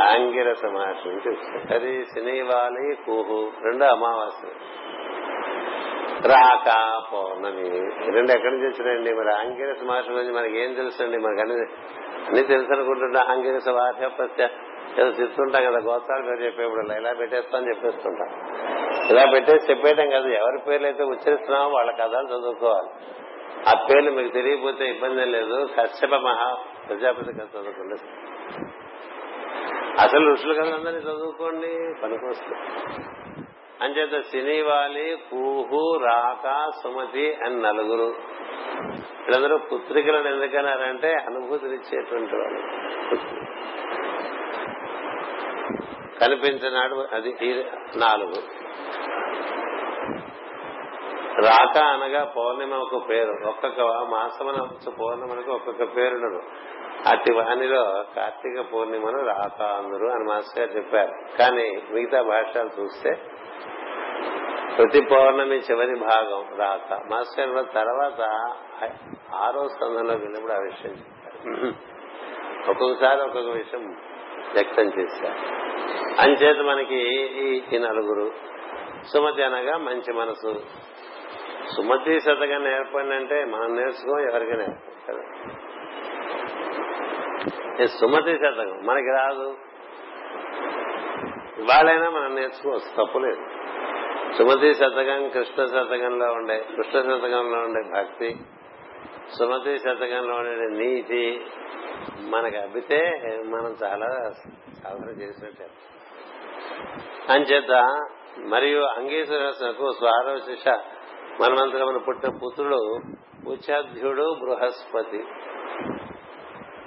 ఆంగిరస 0.01 0.65
మహర్షి 0.65 1.09
నుంచి 1.09 1.37
అది 1.75 2.05
శనివాలి 2.05 2.97
కూహు. 3.07 3.53
రెండు 3.65 3.85
అమావాస్య. 3.85 4.49
రాక 6.33 6.99
పౌర్ణమి. 7.13 7.71
రెండు 8.15 8.33
ఎక్కడి 8.33 8.55
నుంచి 8.55 8.67
వచ్చినాయండి? 8.67 9.15
మరి 9.15 9.35
ఆంగిరస 9.35 9.83
మహర్షి 9.83 10.11
గురించి 10.11 10.33
మనకి 10.33 10.61
ఏం 10.61 10.75
తెలుసండి? 10.75 11.19
మనకు 11.19 11.41
అన్ని 11.41 11.55
అన్ని 12.27 12.43
తెలుసు 12.43 12.73
అనుకుంటున్నా 12.73 13.21
ఆంగిరస 13.31 13.69
వార్యపత్య 13.69 14.49
ఏదో 14.97 15.09
చెప్తుంటాం 15.09 15.63
కదా 15.65 15.79
గోత్రాలు 15.79 16.23
పేరు 16.23 16.45
చెప్పేప్పుడు 16.45 16.93
ఇలా 16.93 17.13
పెట్టేస్తాం 17.13 17.69
చెప్పేస్తుంటాం. 17.69 18.31
ఇలా 19.11 19.25
పెట్టేసి 19.33 19.71
చెప్పేయటం 19.71 20.11
కదా 20.11 20.29
ఎవరి 20.29 20.59
పేర్లు 20.69 20.87
అయితే 20.87 21.05
ఉచ్చరిస్తున్నామో 21.05 21.69
వాళ్ళ 21.69 21.91
కథలు 21.91 22.27
చదువుకోవాలి. 22.27 22.89
ఆ 23.69 23.87
పేర్లు 23.91 24.11
మీకు 24.11 24.35
తెలియకపోతే 24.35 24.85
ఇబ్బంది 24.85 25.25
లేదు 25.25 25.69
కశ్యప 25.81 26.15
మహా 26.15 26.57
ప్రజాపతి 26.89 27.33
కథ 27.33 27.61
చదువుకోండి. 27.61 27.97
అసలు 30.03 30.33
ఋషులు 30.33 30.55
కథలందరినీ 30.55 30.99
చదువుకోండి 30.99 31.95
పనికొస్తుంది. 32.03 32.59
అంచేత 33.81 34.23
శనివాలి 34.25 35.19
కూహు 35.31 35.99
రాక 36.05 36.71
సుమతి 36.83 37.35
అని 37.35 37.63
నలుగురు. 37.63 38.15
వీళ్ళందరూ 39.27 39.59
పుత్రికలను 39.59 40.29
ఎందుకన్నారంటే 40.29 41.09
అనుభూతినిచ్చేటువంటి 41.27 42.35
వాళ్ళు. 42.35 42.61
కనిపించినాడు 46.21 47.09
అది 47.13 47.65
నాలుగు. 47.97 48.41
రాక 51.47 51.79
అనగా 51.79 52.25
పౌర్ణిమ 52.25 52.75
ఒక 52.75 53.09
పేరు. 53.09 53.49
ఒక్కొక్క 53.49 53.81
మాసమున 54.11 54.63
వచ్చే 54.63 55.53
ఒక్కొక్క 55.53 55.97
పేరుండదు. 55.97 56.43
అతి 57.09 57.33
వాణిలో 57.35 58.05
కార్తీక 58.17 58.61
పౌర్ణిమను 58.73 59.25
రాక 59.25 59.63
అందరు 59.63 60.07
అని 60.07 60.25
మాస్టర్ 60.25 60.59
గారు 60.59 60.77
చెప్పారు. 60.77 61.37
కానీ 61.39 61.83
మిగతా 61.91 62.23
భాషలు 62.23 62.71
చూస్తే 62.81 63.11
ప్రతి 64.79 65.01
పౌర్ణమి 65.11 65.57
చివరి 65.59 65.97
భాగం 66.01 66.59
రాక. 66.59 67.01
మాస్టర్ 67.11 67.49
గారు 67.49 67.67
తర్వాత 67.75 68.21
ఆరో 69.35 69.69
స్థానంలో 69.69 70.15
వెళ్ళినప్పుడు 70.15 70.53
ఆ 70.53 70.59
విషయం 70.59 70.93
చెప్పారు. 70.93 71.73
ఒక్కొక్కసారి 72.71 73.21
ఒక్కొక్క 73.21 73.51
విషయం 73.51 73.97
వ్యక్తం 74.55 74.85
చేశారు. 74.85 75.59
అంచేత 76.21 76.57
మనకి 76.57 76.99
ఈ 77.73 77.79
నలుగురు 77.79 78.33
సుమతి 79.13 79.43
అనగా 79.43 79.77
మంచి 79.77 80.13
మనసు. 80.13 80.63
సుమతి 81.77 82.21
శతకం 82.21 82.65
నేర్పండి 82.65 83.45
మనం 83.45 83.77
నేర్చుకో 83.77 84.19
ఎవరికి 84.19 84.57
నేర్పారు. 84.57 85.23
సుమతి 87.87 88.33
శతకం 88.33 88.87
మనకి 88.87 89.07
రాదు. 89.07 89.57
ఇవాళైనా 91.59 92.11
మనం 92.11 92.35
నేర్చుకోవచ్చు 92.35 93.05
తప్పులేదు. 93.05 93.43
సుమతి 94.39 94.75
శతకం 94.75 95.29
కృష్ణ 95.29 95.65
శతకంలో 95.65 96.33
ఉండే 96.33 96.65
కృష్ణ 96.77 97.01
శతకంలో 97.01 97.59
ఉండే 97.59 98.01
భక్తి 98.01 98.37
సుమతి 99.35 99.79
శతకంలో 99.79 100.35
ఉండే 100.35 100.85
నీతి 100.85 101.47
మనకి 102.21 102.57
అబ్బితే 102.57 102.99
మనం 103.45 103.77
చాలా 103.85 104.33
సాధన 104.83 105.09
చేసినట్టే. 105.11 105.67
అంచేత 107.29 107.99
మరియు 108.39 108.83
అంగీశ్వరకు 108.83 109.93
స్వారోశిష 109.93 110.69
మనమంతగా 111.41 111.99
పుట్టిన 111.99 112.31
పుత్రుడు 112.37 113.01
ఉచాధ్యుడు 113.47 114.37
బృహస్పతి. 114.41 115.25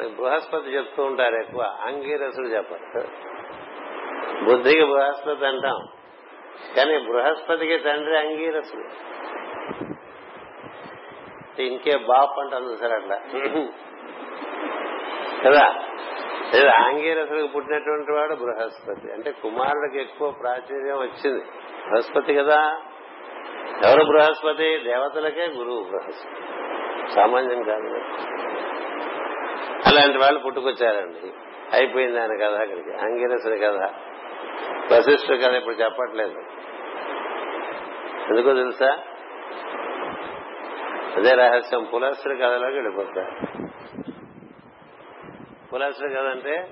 బృహస్పతి 0.08 0.70
చెప్తూ 0.70 1.04
ఉంటారు 1.04 1.36
ఎక్కువ 1.36 1.62
అంగీరసుడు 1.82 2.48
చెప్పారు. 2.48 3.32
బుద్ధికి 4.44 4.86
బృహస్పతి 4.86 5.46
అంటాం 5.46 5.88
కానీ 6.78 6.98
బృహస్పతికి 6.98 7.78
తండ్రి 7.78 8.20
అంగీరసుడు 8.20 9.12
ఇంకే 11.60 11.97
బాప్ 11.97 12.39
అంటాను 12.39 12.76
సరే 12.76 12.95
అట్లా? 12.95 13.16
కదా? 15.45 15.74
లేదా 16.56 16.72
ఆంగీరసుడికి 16.86 17.47
పుట్టినటువంటి 17.47 18.12
వాడు 18.12 18.36
బృహస్పతి. 18.36 19.14
అంటే 19.14 19.32
కుమారుడికి 19.32 20.02
ఎక్కువ 20.02 20.32
ప్రాచుర్యం 20.32 20.97
వచ్చింది. 20.97 21.43
బృహస్పతి 21.89 22.34
కదా? 22.34 22.82
ఎవరు 23.86 24.04
బృహస్పతి? 24.04 24.78
దేవతలకే 24.78 25.47
గురువు 25.47 25.84
బృహస్పతి. 25.84 26.43
సామాన్యం 27.12 27.64
కాదు. 27.64 27.88
అలాంటి 29.88 30.18
వాళ్ళు 30.18 30.39
పుట్టుకొచ్చారండి. 30.39 31.32
అయిపోయింది 31.74 32.20
ఆయన 32.20 32.36
కథ 32.36 32.54
అక్కడికి. 32.54 32.93
అంగిరసుడి 32.93 33.60
కథ. 33.60 33.89
వశిష్ఠుడి 34.93 35.38
కథ 35.38 35.54
ఇప్పుడు 35.54 35.76
చెప్పట్లేదు. 35.76 36.36
ఎందుకో 38.30 38.54
తెలుసా? 38.54 38.99
అదే 41.18 41.30
రహస్యం. 41.30 41.84
పులస్త్రి 41.93 42.36
కథలోకి 42.36 42.76
వెళ్ళిపోతారు 42.76 43.47
పులస్త్రి 45.74 46.09
కథ 46.09 46.26
అంటే 46.26 46.70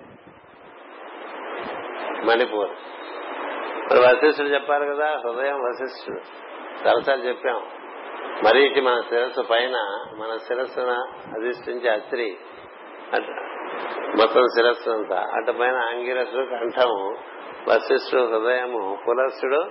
మణిపూర్. 2.25 2.69
ఇప్పుడు 3.77 3.99
వశిష్ఠుడు 3.99 4.47
చెప్పారు 4.47 4.93
కదా 4.93 5.19
హృదయం 5.25 5.55
వశిష్ఠుడు. 5.55 6.19
చాలాసార్లు 6.87 7.23
చెప్పాం. 7.23 7.61
మరీకి 8.45 8.81
మన 8.81 9.01
శిరస్సు 9.09 9.41
పైన 9.41 9.75
మన 10.17 10.37
శిరస్సున 10.37 10.91
అధిష్ఠించి 11.37 11.89
అత్రి. 11.89 12.37
మొత్తం 14.17 14.43
శిరస్సు 14.43 14.89
అంతా. 14.89 15.23
అటు 15.35 15.51
పైన 15.51 15.75
అంగిరసుడు 15.75 16.45
కంఠము 16.45 17.17
వశిష్ఠుడు 17.69 18.21
హృదయము 18.21 18.97
పులస్సుడు 19.07 19.63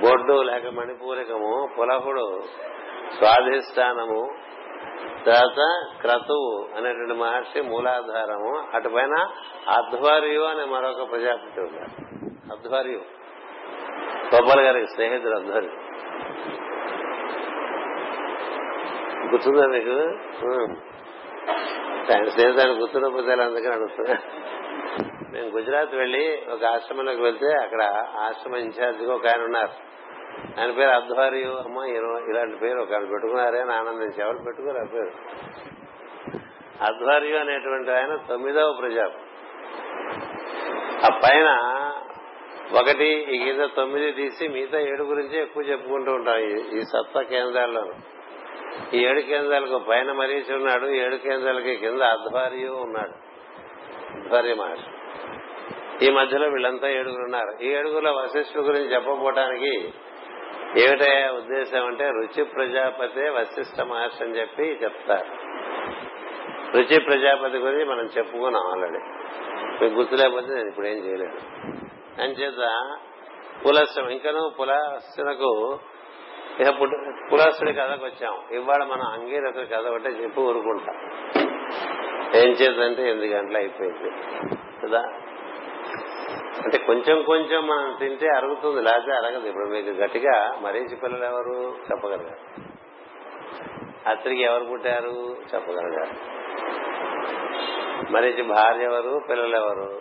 బొడ్డు 0.00 0.42
లేక 0.42 0.66
మణిపూరికము 0.66 1.68
పులహుడు 1.78 2.40
స్వాధిష్టానము 3.14 4.34
తర్వాత 5.26 5.88
క్రతువు 6.00 6.68
అనేటువంటి 6.76 7.12
మహర్షి 7.12 7.60
మూలాధారము 7.60 8.66
అటుపైన 8.74 9.26
అధ్వర్యు 9.68 10.40
అనే 10.40 10.64
మరొక 10.64 11.10
ప్రజాపతి 11.10 11.60
ఉన్నారు 11.60 11.94
అధ్వర్యు 12.52 12.98
కొబ్బరి 14.30 14.64
గారికి 14.64 14.86
స్నేహితుడు 14.86 15.36
అధ్వర్యు 15.36 15.70
గుర్తుందా 19.26 19.66
మీకు? 19.66 19.96
ఆయన 22.12 22.28
స్నేహితుడు 22.28 22.72
గుర్తున్నపోతే 22.72 23.32
అందుకని 23.32 23.72
అడుగుతున్నా 23.72 24.16
మేము 25.32 25.46
గుజరాత్ 25.46 25.94
వెళ్ళి 25.94 26.42
ఒక 26.50 26.64
ఆశ్రమంలోకి 26.64 27.22
వెళ్తే 27.22 27.46
అక్కడ 27.62 27.82
ఆశ్రమ 28.18 28.56
ఇన్ఛార్జిగా 28.56 29.14
ఒక 29.14 29.26
ఆయన 29.26 29.44
ఉన్నారు. 29.44 29.95
ఆయన 30.58 30.70
పేరు 30.70 30.90
అధ్వర్యు 30.90 31.48
అమ్మ 31.48 31.78
ఇలాంటి 32.30 32.56
పేరు 32.56 32.78
ఒక 32.78 32.90
పెట్టుకున్నారే 32.90 33.60
అని 33.60 33.72
ఆనందించి 33.72 34.22
ఎవరు 34.22 34.38
పెట్టుకోరు 34.46 34.78
ఆ 34.78 34.84
పేరు 34.94 35.12
అధ్వర్యు 36.84 37.36
అనేటువంటి 37.36 37.90
ఆయన 37.90 38.16
తొమ్మిదవ 38.28 38.72
ప్రజాపతి. 38.80 39.22
ఆ 41.06 41.20
పైన 41.24 41.48
ఒకటి 42.80 43.06
ఈ 43.06 43.44
కింద 43.44 43.68
తొమ్మిది 43.76 44.12
తీసి 44.12 44.48
మిగతా 44.48 44.78
ఏడు 44.78 45.02
గురించి 45.02 45.38
ఎక్కువ 45.38 45.62
చెప్పుకుంటూ 45.62 46.12
ఉంటాం 46.12 46.38
ఈ 46.78 46.80
సత్తా 46.80 47.22
కేంద్రాల్లో 47.22 47.84
ఈ 48.94 49.06
ఏడు 49.06 49.20
కేంద్రాలకు 49.20 49.78
పైన 49.78 50.12
మరీచి 50.12 50.54
ఉన్నాడు 50.54 50.86
ఏడు 50.86 51.16
కేంద్రాలకి 51.16 51.76
కింద 51.76 52.02
అధ్వర్యు 52.02 52.72
ఉన్నాడు. 52.72 53.14
అధ్వర్య 54.18 54.54
మహర్షి. 54.54 54.90
ఈ 56.06 56.10
మధ్యలో 56.10 56.48
వీళ్ళంతా 56.48 56.88
ఏడుగురు 56.88 57.22
ఉన్నారు. 57.22 57.64
ఈ 57.64 57.68
ఏడుగురులో 57.68 58.12
వశిష్ఠుడు 58.12 58.64
గురించి 58.66 58.94
చెప్పబోటానికి 58.94 59.94
ఏమిటే 60.78 61.28
ఉద్దేశం 61.28 61.86
అంటే 61.86 62.10
రుచి 62.10 62.44
ప్రజాపతి 62.44 63.28
వశిష్ఠ 63.28 63.80
మహర్షి 63.80 64.24
అని 64.24 64.40
చెప్పి 64.40 64.62
చెప్తారు. 64.62 65.56
రుచి 66.76 67.00
ప్రజాపతి 67.00 67.56
గురించి 67.56 67.84
మనం 67.84 68.04
చెప్పుకున్నాం 68.04 68.66
ఆల్రెడీ. 68.66 68.98
మీకు 69.82 69.94
గుర్తు 69.94 70.14
లేకపోతే 70.14 70.54
నేను 70.54 70.68
ఇప్పుడు 70.68 70.86
ఏం 70.86 70.96
చేయలేదు. 70.96 71.38
అంచేత 72.22 72.96
పులస్యం 73.66 74.08
ఇంకను 74.08 74.52
పులాసునకు 74.60 75.78
ఇక 76.60 76.68
పులాసుడి 77.32 77.72
కథకు 77.72 78.04
వచ్చాం. 78.04 78.38
ఇవాళ 78.52 78.84
మనం 78.84 79.02
అంగీరసుడి 79.02 79.66
కథ 79.66 79.86
ఒకటే 79.86 80.08
చెప్పి 80.08 80.40
ఊరుకుంటాం. 80.40 80.96
ఏం 82.34 82.48
చేద్దంటే 82.48 83.10
ఎనిమిది 83.10 83.34
గంటలు 83.34 83.56
అయిపోయింది. 83.56 84.10
కదా? 84.86 85.02
అంటే 86.66 86.78
కొంచెం 86.78 87.22
కొంచెం 87.22 87.66
మనం 87.66 87.96
తింటే 88.00 88.28
అరుగుతుంది 88.36 88.82
లేకపోతే 88.82 89.12
అరగదు. 89.12 89.46
ఇప్పుడు 89.46 89.64
మీకు 89.64 89.88
గట్టిగా 89.88 90.58
మరీచి 90.60 90.96
పిల్లలు 90.96 91.24
ఎవరు? 91.24 91.74
చెప్పగలగారు 91.90 92.40
అత్రికి 94.08 94.42
ఎవరు 94.42 94.64
పుట్టారు? 94.64 95.36
చెప్పగలగారు 95.54 96.14
మరీచి 98.12 98.42
భార్య 98.42 98.84
ఎవరు? 98.84 99.20
పిల్లలు 99.30 99.56
ఎవరు? 99.56 100.00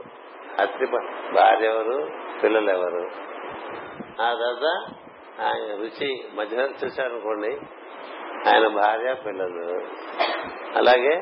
అత్రి 0.60 0.88
భార్య 1.34 1.68
ఎవరు? 1.68 2.10
పిల్లలు 2.44 2.70
ఎవరు? 2.70 3.10
ఆ 4.22 4.34
తర్వాత 4.34 4.94
ఆయన 5.42 5.76
రుచి 5.76 6.26
మధ్య 6.34 6.58
చూశారనుకోండి 6.86 7.52
ఆయన 8.50 8.68
భార్య 8.68 9.14
పిల్లలు. 9.14 9.82
అలాగే 10.76 11.16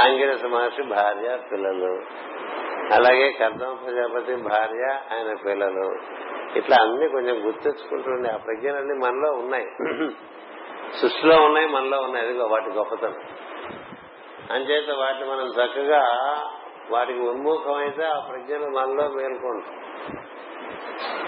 ఆంగిరస 0.00 0.44
మహర్షి 0.44 0.82
భార్య 0.82 1.38
పిల్లలు. 1.52 2.02
అలాగే 2.92 3.30
కర్దం 3.30 3.78
ప్రజాపతి 3.84 4.34
భార్య 4.34 4.98
ఆయన 5.12 5.34
పిల్లలు. 5.46 5.92
ఇట్లా 6.58 6.76
అన్ని 6.80 7.08
కొంచెం 7.08 7.46
గుర్తించుకుంటుండే. 7.46 8.30
ఆ 8.30 8.36
ప్రజ్ఞలన్నీ 8.36 8.94
మనలో 8.94 9.32
ఉన్నాయి. 9.32 9.66
సృష్టిలో 11.00 11.44
ఉన్నాయి 11.44 11.66
మనలో 11.66 12.00
ఉన్నాయి. 12.00 12.28
అదిగో 12.28 12.44
వాటి 12.46 12.70
గొప్పతనం. 12.70 13.14
అంచేత 14.50 14.90
వాటిని 14.90 15.30
మనం 15.30 15.46
చక్కగా 15.46 16.06
వాటికి 16.90 17.18
ఉన్ముఖమైతే 17.18 18.04
ఆ 18.04 18.18
ప్రజ్ఞలు 18.18 18.66
మనలో 18.66 19.08
మేల్కొంటాం 19.08 19.76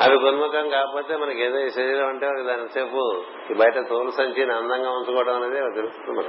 అవి 0.03 0.17
ఉన్ముఖం 0.17 0.69
కాకపోతే 0.69 1.17
మనకి 1.17 1.43
ఏదో 1.43 1.59
ఈ 1.59 1.69
శరీరం 1.69 2.09
అంటే 2.09 2.27
దాని 2.27 2.69
సేపు 2.69 3.23
ఈ 3.51 3.55
బయట 3.55 3.79
తోలు 3.89 4.11
సంచిని 4.11 4.53
అందంగా 4.53 4.91
ఉంచుకోవడం 4.91 5.43
అనేది 5.43 5.55
తెలుస్తుంది 5.55 6.21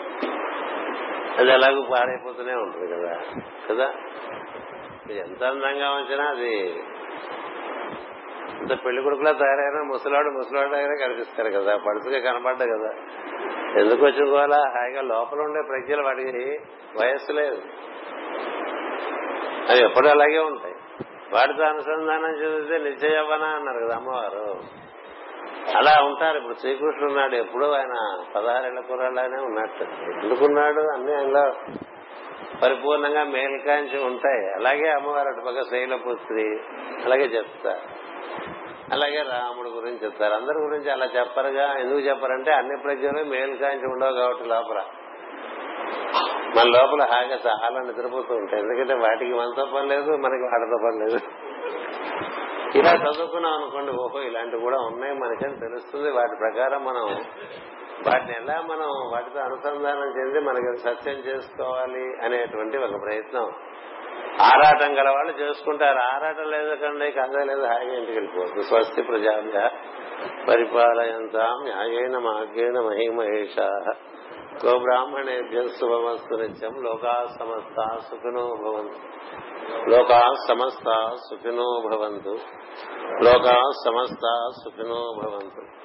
అది 1.37 1.51
ఎలాగో 1.51 1.81
పాడైపోతూనే 1.81 2.53
ఉంటుంది 2.53 2.91
కదా. 2.91 3.19
కదా? 3.69 3.93
ఎంత 5.11 5.43
అందంగా 5.43 5.91
ఉంచినా 5.91 6.23
అది 6.25 6.69
ఇంత 8.61 8.85
పెళ్ళి 8.85 9.03
కొడుకులా 9.03 9.31
తయారైనా 9.31 9.83
ముసలాడు 9.83 10.29
ముసలాడు 10.29 10.69
దగ్గరే 10.69 11.07
కనిపిస్తారు 11.07 11.49
కదా 11.49 11.77
పడుతుగా 11.77 12.31
కనపడ్డా 12.31 12.65
కదా. 12.65 12.91
ఎందుకు 13.81 14.05
వచ్చుకోవాలా 14.05 14.57
హాయిగా 14.57 15.01
లోపల 15.01 15.39
ఉండే 15.39 15.61
ప్రజ్ఞలు 15.67 16.03
వాడికి 16.03 16.59
వయస్సు 17.01 17.31
లేదు. 17.31 17.61
అవి 19.69 19.83
ఎప్పుడు 19.83 20.07
అలాగే 20.07 20.39
ఉంటాయి. 20.39 20.75
వాటితో 21.33 21.63
అనుసంధానం 21.63 22.35
చెందితే 22.43 22.77
నిత్య 22.77 23.17
యవ్వన 23.17 23.43
అన్నారు 23.43 23.85
కదా 23.85 23.95
అమ్మవారు. 23.95 24.59
అలా 25.77 26.05
ఉంటారు. 26.05 26.37
ఇప్పుడు 26.37 26.53
శ్రీకృష్ణుడు 26.53 27.05
ఉన్నాడు. 27.05 27.35
ఎప్పుడూ 27.35 27.71
ఆయన 27.71 28.23
పదహారేళ్ళ 28.35 28.79
కూరలానే 28.79 29.43
ఉన్నట్టు. 29.43 29.83
ఎందుకున్నాడు? 30.23 30.81
అన్ని 30.81 31.15
ఆయనలో 31.15 31.53
పరిపూర్ణంగా 32.63 33.23
మేల్కాంచి 33.23 34.03
ఉంటాయి. 34.03 34.53
అలాగే 34.53 34.89
అమ్మవారు 34.89 35.27
అటుపక్క 35.27 35.61
శైలపుత్రి 35.61 36.59
అలాగే 37.05 37.23
చెప్తారు. 37.23 38.05
అలాగే 38.93 39.21
రాముడు 39.21 39.69
గురించి 39.69 39.97
చెప్తారు. 40.03 40.33
అందరి 40.33 40.57
గురించి 40.57 40.91
అలా 40.91 41.05
చెప్పరుగా. 41.05 41.77
ఎందుకు 41.79 41.99
చెప్పారంటే 41.99 42.51
అన్ని 42.51 42.77
ప్రజలు 42.83 43.23
మేల్కాంచి 43.23 43.91
ఉండవు 43.91 44.13
కాబట్టి 44.13 44.43
లోపల. 44.43 44.83
మన 46.57 46.63
లోపల 46.67 47.03
హాగా 47.03 47.39
చాలా 47.47 47.79
నిద్రపోతూ 47.79 48.35
ఉంటాయి. 48.35 48.63
ఎందుకంటే 48.63 48.93
వాటికి 48.93 49.33
మనతో 49.33 49.65
పని 49.65 49.89
లేదు 49.89 50.11
మనకి 50.11 50.43
వాటితో 50.43 50.77
పని 50.83 50.99
లేదు. 50.99 51.19
ఇలా 52.77 52.91
చదువుకున్నాం 52.91 53.53
అనుకోండి 53.53 53.91
ఓహో 53.91 54.21
ఇలాంటివి 54.21 54.61
కూడా 54.61 54.77
ఉన్నాయి 54.77 55.13
మనకని 55.13 55.59
తెలుస్తుంది. 55.59 56.11
వాటి 56.11 56.35
ప్రకారం 56.39 56.85
మనం 56.85 57.23
వాటిని 58.07 58.35
ఎలా 58.37 58.61
మనం 58.61 59.11
వాటితో 59.11 59.39
అనుసంధానం 59.39 60.19
చెంది 60.19 60.39
మనకి 60.39 60.77
సత్యం 60.77 61.15
చేసుకోవాలి 61.15 62.03
అనేటువంటి 62.23 62.77
ఒక 62.77 63.01
ప్రయత్నం. 63.01 63.53
ఆరాటం 64.41 64.97
గల 64.97 65.09
వాళ్ళు 65.09 65.31
చేసుకుంటారు. 65.41 65.99
ఆరాటం 65.99 66.51
లేదు 66.51 66.75
కండి 66.75 67.11
కథ 67.11 67.35
లేదు 67.35 67.65
హాయిగా 67.65 67.93
ఇంటికి 67.93 68.19
వెళ్ళిపోతుంది 68.19 68.61
స్వస్తి 68.61 69.01
ప్రజాభ్య 69.01 69.69
పరిపాలయంతాం 70.47 71.63
న్యాయేన 71.63 72.17
మార్గేణ 72.17 72.79
మహిమహేష. 72.79 73.59
గో 74.65 74.79
బ్రాహ్మణేభ్య 74.79 75.67
శుభమస్తు 75.67 76.35
నిత్యం. 76.35 76.83
లోకా 76.83 77.27
సమస్త 77.39 77.99
సుఖినో 78.09 78.55
భవంతు. 78.63 78.99
లోకా 79.89 80.33
సమస్త 80.47 81.15
సుఖినో 81.29 81.81
భవంతు. 81.91 82.37
లోకా 83.23 83.69
సమస్త 83.85 84.49
సుఖినో 84.63 85.13
భవంతు. 85.23 85.84